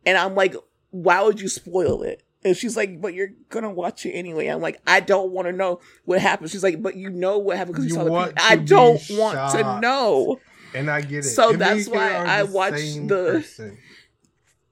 and 0.06 0.16
I'm 0.18 0.34
like, 0.34 0.54
why 0.90 1.22
would 1.22 1.40
you 1.42 1.48
spoil 1.48 2.02
it? 2.02 2.22
And 2.44 2.56
she's 2.56 2.76
like, 2.76 3.00
but 3.00 3.14
you're 3.14 3.30
gonna 3.50 3.70
watch 3.70 4.04
it 4.04 4.10
anyway. 4.10 4.48
I'm 4.48 4.60
like, 4.60 4.80
I 4.86 5.00
don't 5.00 5.30
want 5.30 5.46
to 5.46 5.52
know 5.52 5.80
what 6.04 6.20
happened. 6.20 6.50
She's 6.50 6.62
like, 6.62 6.82
but 6.82 6.96
you 6.96 7.08
know 7.10 7.38
what 7.38 7.56
happened 7.56 7.76
because 7.76 7.88
you, 7.88 7.94
You 7.94 8.04
saw 8.06 8.26
the. 8.26 8.42
I 8.42 8.56
don't 8.56 9.00
want 9.10 9.52
to 9.52 9.80
know. 9.80 10.40
And 10.74 10.90
I 10.90 11.02
get 11.02 11.20
it. 11.20 11.22
So 11.24 11.50
And 11.50 11.60
that's 11.60 11.88
why 11.88 12.16
I 12.16 12.42
the 12.42 12.52
watched 12.52 13.08
the-. 13.08 13.76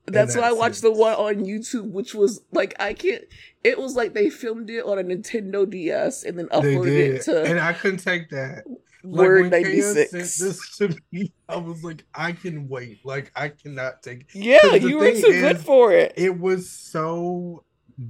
That's 0.07 0.35
in 0.35 0.41
why 0.41 0.49
I 0.49 0.51
that 0.51 0.59
watched 0.59 0.83
the 0.83 0.91
one 0.91 1.15
on 1.15 1.45
YouTube, 1.45 1.91
which 1.93 2.15
was 2.15 2.41
like 2.53 2.75
I 2.81 2.95
can't. 2.95 3.25
It 3.63 3.79
was 3.79 3.95
like 3.95 4.15
they 4.15 4.31
filmed 4.31 4.71
it 4.71 4.85
on 4.85 4.99
a 4.99 5.05
Nintendo 5.05 5.69
DS 5.69 6.25
and 6.25 6.39
then 6.39 6.49
uploaded 6.49 7.17
it 7.17 7.23
to 7.23 7.43
and 7.45 7.61
I 7.61 7.73
couldn't 7.73 7.99
take 7.99 8.31
that. 8.31 8.65
Like, 9.03 9.27
Word 9.29 9.51
ninety 9.51 9.81
six. 9.81 10.11
this 10.39 10.77
to 10.79 10.95
me, 11.13 11.33
I 11.49 11.57
was 11.57 11.83
like, 11.83 12.05
I 12.15 12.33
can 12.33 12.69
wait. 12.69 13.05
Like 13.05 13.33
I 13.35 13.49
cannot 13.49 14.03
take. 14.03 14.27
Yeah, 14.35 14.59
'Cause 14.61 14.73
the 14.83 14.89
you 14.89 14.99
were 14.99 15.13
too 15.13 15.21
good 15.23 15.57
is, 15.57 15.63
for 15.63 15.93
it. 15.93 16.13
It 16.17 16.39
was 16.39 16.69
so 16.71 17.65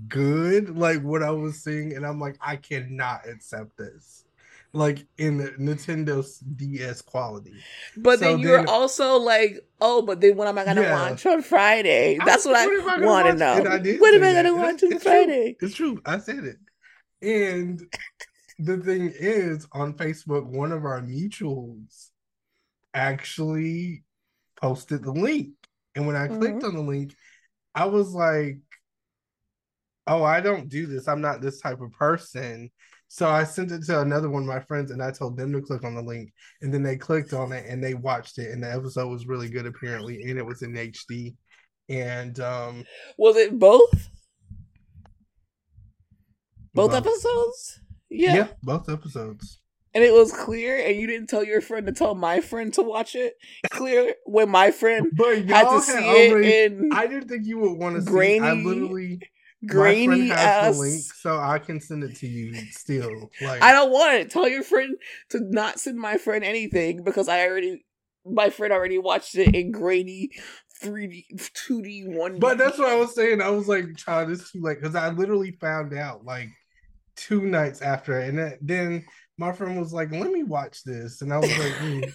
good, 0.08 0.76
like 0.76 1.02
what 1.02 1.22
I 1.22 1.30
was 1.30 1.62
seeing, 1.62 1.94
and 1.94 2.04
I'm 2.06 2.18
like, 2.20 2.36
I 2.40 2.56
cannot 2.56 3.28
accept 3.28 3.76
this. 3.76 4.24
Like 4.72 5.04
in 5.18 5.38
the 5.38 5.50
Nintendo 5.58 6.24
DS 6.56 7.02
quality. 7.02 7.54
But 7.96 8.20
so 8.20 8.24
then 8.26 8.38
you're 8.38 8.58
then- 8.58 8.68
also 8.68 9.16
like, 9.16 9.66
oh, 9.80 10.02
but 10.02 10.20
then 10.20 10.36
what 10.36 10.46
am 10.46 10.58
I 10.58 10.64
gonna 10.64 10.82
Yeah. 10.82 11.10
watch 11.10 11.26
on 11.26 11.42
Friday? 11.42 12.18
That's 12.24 12.44
what 12.44 12.54
I, 12.54 12.62
am 12.64 12.84
gonna 12.84 13.04
want 13.06 13.26
to 13.26 13.34
know. 13.34 13.52
I 13.52 13.78
What 13.98 14.14
am 14.14 14.22
I 14.22 14.32
gonna 14.32 14.54
watch 14.54 14.82
on. 14.84 14.98
Friday? 15.00 15.56
It's 15.60 15.74
true. 15.74 16.00
I 16.06 16.18
said 16.18 16.44
it. 16.44 16.58
And 17.22 17.82
the 18.60 18.76
thing 18.78 19.12
is, 19.18 19.66
on 19.72 19.94
Facebook, 19.94 20.44
one 20.46 20.72
of 20.72 20.84
our 20.84 21.00
mutuals 21.00 22.08
actually 22.94 24.04
posted 24.60 25.02
the 25.02 25.12
link. 25.12 25.50
And 25.94 26.06
when 26.06 26.16
I 26.16 26.28
clicked 26.28 26.62
on 26.64 26.74
the 26.74 26.82
link, 26.82 27.14
I 27.74 27.86
was 27.86 28.12
like, 28.12 28.58
oh, 30.06 30.22
I 30.22 30.40
don't 30.40 30.68
do 30.68 30.86
this. 30.86 31.08
I'm 31.08 31.20
not 31.20 31.40
this 31.40 31.60
type 31.60 31.80
of 31.80 31.92
person. 31.92 32.70
So 33.08 33.28
I 33.28 33.44
sent 33.44 33.72
it 33.72 33.84
to 33.86 34.00
another 34.00 34.30
one 34.30 34.42
of 34.42 34.48
my 34.48 34.60
friends 34.60 34.90
and 34.90 35.02
I 35.02 35.10
told 35.10 35.36
them 35.36 35.52
to 35.52 35.60
click 35.60 35.82
on 35.82 35.94
the 35.94 36.02
link. 36.02 36.32
And 36.62 36.72
then 36.72 36.82
they 36.82 36.96
clicked 36.96 37.32
on 37.32 37.52
it 37.52 37.64
and 37.68 37.82
they 37.82 37.94
watched 37.94 38.38
it. 38.38 38.52
And 38.52 38.62
the 38.62 38.72
episode 38.72 39.08
was 39.08 39.26
really 39.26 39.48
good, 39.48 39.66
apparently. 39.66 40.22
And 40.22 40.38
it 40.38 40.46
was 40.46 40.62
in 40.62 40.74
HD. 40.74 41.34
And 41.88 42.38
um 42.38 42.84
Was 43.18 43.36
it 43.36 43.58
both? 43.58 44.10
Both 46.72 46.92
both- 46.92 46.94
episodes? 46.94 47.80
Yeah. 48.10 48.34
yeah, 48.34 48.48
both 48.62 48.88
episodes. 48.88 49.60
And 49.92 50.04
it 50.04 50.12
was 50.12 50.32
clear, 50.32 50.78
and 50.86 50.96
you 50.96 51.06
didn't 51.08 51.28
tell 51.28 51.42
your 51.42 51.60
friend 51.60 51.86
to 51.86 51.92
tell 51.92 52.14
my 52.14 52.40
friend 52.40 52.72
to 52.74 52.82
watch 52.82 53.16
it. 53.16 53.34
Clear 53.70 54.14
when 54.24 54.48
my 54.48 54.70
friend 54.70 55.08
But 55.16 55.48
had 55.48 55.68
to 55.68 55.80
see 55.80 55.92
had 55.92 56.32
it 56.32 56.44
in 56.44 56.90
I 56.92 57.06
didn't 57.08 57.28
think 57.28 57.44
you 57.44 57.58
would 57.58 57.76
want 57.76 57.96
to 57.96 58.02
see. 58.02 58.36
it. 58.36 58.42
I 58.42 58.52
literally 58.52 59.20
grainy 59.66 60.06
my 60.06 60.16
friend 60.16 60.30
has 60.30 60.38
ass. 60.38 60.74
the 60.76 60.80
link, 60.80 61.02
so 61.02 61.38
I 61.38 61.58
can 61.58 61.80
send 61.80 62.04
it 62.04 62.16
to 62.16 62.26
you. 62.28 62.54
Still, 62.70 63.30
like 63.42 63.62
I 63.62 63.72
don't 63.72 63.90
want 63.90 64.14
it. 64.14 64.30
Tell 64.30 64.48
your 64.48 64.62
friend 64.62 64.96
to 65.30 65.40
not 65.40 65.80
send 65.80 65.98
my 65.98 66.18
friend 66.18 66.44
anything 66.44 67.02
because 67.02 67.28
I 67.28 67.46
already, 67.48 67.84
my 68.24 68.50
friend 68.50 68.72
already 68.72 68.98
watched 68.98 69.34
it 69.34 69.56
in 69.56 69.72
grainy 69.72 70.30
3D, 70.82 71.24
2D, 71.34 72.06
1D. 72.08 72.40
But 72.40 72.58
that's 72.58 72.78
what 72.78 72.88
I 72.88 72.96
was 72.96 73.14
saying. 73.14 73.42
I 73.42 73.50
was 73.50 73.68
like, 73.68 73.96
"Child, 73.96 74.30
it's 74.30 74.52
too 74.52 74.60
late," 74.62 74.80
because 74.80 74.94
I 74.94 75.10
literally 75.10 75.52
found 75.60 75.92
out 75.94 76.24
like 76.24 76.48
two 77.26 77.42
nights 77.42 77.82
after, 77.82 78.18
and 78.18 78.58
then- 78.60 79.06
my 79.38 79.52
friend 79.52 79.78
was 79.78 79.92
like, 79.92 80.10
"Let 80.12 80.30
me 80.30 80.42
watch 80.42 80.84
this," 80.84 81.22
and 81.22 81.32
I 81.32 81.38
was 81.38 81.48
like, 81.58 81.72
mm. 81.80 82.12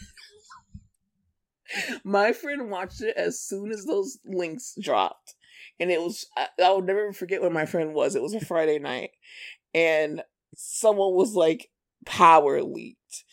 my 2.03 2.33
friend 2.33 2.69
watched 2.69 3.01
it 3.01 3.17
as 3.17 3.39
soon 3.41 3.71
as 3.71 3.85
those 3.85 4.19
links 4.25 4.75
dropped. 4.79 5.33
And 5.79 5.91
it 5.91 5.99
was, 5.99 6.27
I, 6.37 6.47
I'll 6.63 6.81
never 6.81 7.11
forget 7.13 7.41
when 7.41 7.51
my 7.53 7.65
friend 7.65 7.93
was. 7.93 8.15
It 8.15 8.21
was 8.21 8.33
a 8.35 8.39
Friday 8.45 8.79
night. 8.79 9.09
And 9.73 10.21
someone 10.55 11.13
was 11.15 11.33
like, 11.33 11.69
power 12.05 12.61
leaked. 12.61 13.23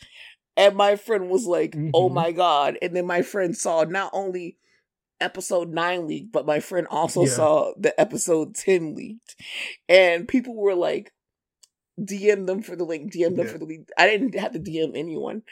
And 0.57 0.75
my 0.75 0.95
friend 0.95 1.29
was 1.29 1.45
like, 1.45 1.75
oh 1.93 2.09
Mhm. 2.09 2.13
my 2.13 2.31
God. 2.31 2.77
And 2.81 2.95
then 2.95 3.05
my 3.05 3.21
friend 3.21 3.55
saw 3.55 3.83
not 3.83 4.09
only 4.13 4.57
episode 5.21 5.69
nine 5.69 6.07
leaked, 6.07 6.31
but 6.31 6.45
my 6.45 6.59
friend 6.59 6.87
also 6.89 7.21
Yeah. 7.21 7.29
saw 7.29 7.73
the 7.77 7.97
episode 8.01 8.55
ten 8.55 8.95
leaked, 8.95 9.35
and 9.87 10.27
people 10.27 10.55
were 10.55 10.75
like, 10.75 11.13
DM 11.99 12.45
them 12.47 12.61
for 12.63 12.75
the 12.75 12.83
link, 12.85 13.13
DM 13.13 13.35
them 13.35 13.45
Yeah. 13.45 13.51
for 13.51 13.57
the 13.59 13.65
link. 13.65 13.89
I 13.97 14.07
didn't 14.07 14.35
have 14.35 14.53
to 14.53 14.59
DM 14.59 14.91
anyone. 14.95 15.43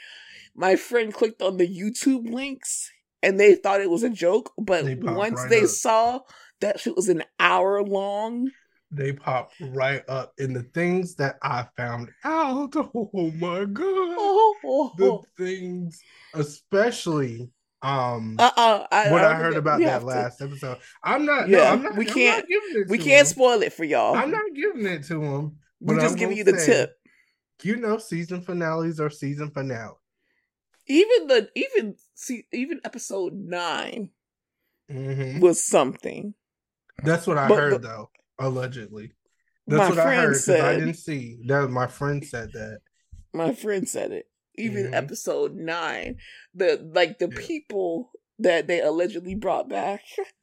My 0.55 0.75
friend 0.75 1.13
clicked 1.13 1.41
on 1.41 1.57
the 1.57 1.67
YouTube 1.67 2.31
links 2.31 2.91
and 3.23 3.39
they 3.39 3.55
thought 3.55 3.81
it 3.81 3.89
was 3.89 4.03
a 4.03 4.09
joke, 4.09 4.51
but 4.57 4.85
They 4.85 4.95
once 4.95 5.39
right 5.41 5.49
they 5.49 5.61
up. 5.63 5.67
saw 5.69 6.19
that 6.59 6.79
shit 6.79 6.95
was 6.95 7.09
an 7.09 7.23
hour 7.39 7.83
long, 7.83 8.49
They 8.93 9.13
pop 9.13 9.51
right 9.61 10.03
up 10.09 10.33
in 10.37 10.51
the 10.53 10.63
things 10.63 11.15
that 11.15 11.37
I 11.41 11.67
found 11.77 12.09
out. 12.25 12.73
Oh 12.75 13.31
my 13.39 13.63
god. 13.65 13.85
oh, 13.85 14.91
The 14.97 15.19
things, 15.37 16.01
especially 16.33 17.49
um 17.83 18.35
uh 18.37 18.51
uh 18.55 18.85
I, 18.91 19.09
what 19.11 19.23
I 19.23 19.31
I, 19.31 19.35
heard 19.35 19.55
about 19.55 19.79
that 19.79 19.89
have 19.89 20.01
to- 20.01 20.07
last 20.07 20.41
episode. 20.41 20.77
I'm 21.03 21.25
not 21.25 21.49
no, 21.49 21.57
Yeah, 21.57 21.71
I'm 21.71 21.81
not 21.81 21.95
we 21.95 22.05
not 22.05 22.13
can't- 22.13 22.45
it 22.49 22.89
We 22.89 22.97
can't 22.99 23.21
him. 23.21 23.25
spoil 23.25 23.61
it 23.63 23.73
for 23.73 23.83
y'all. 23.85 24.13
I'm 24.15 24.29
not 24.29 24.43
giving 24.53 24.85
it 24.85 25.03
to 25.05 25.21
him. 25.23 25.57
We 25.81 25.95
but 25.95 26.01
just 26.01 26.17
giving 26.17 26.37
you 26.37 26.43
the 26.43 26.57
say, 26.57 26.65
tip. 26.65 26.97
You 27.63 27.75
know, 27.75 27.97
season 27.97 28.41
finales 28.41 28.99
are 28.99 29.09
season 29.09 29.51
finale. 29.51 29.95
Even 30.87 31.27
the 31.27 31.49
even 31.55 31.95
see 32.15 32.45
even 32.53 32.79
episode 32.83 33.33
nine 33.33 34.09
Mhm. 34.89 35.39
was 35.41 35.63
something. 35.63 36.33
That's 37.03 37.27
what 37.27 37.37
I 37.37 37.47
But- 37.47 37.57
heard 37.57 37.71
but- 37.73 37.81
though, 37.83 38.09
allegedly. 38.39 39.11
That's 39.67 39.89
what 39.95 39.99
I 39.99 40.15
heard 40.15 40.29
because 40.33 40.49
I 40.49 40.75
didn't 40.79 40.95
see. 40.95 41.39
That 41.45 41.69
my 41.69 41.87
friend 41.87 42.25
said 42.25 42.51
that. 42.53 42.79
My 43.33 43.53
friend 43.53 43.87
said 43.87 44.11
it. 44.11 44.27
Even 44.57 44.87
Mhm. 44.87 44.93
episode 44.95 45.55
nine, 45.55 46.17
the 46.53 46.77
like 46.93 47.19
the 47.19 47.29
people 47.29 48.11
that 48.39 48.67
they 48.67 48.81
allegedly 48.81 49.35
brought 49.35 49.69
back. 49.69 50.01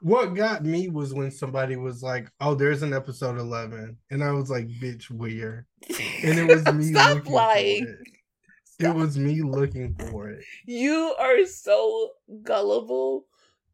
What 0.00 0.34
got 0.34 0.64
me 0.64 0.88
was 0.88 1.12
when 1.14 1.30
somebody 1.30 1.76
was 1.76 2.02
like, 2.02 2.30
"Oh, 2.40 2.54
there's 2.54 2.82
an 2.82 2.92
episode 2.92 3.38
11," 3.38 3.96
and 4.10 4.24
I 4.24 4.30
was 4.32 4.50
like, 4.50 4.68
"Bitch, 4.68 5.10
where?" 5.10 5.66
And 5.88 6.38
it 6.38 6.46
was 6.46 6.64
me 6.74 6.92
Stop 6.92 7.16
looking 7.16 7.32
lying. 7.32 7.84
for 7.86 7.90
it. 7.92 8.86
It 8.86 8.94
was 8.94 9.18
me 9.18 9.42
looking 9.42 9.94
for 10.10 10.30
it. 10.30 10.42
You 10.64 11.14
are 11.18 11.44
so 11.44 12.12
gullible 12.42 13.26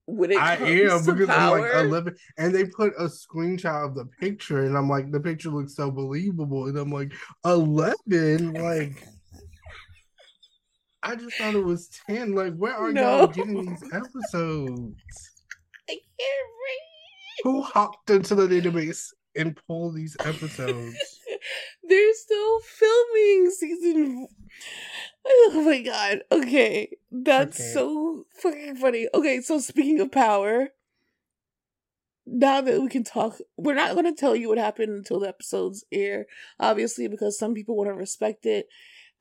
when 0.06 0.32
it 0.32 0.38
I 0.38 0.56
comes 0.56 0.70
am 0.70 1.04
to 1.04 1.12
because 1.12 1.28
power. 1.28 1.58
I'm 1.58 1.62
like 1.74 1.84
11, 1.86 2.16
and 2.38 2.54
they 2.54 2.64
put 2.64 2.92
a 2.98 3.04
screenshot 3.04 3.84
of 3.86 3.94
the 3.94 4.06
picture, 4.20 4.64
and 4.64 4.76
I'm 4.76 4.88
like, 4.88 5.12
the 5.12 5.20
picture 5.20 5.50
looks 5.50 5.76
so 5.76 5.90
believable, 5.90 6.66
and 6.66 6.76
I'm 6.76 6.90
like, 6.90 7.12
11, 7.44 8.54
like. 8.54 9.06
I 11.02 11.14
just 11.14 11.36
thought 11.36 11.54
it 11.54 11.64
was 11.64 11.88
10. 12.08 12.34
Like, 12.34 12.56
where 12.56 12.74
are 12.74 12.92
No. 12.92 13.18
y'all 13.18 13.26
getting 13.28 13.64
these 13.64 13.84
episodes? 13.92 14.96
I 15.88 15.92
can't 15.92 16.02
read. 16.18 17.42
Who 17.44 17.62
hopped 17.62 18.10
into 18.10 18.34
the 18.34 18.46
database 18.46 19.12
and 19.36 19.58
pulled 19.66 19.94
these 19.94 20.16
episodes? 20.20 20.96
They're 21.88 22.14
still 22.14 22.60
filming 22.60 23.50
season. 23.50 24.28
Oh 25.26 25.62
my 25.64 25.82
god. 25.82 26.20
Okay. 26.32 26.90
That's 27.10 27.60
Okay. 27.60 27.70
so 27.72 28.24
fucking 28.40 28.76
funny. 28.76 29.08
Okay, 29.14 29.40
so 29.40 29.58
speaking 29.58 30.00
of 30.00 30.10
power, 30.10 30.68
now 32.26 32.60
that 32.60 32.80
we 32.80 32.88
can 32.88 33.04
talk, 33.04 33.38
we're 33.56 33.74
not 33.74 33.92
going 33.94 34.06
to 34.06 34.18
tell 34.18 34.34
you 34.34 34.48
what 34.48 34.58
happened 34.58 34.90
until 34.92 35.20
the 35.20 35.28
episodes 35.28 35.84
air, 35.92 36.26
obviously, 36.58 37.06
because 37.08 37.38
some 37.38 37.54
people 37.54 37.76
want 37.76 37.88
to 37.88 37.94
respect 37.94 38.46
it. 38.46 38.66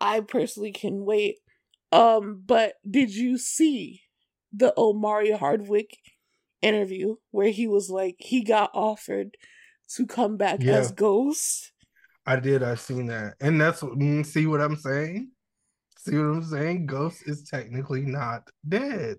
I 0.02 0.22
personally 0.22 0.72
can 0.72 1.06
wait. 1.06 1.38
Um, 1.92 2.42
but 2.46 2.74
did 2.90 3.14
you 3.14 3.38
see 3.38 4.02
the 4.52 4.74
Omari 4.78 5.32
Hardwick 5.32 5.98
interview 6.66 7.16
where 7.32 7.50
he 7.50 7.68
was 7.68 7.90
like 7.90 8.16
he 8.20 8.44
got 8.44 8.72
offered 8.74 9.38
to 9.96 10.06
come 10.08 10.38
back 10.38 10.62
Yeah. 10.62 10.80
as 10.80 10.92
Ghost? 10.92 11.72
I 12.26 12.38
did. 12.38 12.64
I 12.64 12.76
seen 12.76 13.06
that, 13.08 13.36
and 13.40 13.62
that's 13.62 13.82
mm, 13.82 14.26
See 14.26 14.48
what 14.48 14.62
I'm 14.62 14.76
saying? 14.76 15.30
See 16.00 16.18
what 16.18 16.26
I'm 16.26 16.44
saying? 16.44 16.88
Ghost 16.88 17.24
is 17.28 17.44
technically 17.44 18.02
not 18.02 18.50
dead 18.68 19.18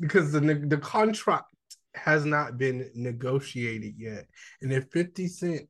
because 0.00 0.32
the 0.32 0.40
the 0.40 0.78
contract 0.78 1.46
has 1.94 2.24
not 2.24 2.58
been 2.58 2.90
negotiated 2.94 3.94
yet. 3.96 4.26
And 4.62 4.72
if 4.72 4.86
50 4.92 5.28
Cent 5.28 5.68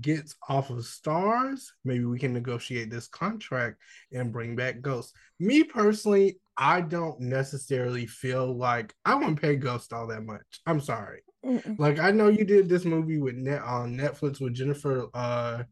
gets 0.00 0.36
off 0.48 0.70
of 0.70 0.84
Stars, 0.84 1.72
maybe 1.84 2.04
we 2.04 2.18
can 2.18 2.32
negotiate 2.32 2.90
this 2.90 3.08
contract 3.08 3.78
and 4.12 4.32
bring 4.32 4.56
back 4.56 4.80
Ghost. 4.80 5.14
Me 5.38 5.64
personally, 5.64 6.38
I 6.56 6.80
don't 6.80 7.20
necessarily 7.20 8.06
feel 8.06 8.56
like 8.56 8.94
I 9.04 9.14
wouldn't 9.14 9.40
pay 9.40 9.56
Ghost 9.56 9.92
all 9.92 10.06
that 10.08 10.24
much. 10.24 10.60
I'm 10.66 10.80
sorry. 10.80 11.22
Mm-mm. 11.44 11.78
Like 11.78 11.98
I 11.98 12.10
know 12.10 12.28
you 12.28 12.44
did 12.44 12.68
this 12.68 12.84
movie 12.84 13.18
with 13.18 13.34
net 13.36 13.62
on 13.62 13.96
Netflix 13.96 14.40
with 14.40 14.54
Jennifer 14.54 15.06
uh 15.14 15.62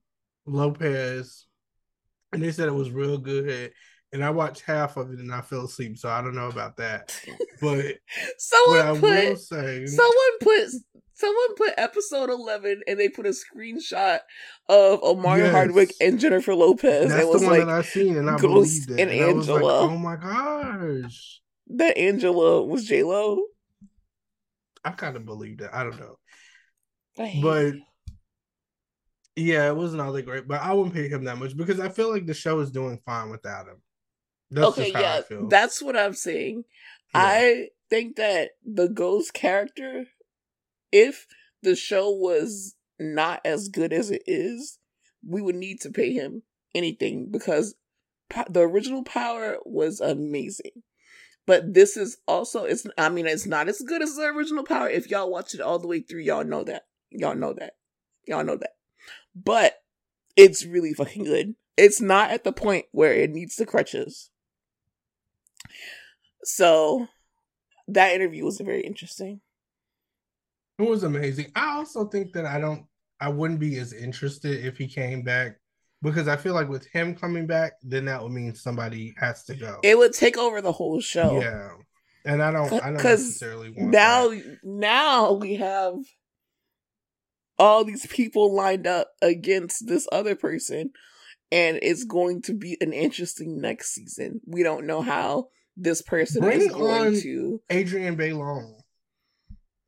Lopez, 0.47 1.47
and 2.33 2.43
they 2.43 2.53
said 2.53 2.69
it 2.69 2.75
was 2.75 2.91
real 2.91 3.19
good. 3.19 3.73
And 4.13 4.23
I 4.23 4.31
watched 4.31 4.63
half 4.63 4.97
of 4.97 5.11
it 5.13 5.19
and 5.19 5.35
I 5.35 5.41
fell 5.41 5.65
asleep, 5.65 5.99
so 5.99 6.09
I 6.09 6.21
don't 6.23 6.37
know 6.37 6.49
about 6.49 6.77
that. 6.77 7.19
But 7.61 7.97
Someone 8.37 8.81
I 8.81 8.91
put 8.93 9.03
will 9.03 9.37
say, 9.37 9.87
someone 9.87 10.39
put 10.41 10.69
someone 11.15 11.55
put 11.57 11.73
episode 11.77 12.31
eleven 12.31 12.83
and 12.87 12.99
they 12.99 13.09
put 13.09 13.27
a 13.27 13.31
screenshot 13.31 14.19
of 14.69 15.03
Omari 15.03 15.43
Yes. 15.43 15.53
Hardwick 15.53 15.93
and 16.01 16.19
Jennifer 16.21 16.55
Lopez. 16.55 17.09
that's 17.11 17.23
It 17.23 17.29
was 17.29 17.41
the 17.41 17.47
one 17.49 17.59
like 17.59 17.67
that 17.67 17.75
I 17.79 17.83
seen, 17.83 18.17
and 18.17 18.29
I 18.29 18.37
Ghost 18.37 18.87
believed 18.87 18.91
it. 18.91 19.03
and 19.03 19.11
And 19.11 19.25
I 19.25 19.33
was 19.33 19.49
like, 19.49 19.57
Angela. 19.63 19.81
oh 19.81 19.97
my 19.99 20.17
gosh, 20.17 21.41
that 21.69 21.97
Angela 21.97 22.63
was 22.65 22.85
J 22.87 23.03
Lo. 23.03 23.43
I 24.85 24.91
kind 24.91 25.17
of 25.17 25.25
believed 25.25 25.63
it. 25.63 25.71
I 25.73 25.83
don't 25.85 25.99
know, 25.99 26.19
But 27.17 27.31
but 27.43 27.75
yeah, 29.37 29.67
it 29.69 29.77
wasn't 29.77 30.03
all 30.03 30.13
that 30.13 30.23
great. 30.27 30.47
But 30.47 30.61
I 30.63 30.73
wouldn't 30.73 30.95
pay 30.95 31.09
him 31.09 31.25
that 31.25 31.39
much 31.39 31.57
because 31.57 31.81
I 31.81 31.89
feel 31.89 32.11
like 32.11 32.27
the 32.27 32.35
show 32.35 32.61
is 32.61 32.71
doing 32.71 33.01
fine 33.05 33.31
without 33.31 33.67
him. 33.67 33.77
That's 34.51 34.67
okay, 34.69 34.83
just 34.93 34.95
how 34.95 35.01
yeah, 35.01 35.15
I 35.19 35.23
feel. 35.23 35.49
that's 35.49 35.83
what 35.83 35.97
I'm 35.97 36.13
saying. 36.13 36.65
Yeah. 37.15 37.21
I 37.23 37.69
think 37.91 38.17
that 38.17 38.51
the 38.65 38.89
Ghost 38.89 39.33
character, 39.35 40.05
if 40.95 41.27
the 41.63 41.75
show 41.75 42.09
was 42.09 42.77
not 43.01 43.41
as 43.45 43.69
good 43.69 43.93
as 43.93 44.11
it 44.13 44.23
is, 44.27 44.79
we 45.27 45.43
would 45.43 45.57
need 45.57 45.81
to 45.81 45.91
pay 45.91 46.13
him 46.13 46.43
anything 46.75 47.29
because 47.31 47.75
the 48.49 48.61
original 48.61 49.03
Power 49.03 49.59
was 49.65 50.01
amazing. 50.01 50.83
But 51.47 51.75
this 51.75 51.97
is 51.97 52.19
also 52.27 52.65
it's 52.65 52.87
I 52.97 53.09
mean 53.09 53.27
it's 53.27 53.45
not 53.45 53.69
as 53.69 53.83
good 53.83 54.03
as 54.03 54.15
the 54.15 54.23
original 54.23 54.65
Power. 54.65 54.89
If 54.89 55.11
y'all 55.11 55.31
watch 55.31 55.53
it 55.53 55.61
all 55.61 55.79
the 55.79 55.89
way 55.89 56.01
through, 56.01 56.23
y'all 56.23 56.45
know 56.45 56.63
that. 56.65 56.87
Y'all 57.11 57.35
know 57.35 57.53
that. 57.55 57.75
Y'all 58.27 58.45
know 58.45 58.57
that. 58.57 58.77
But 59.35 59.75
it's 60.37 60.65
really 60.65 60.95
fucking 60.95 61.25
good. 61.25 61.57
It's 61.77 62.01
not 62.01 62.31
at 62.31 62.45
the 62.45 62.53
point 62.53 62.87
where 62.93 63.13
it 63.13 63.31
needs 63.31 63.57
the 63.57 63.67
crutches. 63.67 64.31
So 66.45 67.09
that 67.89 68.15
interview 68.15 68.45
was 68.45 68.61
very 68.61 68.83
interesting. 68.83 69.41
It 70.79 70.89
was 70.89 71.05
amazing. 71.05 71.53
I 71.55 71.77
also 71.77 72.07
think 72.07 72.33
that 72.33 72.47
I 72.47 72.59
don't 72.61 72.85
I 73.21 73.29
wouldn't 73.29 73.61
be 73.61 73.79
as 73.79 73.93
interested 73.93 74.65
if 74.65 74.77
he 74.77 74.87
came 74.89 75.23
back 75.23 75.57
because 76.03 76.29
I 76.29 76.37
feel 76.37 76.53
like 76.55 76.69
with 76.69 76.87
him 76.87 77.15
coming 77.15 77.47
back, 77.47 77.75
then 77.83 78.07
that 78.07 78.23
would 78.23 78.33
mean 78.33 78.55
somebody 78.55 79.15
has 79.19 79.45
to 79.45 79.55
go. 79.55 79.79
It 79.83 79.97
would 79.97 80.13
take 80.13 80.37
over 80.37 80.61
the 80.61 80.73
whole 80.73 81.01
show. 81.01 81.41
Yeah. 81.41 81.71
And 82.27 82.43
I 82.43 82.51
don't 82.51 82.73
I 82.73 82.87
don't 82.91 83.03
necessarily 83.03 83.71
want 83.71 83.91
Now 83.91 84.29
that. 84.29 84.59
now 84.65 85.33
we 85.33 85.57
have 85.57 85.95
all 87.59 87.85
these 87.85 88.07
people 88.07 88.53
lined 88.55 88.87
up 88.87 89.09
against 89.23 89.87
this 89.87 90.09
other 90.11 90.35
person 90.35 90.91
and 91.53 91.79
it's 91.83 92.05
going 92.05 92.43
to 92.43 92.55
be 92.55 92.77
an 92.81 92.93
interesting 92.93 93.61
next 93.61 93.95
season. 93.95 94.41
We 94.47 94.63
don't 94.65 94.87
know 94.87 95.03
how 95.03 95.49
this 95.77 96.03
person 96.03 96.43
Bring 96.43 96.63
is 96.63 96.69
going 96.69 97.07
on- 97.15 97.21
to 97.21 97.61
Adrienne 97.71 98.17
Bailon. 98.17 98.81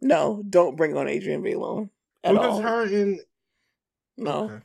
No, 0.00 0.42
don't 0.48 0.76
bring 0.76 0.96
on 0.96 1.08
Adrienne 1.08 1.42
Bailon 1.42 1.90
at 2.22 2.32
Because 2.32 2.44
all. 2.54 2.60
her 2.62 2.86
in 2.86 3.20
no. 4.16 4.44
Okay. 4.44 4.64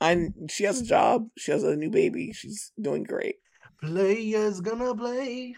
I 0.00 0.28
she 0.50 0.64
has 0.64 0.80
a 0.80 0.84
job. 0.84 1.28
She 1.38 1.52
has 1.52 1.62
a 1.62 1.76
new 1.76 1.90
baby. 1.90 2.32
She's 2.32 2.72
doing 2.80 3.04
great. 3.04 3.36
players 3.80 4.60
gonna 4.60 4.94
play. 4.94 5.54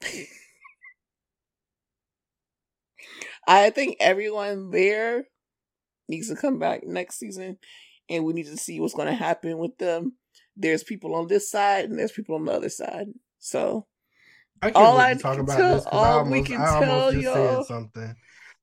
I 3.46 3.70
think 3.70 3.96
everyone 4.00 4.70
there 4.70 5.24
needs 6.08 6.28
to 6.28 6.36
come 6.36 6.58
back 6.58 6.84
next 6.86 7.18
season, 7.18 7.58
and 8.08 8.24
we 8.24 8.32
need 8.32 8.46
to 8.46 8.56
see 8.56 8.80
what's 8.80 8.94
going 8.94 9.08
to 9.08 9.14
happen 9.14 9.58
with 9.58 9.76
them. 9.78 10.12
There's 10.56 10.84
people 10.84 11.14
on 11.14 11.26
this 11.26 11.50
side, 11.50 11.86
and 11.86 11.98
there's 11.98 12.12
people 12.12 12.36
on 12.36 12.44
the 12.44 12.52
other 12.52 12.68
side. 12.68 13.06
So 13.38 13.86
I 14.62 14.66
can't 14.70 14.76
All 14.76 14.96
I 14.98 15.14
talk 15.14 15.32
can 15.34 15.40
about 15.40 15.56
tell- 15.58 15.74
this 15.74 15.84
because 15.84 15.98
I 16.00 16.08
all 16.12 16.24
we 16.30 16.42
can 16.42 16.60
I 16.60 16.66
almost 16.68 17.20
tell 17.20 17.22
y'all- 17.22 17.64
something. 17.64 18.14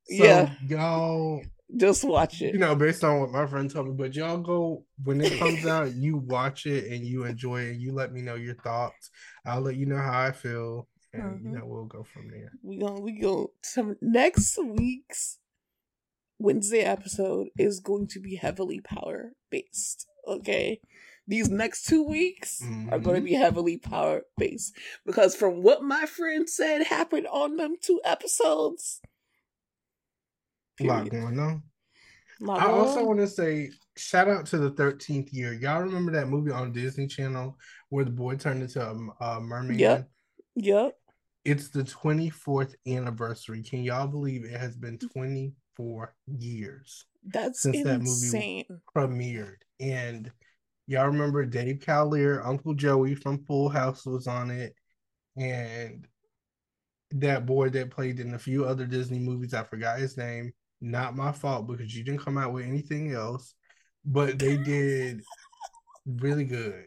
So, 0.06 0.24
Yeah. 0.24 0.54
y'all, 0.68 1.42
just 1.76 2.04
watch 2.04 2.42
it. 2.42 2.54
you 2.54 2.60
know, 2.60 2.74
based 2.76 3.04
on 3.04 3.20
what 3.20 3.30
my 3.32 3.46
friend 3.46 3.70
told 3.70 3.88
me, 3.90 3.94
but 3.96 4.16
y'all 4.16 4.40
go 4.40 4.86
when 5.04 5.22
it 5.22 5.38
comes 5.38 5.66
out, 5.66 5.94
you 5.96 6.18
watch 6.18 6.66
it 6.66 6.92
and 6.92 7.06
you 7.06 7.26
enjoy 7.26 7.62
it. 7.64 7.72
And 7.74 7.82
you 7.82 7.92
let 7.94 8.12
me 8.14 8.22
know 8.22 8.36
your 8.36 8.56
thoughts. 8.56 9.12
I'll 9.46 9.62
let 9.62 9.76
you 9.76 9.86
know 9.86 9.98
how 9.98 10.20
I 10.22 10.32
feel, 10.32 10.88
and 11.14 11.22
Mhm. 11.24 11.44
you 11.44 11.50
know 11.52 11.66
we'll 11.66 11.86
go 11.86 12.04
from 12.04 12.30
there. 12.32 12.52
We 12.64 12.78
gonna 12.80 13.02
we 13.02 13.20
go 13.20 13.52
some 13.62 13.98
next 14.02 14.58
week's 14.58 15.38
Wednesday 16.40 16.80
episode 16.82 17.50
is 17.58 17.82
going 17.82 18.08
to 18.08 18.20
be 18.20 18.36
heavily 18.38 18.80
power 18.80 19.34
based. 19.52 20.08
Okay. 20.26 20.80
These 21.30 21.50
next 21.52 21.86
two 21.86 22.04
weeks 22.04 22.60
are 22.64 22.98
going 22.98 23.04
to 23.04 23.22
mm-hmm. 23.22 23.26
be 23.26 23.34
heavily 23.34 23.78
power 23.78 24.24
based 24.36 24.76
because 25.06 25.36
from 25.36 25.62
what 25.62 25.84
my 25.84 26.08
friend 26.08 26.50
said 26.50 26.82
happened 26.82 27.28
on 27.28 27.56
them 27.56 27.76
two 27.80 28.02
episodes. 28.04 29.00
A 30.82 30.86
lot 30.86 31.08
going 31.08 31.40
on. 31.40 31.62
My 32.42 32.56
I 32.56 32.72
also 32.72 33.06
want 33.06 33.20
to 33.20 33.28
say 33.28 33.70
shout 33.96 34.28
out 34.28 34.48
to 34.48 34.58
the 34.58 34.72
13th 34.72 35.32
year. 35.32 35.54
Y'all 35.54 35.84
remember 35.84 36.12
that 36.14 36.30
movie 36.30 36.50
on 36.50 36.72
Disney 36.72 37.06
Channel 37.06 37.56
where 37.90 38.06
the 38.06 38.12
boy 38.12 38.36
turned 38.36 38.64
into 38.64 38.82
a 38.82 39.40
mermaid? 39.40 39.80
Yep. 39.80 40.10
Yep. 40.56 40.94
It's 41.46 41.70
the 41.70 41.84
24th 41.84 42.74
anniversary. 42.88 43.62
Can 43.62 43.84
y'all 43.84 44.08
believe 44.08 44.46
it 44.46 44.60
has 44.60 44.76
been 44.76 44.98
24 44.98 46.16
years 46.26 47.06
That's 47.24 47.62
Since 47.62 47.84
that 47.84 48.02
movie- 48.02 48.68
premiered? 48.96 49.58
And 49.80 50.32
y'all 50.90 51.06
remember 51.06 51.46
Dave 51.46 51.80
Coulier, 51.80 52.46
Uncle 52.46 52.74
Joey 52.74 53.14
from 53.14 53.46
Full 53.46 53.70
House 53.70 54.08
was 54.08 54.26
on 54.26 54.50
it, 54.50 54.74
and 55.38 56.08
that 57.12 57.46
boy 57.46 57.70
that 57.70 57.92
played 57.92 58.20
in 58.20 58.34
a 58.34 58.40
few 58.40 58.66
other 58.66 58.88
Disney 58.88 59.20
movies. 59.20 59.54
I 59.54 59.64
forgot 59.64 60.00
his 60.00 60.18
name. 60.18 60.52
Not 60.82 61.16
my 61.16 61.32
fault 61.32 61.68
because 61.68 61.96
you 61.96 62.04
didn't 62.04 62.22
come 62.22 62.40
out 62.40 62.54
with 62.54 62.66
anything 62.66 63.14
else, 63.14 63.54
but 64.04 64.40
they 64.40 64.58
did 64.58 65.22
really 66.08 66.46
good. 66.46 66.86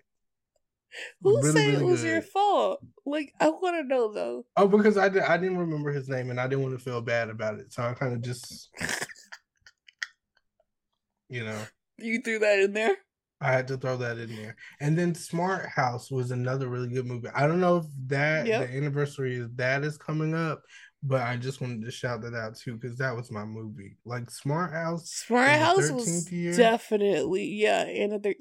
Who 1.22 1.36
Really, 1.36 1.52
said 1.52 1.66
really 1.68 1.82
it 1.82 1.84
was 1.84 2.04
your 2.04 2.22
fault? 2.22 2.80
Like, 3.06 3.32
I 3.40 3.50
want 3.50 3.76
to 3.76 3.84
know 3.84 4.12
though. 4.12 4.44
Oh, 4.56 4.66
because 4.66 4.98
I, 4.98 5.08
did, 5.08 5.22
I 5.22 5.36
didn't 5.36 5.58
remember 5.58 5.92
his 5.92 6.08
name 6.08 6.30
and 6.30 6.40
I 6.40 6.48
didn't 6.48 6.64
want 6.64 6.76
to 6.76 6.84
feel 6.84 7.00
bad 7.00 7.30
about 7.30 7.60
it. 7.60 7.72
So 7.72 7.84
I 7.84 7.94
kind 7.94 8.14
of 8.14 8.22
just, 8.22 8.68
you 11.28 11.44
know, 11.44 11.62
You 11.98 12.20
threw 12.20 12.40
that 12.40 12.58
in 12.58 12.72
there. 12.72 12.96
I 13.42 13.52
had 13.52 13.68
to 13.68 13.76
throw 13.76 13.96
that 13.98 14.18
in 14.18 14.34
there. 14.36 14.56
And 14.80 14.96
then 14.96 15.14
Smart 15.14 15.66
House 15.68 16.10
was 16.10 16.30
another 16.30 16.68
really 16.68 16.88
good 16.88 17.06
movie. 17.06 17.28
I 17.34 17.46
don't 17.46 17.60
know 17.60 17.78
if 17.78 17.84
that 18.08 18.46
Yep. 18.46 18.68
the 18.70 18.76
anniversary 18.76 19.36
is 19.36 19.48
that 19.56 19.84
is 19.84 19.98
coming 19.98 20.34
up, 20.34 20.62
but 21.02 21.22
I 21.22 21.36
just 21.36 21.60
wanted 21.60 21.84
to 21.84 21.90
shout 21.90 22.22
that 22.22 22.34
out 22.34 22.56
too 22.56 22.74
because 22.76 22.96
that 22.98 23.14
was 23.16 23.30
my 23.30 23.44
movie. 23.44 23.96
Like 24.04 24.30
Smart 24.30 24.72
House, 24.72 25.10
Smart 25.10 25.48
House 25.50 25.90
was 25.90 26.30
year? 26.32 26.56
definitely 26.56 27.46
yeah, 27.46 27.82
and 27.82 28.22
the 28.22 28.34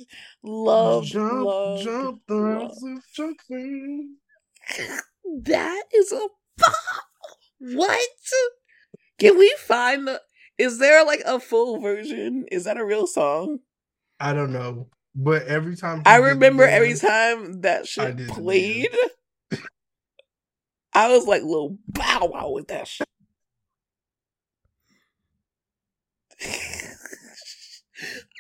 love, 0.43 1.06
jump, 1.06 1.45
love, 1.45 1.82
jump 1.84 2.22
the 2.28 2.36
house 2.60 2.84
of 2.84 3.04
Chucky. 3.14 4.08
That 5.43 5.84
is 5.93 6.12
a 6.12 6.28
what? 7.60 7.99
Can 9.20 9.38
we 9.38 9.54
find 9.60 10.08
the? 10.08 10.22
Is 10.58 10.80
there 10.80 11.06
like 11.06 11.22
a 11.26 11.39
full 11.39 11.80
version? 11.80 12.45
Is 12.52 12.66
that 12.66 12.78
a 12.78 12.86
real 12.86 13.08
song? 13.08 13.60
I 14.22 14.34
don't 14.34 14.53
know, 14.53 14.88
but 15.15 15.47
every 15.47 15.76
time 15.76 16.03
I 16.05 16.17
remember 16.17 16.63
every 16.63 16.93
time 16.93 17.61
that 17.61 17.82
I 17.82 17.86
shit 17.86 18.17
the 18.17 18.28
played. 18.28 18.89
I 20.93 21.09
was 21.09 21.26
like 21.26 21.41
little 21.43 21.78
bow 21.88 22.26
wow 22.26 22.51
with 22.51 22.67
that 22.67 22.88
shit. 22.88 23.07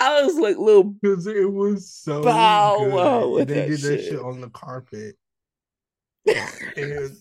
I 0.01 0.23
was 0.23 0.35
like 0.35 0.57
little 0.57 0.83
Because 0.83 1.27
it 1.27 1.49
was 1.51 1.93
so 1.93 2.23
Bow 2.23 2.89
wow 2.89 3.29
with 3.29 3.47
they 3.47 3.55
that 3.55 3.67
did 3.69 3.79
that 3.79 3.99
shit. 3.99 4.09
shit 4.11 4.19
on 4.19 4.41
the 4.41 4.49
carpet. 4.49 5.15
And 6.77 7.11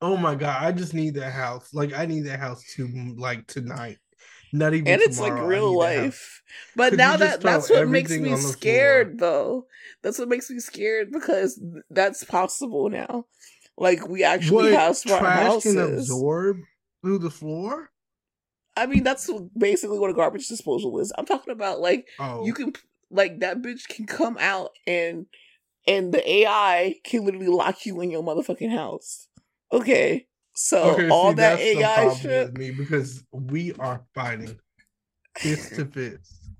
oh 0.00 0.16
my 0.16 0.34
god, 0.34 0.62
I 0.62 0.72
just 0.72 0.94
need 0.94 1.14
that 1.14 1.32
house. 1.32 1.74
Like 1.74 1.92
I 1.92 2.06
need 2.06 2.22
that 2.22 2.40
house 2.40 2.64
to 2.74 2.88
like 3.16 3.46
tonight. 3.46 3.98
Not 4.52 4.74
even 4.74 4.88
and 4.88 5.02
it's 5.02 5.20
like 5.20 5.38
real 5.38 5.76
life. 5.76 6.42
But 6.74 6.90
Could 6.90 6.98
now 6.98 7.16
that 7.16 7.40
that's 7.42 7.68
what 7.70 7.88
makes 7.88 8.10
me 8.10 8.30
the 8.30 8.36
floor? 8.36 8.52
scared 8.52 9.18
though. 9.18 9.66
That's 10.02 10.18
what 10.18 10.28
makes 10.28 10.50
me 10.50 10.58
scared 10.58 11.10
because 11.12 11.60
that's 11.90 12.24
possible 12.24 12.88
now. 12.88 13.26
Like 13.76 14.08
we 14.08 14.24
actually 14.24 14.72
What 14.72 14.72
have 14.74 14.96
smart 14.96 15.20
trash 15.22 15.42
houses. 15.42 15.74
can 15.74 15.78
absorb 15.78 16.56
through 17.02 17.18
the 17.18 17.30
floor? 17.30 17.90
I 18.76 18.86
mean, 18.86 19.02
that's 19.02 19.28
basically 19.56 19.98
what 19.98 20.10
a 20.10 20.14
garbage 20.14 20.46
disposal 20.46 20.98
is. 21.00 21.12
I'm 21.18 21.26
talking 21.26 21.52
about 21.52 21.80
like 21.80 22.08
Oh, 22.18 22.44
you 22.44 22.54
can 22.54 22.72
like 23.10 23.40
that 23.40 23.60
bitch 23.62 23.88
can 23.88 24.06
come 24.06 24.36
out 24.40 24.70
and 24.86 25.26
and 25.86 26.12
the 26.12 26.28
AI 26.30 26.96
can 27.04 27.24
literally 27.24 27.48
lock 27.48 27.86
you 27.86 28.00
in 28.00 28.10
your 28.10 28.22
motherfucking 28.22 28.70
house. 28.72 29.28
Okay. 29.72 30.26
So 30.60 30.94
okay, 30.94 31.08
all 31.08 31.30
see, 31.30 31.34
that 31.36 31.60
AI 31.60 32.14
shit. 32.14 32.48
with 32.48 32.58
me 32.58 32.72
because 32.72 33.22
we 33.30 33.74
are 33.74 34.02
fighting 34.12 34.58
fist 35.38 35.76
to 35.76 35.84
fist. 35.84 36.50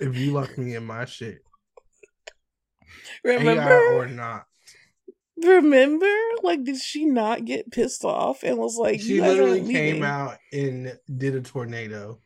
If 0.00 0.16
you 0.16 0.32
lock 0.32 0.58
me 0.58 0.74
in 0.74 0.84
my 0.84 1.04
shit, 1.04 1.44
AI 3.24 3.38
Remember? 3.38 3.86
or 3.94 4.08
not. 4.08 4.46
Remember? 5.36 6.12
Like, 6.42 6.64
did 6.64 6.78
she 6.78 7.04
not 7.04 7.44
get 7.44 7.70
pissed 7.70 8.04
off 8.04 8.42
and 8.42 8.58
was 8.58 8.76
like, 8.76 9.00
she 9.00 9.20
literally 9.20 9.72
came 9.72 10.02
out 10.02 10.38
and 10.52 10.98
did 11.16 11.36
a 11.36 11.40
tornado. 11.40 12.18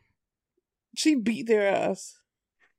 She 0.95 1.13
beat 1.13 1.45
their 1.45 1.67
ass. 1.67 2.17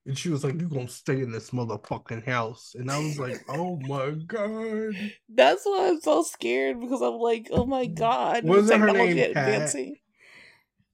And 0.07 0.19
she 0.19 0.31
was 0.31 0.43
like, 0.43 0.61
You're 0.61 0.69
gonna 0.69 0.89
stay 0.89 1.21
in 1.21 1.31
this 1.31 1.51
motherfucking 1.51 2.25
house. 2.27 2.75
And 2.77 2.91
I 2.91 2.99
was 2.99 3.19
like, 3.19 3.41
Oh 3.49 3.77
my 3.81 4.11
god. 4.27 4.95
That's 5.33 5.65
why 5.65 5.89
I'm 5.89 6.01
so 6.01 6.23
scared 6.23 6.81
because 6.81 7.01
I'm 7.01 7.15
like, 7.15 7.49
oh 7.53 7.67
my 7.67 7.87
god, 7.87 8.45
Wasn't 8.45 8.81
her 8.81 8.87
technology 8.89 9.15
name 9.15 9.35
Pat? 9.35 9.77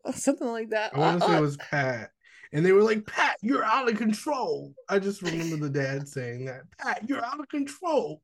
Something 0.15 0.49
like 0.49 0.71
that. 0.71 0.95
I 0.95 0.99
want 0.99 1.21
to 1.21 1.27
Uh, 1.27 1.29
say 1.29 1.37
it 1.39 1.41
was 1.41 1.57
Pat. 1.57 2.11
And 2.53 2.65
they 2.65 2.73
were 2.73 2.83
like, 2.83 3.07
Pat, 3.07 3.37
you're 3.43 3.65
out 3.65 3.91
of 3.91 3.99
control. 3.99 4.73
I 4.89 4.99
just 4.99 5.21
remember 5.21 5.57
the 5.57 5.69
dad 5.69 6.09
saying 6.09 6.47
that. 6.47 6.63
Pat, 6.79 7.07
you're 7.07 7.23
out 7.25 7.41
of 7.41 7.49
control. 7.49 8.23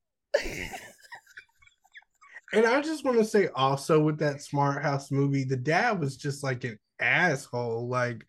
And 2.52 2.66
I 2.66 2.80
just 2.80 3.04
want 3.04 3.18
to 3.18 3.24
say 3.24 3.48
also 3.54 4.00
with 4.00 4.18
that 4.20 4.40
Smart 4.40 4.82
House 4.82 5.10
movie, 5.10 5.44
the 5.44 5.56
dad 5.56 5.98
was 5.98 6.16
just 6.16 6.44
like 6.44 6.64
an 6.64 6.78
asshole. 7.00 7.88
Like 7.88 8.24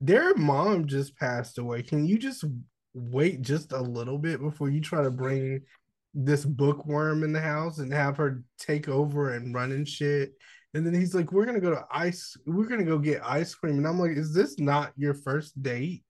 their 0.00 0.34
mom 0.34 0.86
just 0.86 1.16
passed 1.16 1.58
away. 1.58 1.82
Can 1.82 2.06
you 2.06 2.18
just 2.18 2.44
wait 2.94 3.42
just 3.42 3.72
a 3.72 3.80
little 3.80 4.18
bit 4.18 4.40
before 4.40 4.70
you 4.70 4.80
try 4.80 5.02
to 5.02 5.10
bring 5.10 5.60
this 6.14 6.44
bookworm 6.44 7.22
in 7.22 7.32
the 7.32 7.40
house 7.40 7.78
and 7.78 7.92
have 7.92 8.16
her 8.16 8.42
take 8.58 8.88
over 8.88 9.34
and 9.34 9.54
run 9.54 9.72
and 9.72 9.88
shit? 9.88 10.32
And 10.74 10.86
then 10.86 10.94
he's 10.94 11.14
like, 11.14 11.32
We're 11.32 11.46
gonna 11.46 11.60
go 11.60 11.70
to 11.70 11.84
ice, 11.90 12.36
we're 12.46 12.68
gonna 12.68 12.84
go 12.84 12.98
get 12.98 13.24
ice 13.24 13.54
cream. 13.54 13.78
And 13.78 13.86
I'm 13.86 13.98
like, 13.98 14.12
Is 14.12 14.34
this 14.34 14.58
not 14.58 14.92
your 14.96 15.14
first 15.14 15.60
date? 15.62 16.04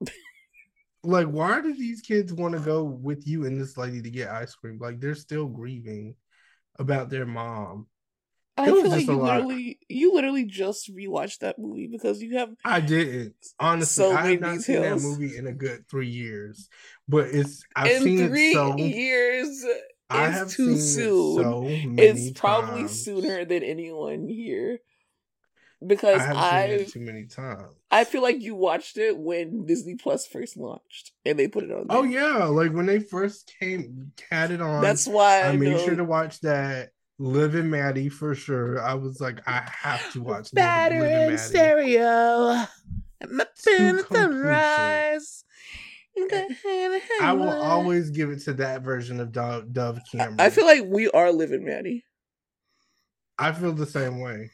like, 1.02 1.26
why 1.26 1.60
do 1.60 1.74
these 1.74 2.00
kids 2.00 2.32
want 2.32 2.54
to 2.54 2.60
go 2.60 2.84
with 2.84 3.26
you 3.26 3.46
and 3.46 3.60
this 3.60 3.76
lady 3.76 4.02
to 4.02 4.10
get 4.10 4.30
ice 4.30 4.54
cream? 4.54 4.78
Like, 4.80 5.00
they're 5.00 5.14
still 5.14 5.46
grieving 5.46 6.14
about 6.78 7.10
their 7.10 7.26
mom. 7.26 7.86
I 8.58 8.72
feel 8.72 8.90
like 8.90 9.06
you 9.06 9.16
lot. 9.16 9.40
literally, 9.40 9.78
you 9.88 10.14
literally 10.14 10.44
just 10.44 10.94
rewatched 10.94 11.38
that 11.38 11.58
movie 11.58 11.86
because 11.86 12.20
you 12.22 12.36
have 12.38 12.50
I 12.64 12.80
didn't 12.80 13.34
honestly. 13.58 14.04
So 14.04 14.12
I 14.16 14.26
have 14.30 14.40
not 14.40 14.60
seen 14.60 14.80
that 14.82 15.00
movie 15.00 15.36
in 15.36 15.46
a 15.46 15.52
good 15.52 15.88
three 15.88 16.08
years, 16.08 16.68
but 17.08 17.28
it's 17.28 17.64
I've 17.74 17.92
in 17.92 18.02
seen 18.02 18.18
three 18.28 18.50
it 18.50 18.54
so. 18.54 18.76
years. 18.76 19.64
I 20.10 20.28
it's 20.28 20.38
have 20.38 20.50
too 20.50 20.76
soon. 20.76 21.38
it 21.38 21.44
so 21.44 21.80
It's 21.96 22.30
probably 22.30 22.82
times. 22.82 23.04
sooner 23.04 23.44
than 23.44 23.62
anyone 23.62 24.28
here 24.28 24.80
Because 25.86 26.20
I've 26.20 26.34
seen 26.44 26.70
it 26.70 26.88
too 26.88 27.00
many 27.00 27.26
times. 27.26 27.74
I 27.90 28.04
feel 28.04 28.20
like 28.22 28.40
you 28.42 28.54
watched 28.54 28.98
it 28.98 29.16
when 29.16 29.64
Disney 29.64 29.94
Plus 29.94 30.26
first 30.26 30.56
launched 30.56 31.12
and 31.24 31.38
they 31.38 31.48
put 31.48 31.64
it 31.64 31.70
on. 31.70 31.86
Oh 31.88 32.02
yeah, 32.02 32.44
like 32.44 32.72
when 32.72 32.86
they 32.86 32.98
first 33.00 33.52
came, 33.60 34.12
had 34.30 34.50
it 34.50 34.60
on. 34.60 34.82
that's 34.82 35.06
why 35.06 35.42
I 35.44 35.48
I 35.48 35.56
made 35.56 35.70
know. 35.70 35.84
sure 35.84 35.96
to 35.96 36.04
watch 36.04 36.40
that. 36.40 36.90
Liv 37.18 37.54
and 37.54 37.70
Maddie 37.70 38.08
for 38.08 38.34
sure. 38.34 38.80
I 38.80 38.94
was 38.94 39.20
like, 39.20 39.40
I 39.46 39.68
have 39.72 40.12
to 40.12 40.22
watch 40.22 40.52
Batter 40.52 41.00
Liv 41.00 41.04
and 41.10 41.12
and 41.22 41.30
Maddie. 41.32 41.36
stereo. 41.38 42.66
I'm 43.20 43.40
up 43.40 43.54
To 43.56 43.70
in 43.76 43.96
the 43.96 44.02
completion. 44.04 44.32
sunrise. 44.32 45.44
I 47.20 47.32
will 47.32 47.48
always 47.50 48.10
give 48.10 48.30
it 48.30 48.40
to 48.42 48.54
that 48.54 48.82
version 48.82 49.20
of 49.20 49.32
Dove, 49.32 49.72
Dove 49.72 50.00
Cameron. 50.10 50.40
I 50.40 50.50
feel 50.50 50.66
like 50.66 50.84
we 50.86 51.08
are 51.10 51.30
living 51.32 51.64
Maddie. 51.64 52.04
I 53.38 53.52
feel 53.52 53.72
the 53.72 53.86
same 53.86 54.20
way. 54.20 54.50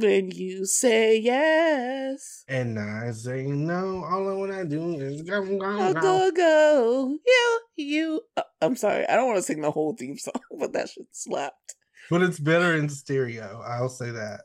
When 0.00 0.30
you 0.30 0.64
say 0.64 1.18
yes, 1.18 2.44
And 2.46 2.78
I 2.78 3.10
say 3.10 3.42
no. 3.46 4.04
All 4.04 4.28
I 4.30 4.32
wanna 4.34 4.64
do 4.64 4.94
is 5.00 5.22
go 5.22 5.42
go 5.44 5.92
go. 5.92 6.00
go 6.00 6.30
go. 6.30 7.18
You, 7.26 7.60
you. 7.76 8.20
uh, 8.36 8.42
I'm 8.62 8.76
sorry, 8.76 9.04
I 9.08 9.16
don't 9.16 9.26
want 9.26 9.38
to 9.38 9.42
sing 9.42 9.60
the 9.60 9.72
whole 9.72 9.96
theme 9.96 10.16
song, 10.16 10.40
but 10.60 10.72
that 10.74 10.90
shit 10.90 11.08
slapped. 11.10 11.74
But 12.10 12.22
it's 12.22 12.38
better 12.38 12.76
in 12.76 12.88
stereo. 12.88 13.60
I'll 13.66 13.88
say 13.88 14.10
that. 14.12 14.42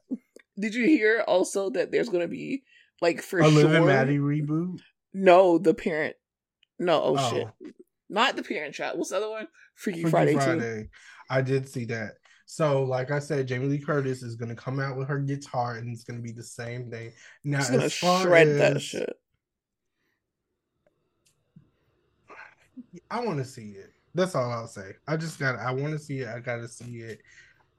Did 0.59 0.73
you 0.73 0.85
hear 0.85 1.23
also 1.27 1.69
that 1.69 1.91
there's 1.91 2.09
gonna 2.09 2.27
be 2.27 2.63
like 2.99 3.21
for 3.21 3.39
A 3.39 3.51
sure? 3.51 3.75
And 3.75 3.85
Maddie 3.85 4.17
reboot. 4.17 4.79
No, 5.13 5.59
the 5.59 5.75
parent. 5.75 6.15
No, 6.79 6.99
oh, 7.03 7.15
Oh. 7.19 7.29
shit. 7.29 7.47
Not 8.09 8.35
the 8.35 8.43
Parent 8.43 8.73
Trap. 8.73 8.95
What's 8.95 9.11
the 9.11 9.17
other 9.17 9.29
one? 9.29 9.47
Freaky, 9.75 10.01
Freaky 10.01 10.11
Friday, 10.11 10.33
Friday. 10.33 10.81
Too. 10.83 10.87
I 11.29 11.41
did 11.41 11.69
see 11.69 11.85
that. 11.85 12.13
So, 12.45 12.83
like 12.83 13.09
I 13.11 13.19
said, 13.19 13.47
Jamie 13.47 13.67
Lee 13.67 13.79
Curtis 13.79 14.21
is 14.21 14.35
gonna 14.35 14.55
come 14.55 14.79
out 14.79 14.97
with 14.97 15.07
her 15.07 15.19
guitar, 15.19 15.75
and 15.75 15.91
it's 15.91 16.03
gonna 16.03 16.19
be 16.19 16.31
the 16.31 16.43
same 16.43 16.89
thing. 16.89 17.11
Now, 17.43 17.59
She's 17.59 17.69
gonna 17.69 17.89
shred 17.89 18.47
as, 18.47 18.57
that 18.57 18.81
shit. 18.81 19.19
I 23.09 23.23
want 23.23 23.39
to 23.39 23.45
see 23.45 23.71
it. 23.71 23.91
That's 24.15 24.35
all 24.35 24.51
I'll 24.51 24.67
say. 24.67 24.93
I 25.07 25.17
just 25.17 25.39
got. 25.39 25.57
I 25.57 25.71
want 25.71 25.93
to 25.93 25.99
see 25.99 26.19
it. 26.19 26.27
I 26.27 26.39
got 26.39 26.57
to 26.57 26.67
see 26.67 26.97
it. 26.97 27.21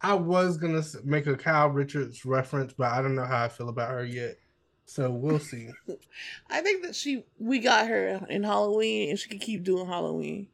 I 0.00 0.14
was 0.14 0.56
gonna 0.56 0.82
make 1.04 1.26
a 1.26 1.36
Kyle 1.36 1.68
Richards 1.68 2.24
reference, 2.24 2.72
but 2.72 2.92
I 2.92 3.00
don't 3.00 3.14
know 3.14 3.24
how 3.24 3.44
I 3.44 3.48
feel 3.48 3.68
about 3.68 3.90
her 3.90 4.04
yet. 4.04 4.36
So 4.86 5.10
we'll 5.10 5.38
see. 5.38 5.70
I 6.50 6.60
think 6.60 6.84
that 6.84 6.94
she 6.94 7.24
we 7.38 7.58
got 7.58 7.88
her 7.88 8.26
in 8.28 8.42
Halloween, 8.42 9.10
and 9.10 9.18
she 9.18 9.28
can 9.28 9.38
keep 9.38 9.64
doing 9.64 9.86
Halloween, 9.86 10.48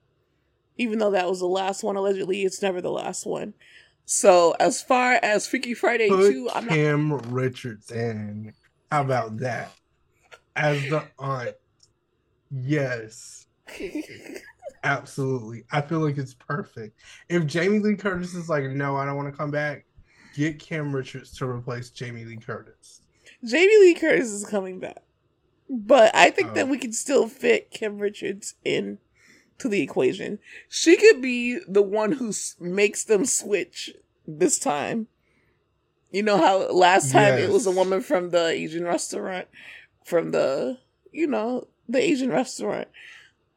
even 0.79 0.99
though 0.99 1.11
that 1.11 1.29
was 1.29 1.41
the 1.41 1.47
last 1.47 1.83
one. 1.83 1.97
Allegedly, 1.97 2.45
it's 2.45 2.63
never 2.63 2.81
the 2.81 2.93
last 2.93 3.27
one. 3.27 3.55
So 4.13 4.57
as 4.59 4.83
far 4.83 5.21
as 5.23 5.47
Freaky 5.47 5.73
Friday 5.73 6.09
Put 6.09 6.33
2, 6.33 6.51
I'm 6.53 6.67
Kim 6.67 7.09
not... 7.11 7.31
Richards 7.31 7.93
in. 7.93 8.53
How 8.91 9.03
about 9.03 9.37
that? 9.37 9.71
As 10.57 10.83
the 10.91 11.05
aunt. 11.21 11.55
Yes. 12.51 13.47
Absolutely. 14.83 15.63
I 15.71 15.81
feel 15.81 16.01
like 16.01 16.19
it's 16.19 16.35
perfect. 16.35 16.99
If 17.29 17.47
Jamie 17.47 17.79
Lee 17.79 17.95
Curtis 17.95 18.35
is 18.35 18.49
like, 18.49 18.65
no, 18.65 18.97
I 18.97 19.05
don't 19.05 19.15
want 19.15 19.33
to 19.33 19.39
come 19.39 19.53
back, 19.53 19.87
get 20.35 20.59
Kim 20.59 20.93
Richards 20.93 21.31
to 21.39 21.49
replace 21.49 21.91
Jamie 21.91 22.25
Lee 22.25 22.37
Curtis. 22.37 23.03
Jamie 23.45 23.79
Lee 23.79 23.95
Curtis 23.95 24.33
is 24.33 24.45
coming 24.45 24.81
back. 24.81 25.05
But 25.69 26.17
I 26.17 26.31
think 26.31 26.51
oh. 26.51 26.55
that 26.55 26.69
we 26.69 26.79
can 26.79 26.93
still 26.93 27.29
fit 27.29 27.71
Kim 27.71 28.01
Richards 28.01 28.57
in 28.65 28.99
to 29.61 29.69
the 29.69 29.83
equation. 29.83 30.39
She 30.69 30.97
could 30.97 31.23
be 31.23 31.59
the 31.67 31.83
one 31.83 32.13
who 32.13 32.33
makes 32.59 33.05
them 33.05 33.25
switch 33.25 33.95
this 34.27 34.59
time. 34.59 35.07
You 36.11 36.23
know 36.23 36.39
how 36.39 36.71
last 36.73 37.13
time 37.13 37.39
yes. 37.39 37.49
it 37.49 37.53
was 37.53 37.67
a 37.67 37.71
woman 37.71 38.01
from 38.01 38.31
the 38.31 38.47
Asian 38.47 38.85
restaurant, 38.85 39.47
from 40.05 40.33
the, 40.33 40.79
you 41.13 41.27
know, 41.27 41.69
the 41.89 42.03
Asian 42.03 42.31
restaurant. 42.31 42.89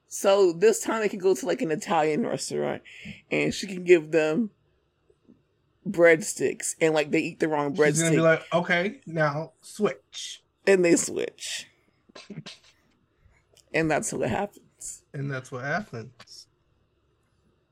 So 0.07 0.53
this 0.53 0.81
time 0.81 1.01
they 1.01 1.09
can 1.09 1.19
go 1.19 1.33
to 1.33 1.45
like 1.45 1.61
an 1.61 1.71
Italian 1.71 2.25
restaurant 2.27 2.83
and 3.31 3.51
she 3.53 3.65
can 3.65 3.83
give 3.83 4.11
them 4.11 4.51
breadsticks 5.87 6.75
and 6.79 6.93
like 6.93 7.11
they 7.11 7.19
eat 7.19 7.39
the 7.39 7.47
wrong 7.47 7.75
breadsticks. 7.75 7.87
She's 7.87 8.01
gonna 8.03 8.15
be 8.15 8.21
like, 8.21 8.45
okay, 8.53 8.99
now 9.07 9.53
switch. 9.61 10.43
And 10.67 10.85
they 10.85 10.95
switch. 10.95 11.67
and 13.73 13.89
that's 13.89 14.13
what 14.13 14.29
happens. 14.29 14.62
And 15.13 15.31
that's 15.31 15.51
what 15.51 15.63
happens. 15.63 16.47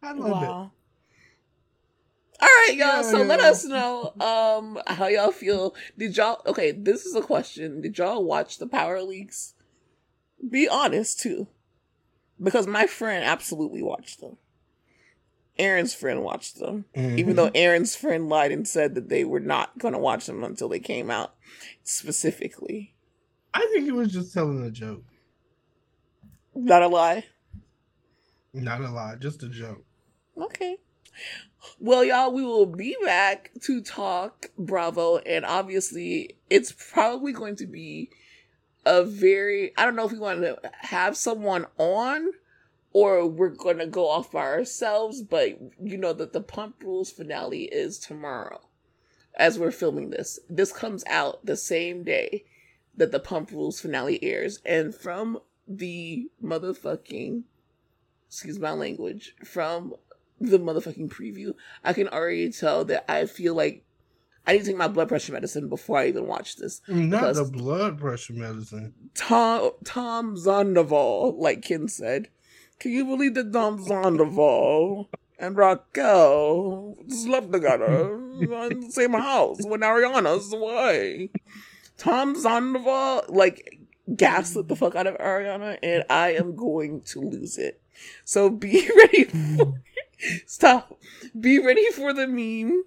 I 0.04 0.14
love 0.14 0.30
wow. 0.30 0.42
it. 0.42 0.78
All 2.44 2.48
right, 2.48 2.76
y'all. 2.76 2.88
Yeah, 2.88 3.02
so 3.04 3.20
yeah. 3.20 3.26
let 3.26 3.40
us 3.40 3.66
know 3.66 4.14
um 4.20 4.80
how 4.88 5.08
y'all 5.08 5.32
feel. 5.32 5.76
Did 5.98 6.18
y'all 6.18 6.42
okay, 6.46 6.72
this 6.72 7.06
is 7.06 7.16
a 7.16 7.22
question. 7.22 7.82
Did 7.82 7.98
y'all 7.98 8.24
watch 8.24 8.58
the 8.58 8.68
Power 8.68 9.02
Leaks? 9.02 9.54
Be 10.50 10.68
honest 10.68 11.20
too 11.20 11.48
because 12.42 12.68
my 12.68 12.88
friend 12.88 13.24
absolutely 13.24 13.82
watched 13.82 14.20
them. 14.20 14.38
Aaron's 15.60 15.94
friend 15.94 16.24
watched 16.24 16.60
them, 16.60 16.86
mm-hmm. 16.96 17.20
even 17.20 17.36
though 17.36 17.52
Aaron's 17.54 17.96
friend 17.96 18.30
lied 18.30 18.52
and 18.52 18.68
said 18.68 18.96
that 18.96 19.10
they 19.10 19.24
were 19.24 19.40
not 19.40 19.78
going 19.78 19.94
to 19.94 20.00
watch 20.00 20.26
them 20.26 20.44
until 20.44 20.70
they 20.70 20.80
came 20.80 21.12
out 21.12 21.36
specifically. 21.84 22.96
I 23.54 23.68
think 23.72 23.86
he 23.86 23.92
was 23.92 24.12
just 24.12 24.34
telling 24.34 24.64
a 24.64 24.72
joke. 24.72 25.04
Not 26.54 26.84
a 26.84 26.88
lie. 26.88 27.26
Not 28.54 28.82
a 28.82 28.90
lie, 28.90 29.16
just 29.16 29.44
a 29.44 29.50
joke. 29.50 29.84
Okay. 30.38 30.78
Well, 31.80 32.04
y'all, 32.04 32.34
we 32.34 32.44
will 32.44 32.66
be 32.66 32.96
back 33.04 33.52
to 33.64 33.82
talk 33.82 34.48
Bravo, 34.58 35.18
and 35.18 35.46
obviously, 35.46 36.36
it's 36.50 36.72
probably 36.72 37.34
going 37.34 37.56
to 37.58 37.68
be 37.68 38.10
a 38.86 39.04
very 39.04 39.72
I 39.78 39.86
don't 39.86 39.96
know 39.96 40.06
if 40.06 40.12
we 40.12 40.20
want 40.20 40.42
to 40.42 40.60
have 40.80 41.16
someone 41.16 41.68
on 41.78 42.32
or 42.94 43.26
we're 43.26 43.50
going 43.50 43.78
to 43.78 43.88
go 43.88 44.10
off 44.10 44.32
by 44.32 44.42
ourselves, 44.42 45.22
but 45.22 45.60
you 45.82 45.98
know 45.98 46.14
that 46.14 46.34
the 46.34 46.42
Pump 46.42 46.84
Rules 46.84 47.12
finale 47.12 47.64
is 47.66 48.00
tomorrow 48.00 48.62
as 49.36 49.58
we're 49.58 49.72
filming 49.72 50.10
this. 50.10 50.40
This 50.50 50.74
comes 50.74 51.04
out 51.08 51.46
the 51.46 51.56
same 51.56 52.04
day 52.04 52.44
that 52.98 53.12
the 53.12 53.20
Pump 53.20 53.52
Rules 53.52 53.80
finale 53.80 54.22
airs 54.24 54.60
and 54.66 54.94
from 54.94 55.40
the 55.78 56.30
motherfucking 56.44 57.44
excuse 58.28 58.60
my 58.60 58.72
language 58.72 59.36
from 59.44 59.94
the 60.40 60.60
motherfucking 60.60 61.10
preview, 61.10 61.54
I 61.84 61.94
can 61.94 62.08
already 62.08 62.52
tell 62.52 62.86
that 62.86 63.10
I 63.12 63.26
feel 63.26 63.54
like 63.54 63.84
I 64.48 64.54
need 64.54 64.60
to 64.60 64.66
take 64.66 64.78
my 64.78 64.88
blood 64.88 65.08
pressure 65.08 65.34
medicine 65.34 65.70
before 65.70 66.00
I 66.00 66.08
even 66.08 66.28
watch 66.28 66.56
this. 66.56 66.82
Not 66.88 67.36
the 67.36 67.44
blood 67.46 68.00
pressure 68.00 68.34
medicine. 68.34 68.94
Tom 69.14 69.72
Tom 69.84 70.38
Sandoval, 70.38 71.36
like 71.40 71.62
Ken 71.62 71.88
said. 71.88 72.30
Can 72.80 72.92
you 72.92 73.06
believe 73.06 73.36
that 73.36 73.54
Tom 73.54 73.84
Sandoval 73.84 75.10
and 75.38 75.56
Raquel 75.56 76.98
slept 77.08 77.52
together 77.52 78.16
in 78.40 78.80
the 78.80 78.88
same 78.90 79.14
house 79.14 79.60
when 79.64 79.82
Ariana's 79.82 80.52
away? 80.52 81.30
Tom 81.98 82.36
Sandoval, 82.36 83.26
like, 83.30 83.81
gaslit 84.16 84.68
the 84.68 84.76
fuck 84.76 84.96
out 84.96 85.08
of 85.08 85.18
Ariana, 85.18 85.78
and 85.82 86.04
I 86.10 86.34
am 86.34 86.56
going 86.56 87.02
to 87.02 87.22
lose 87.22 87.58
it. 87.58 87.82
So 88.26 88.50
be 88.50 88.90
ready 88.98 89.26
for 89.26 89.82
stop. 90.46 91.00
Be 91.40 91.60
ready 91.60 91.90
for 91.92 92.14
the 92.14 92.28
meme 92.28 92.84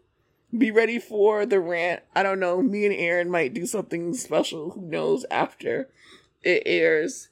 be 0.56 0.70
ready 0.70 0.98
for 0.98 1.46
the 1.46 1.60
rant. 1.60 2.02
I 2.14 2.22
don't 2.22 2.40
know. 2.40 2.62
Me 2.62 2.86
and 2.86 2.94
Aaron 2.94 3.30
might 3.30 3.54
do 3.54 3.66
something 3.66 4.14
special. 4.14 4.70
Who 4.70 4.82
knows 4.82 5.26
after 5.30 5.88
it 6.42 6.62
airs. 6.66 7.28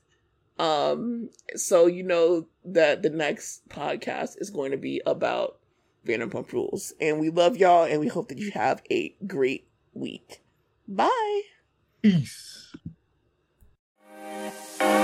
Um, 0.59 1.31
so 1.55 1.87
you 1.87 2.03
know 2.03 2.47
that 2.65 3.03
the 3.03 3.11
next 3.11 3.69
podcast 3.69 4.41
is 4.41 4.51
going 4.51 4.71
to 4.73 4.77
be 4.77 5.01
about 5.07 5.59
Vanderpump 6.07 6.53
Rules. 6.53 6.93
And 7.01 7.21
we 7.21 7.31
love 7.31 7.57
y'all 7.57 7.85
and 7.85 8.01
we 8.01 8.09
hope 8.09 8.29
that 8.29 8.39
you 8.39 8.51
have 8.53 8.83
a 8.91 9.15
great 9.27 9.69
week. 9.95 10.43
Bye. 10.89 11.43
Peace. 12.03 12.62
Música 14.23 15.02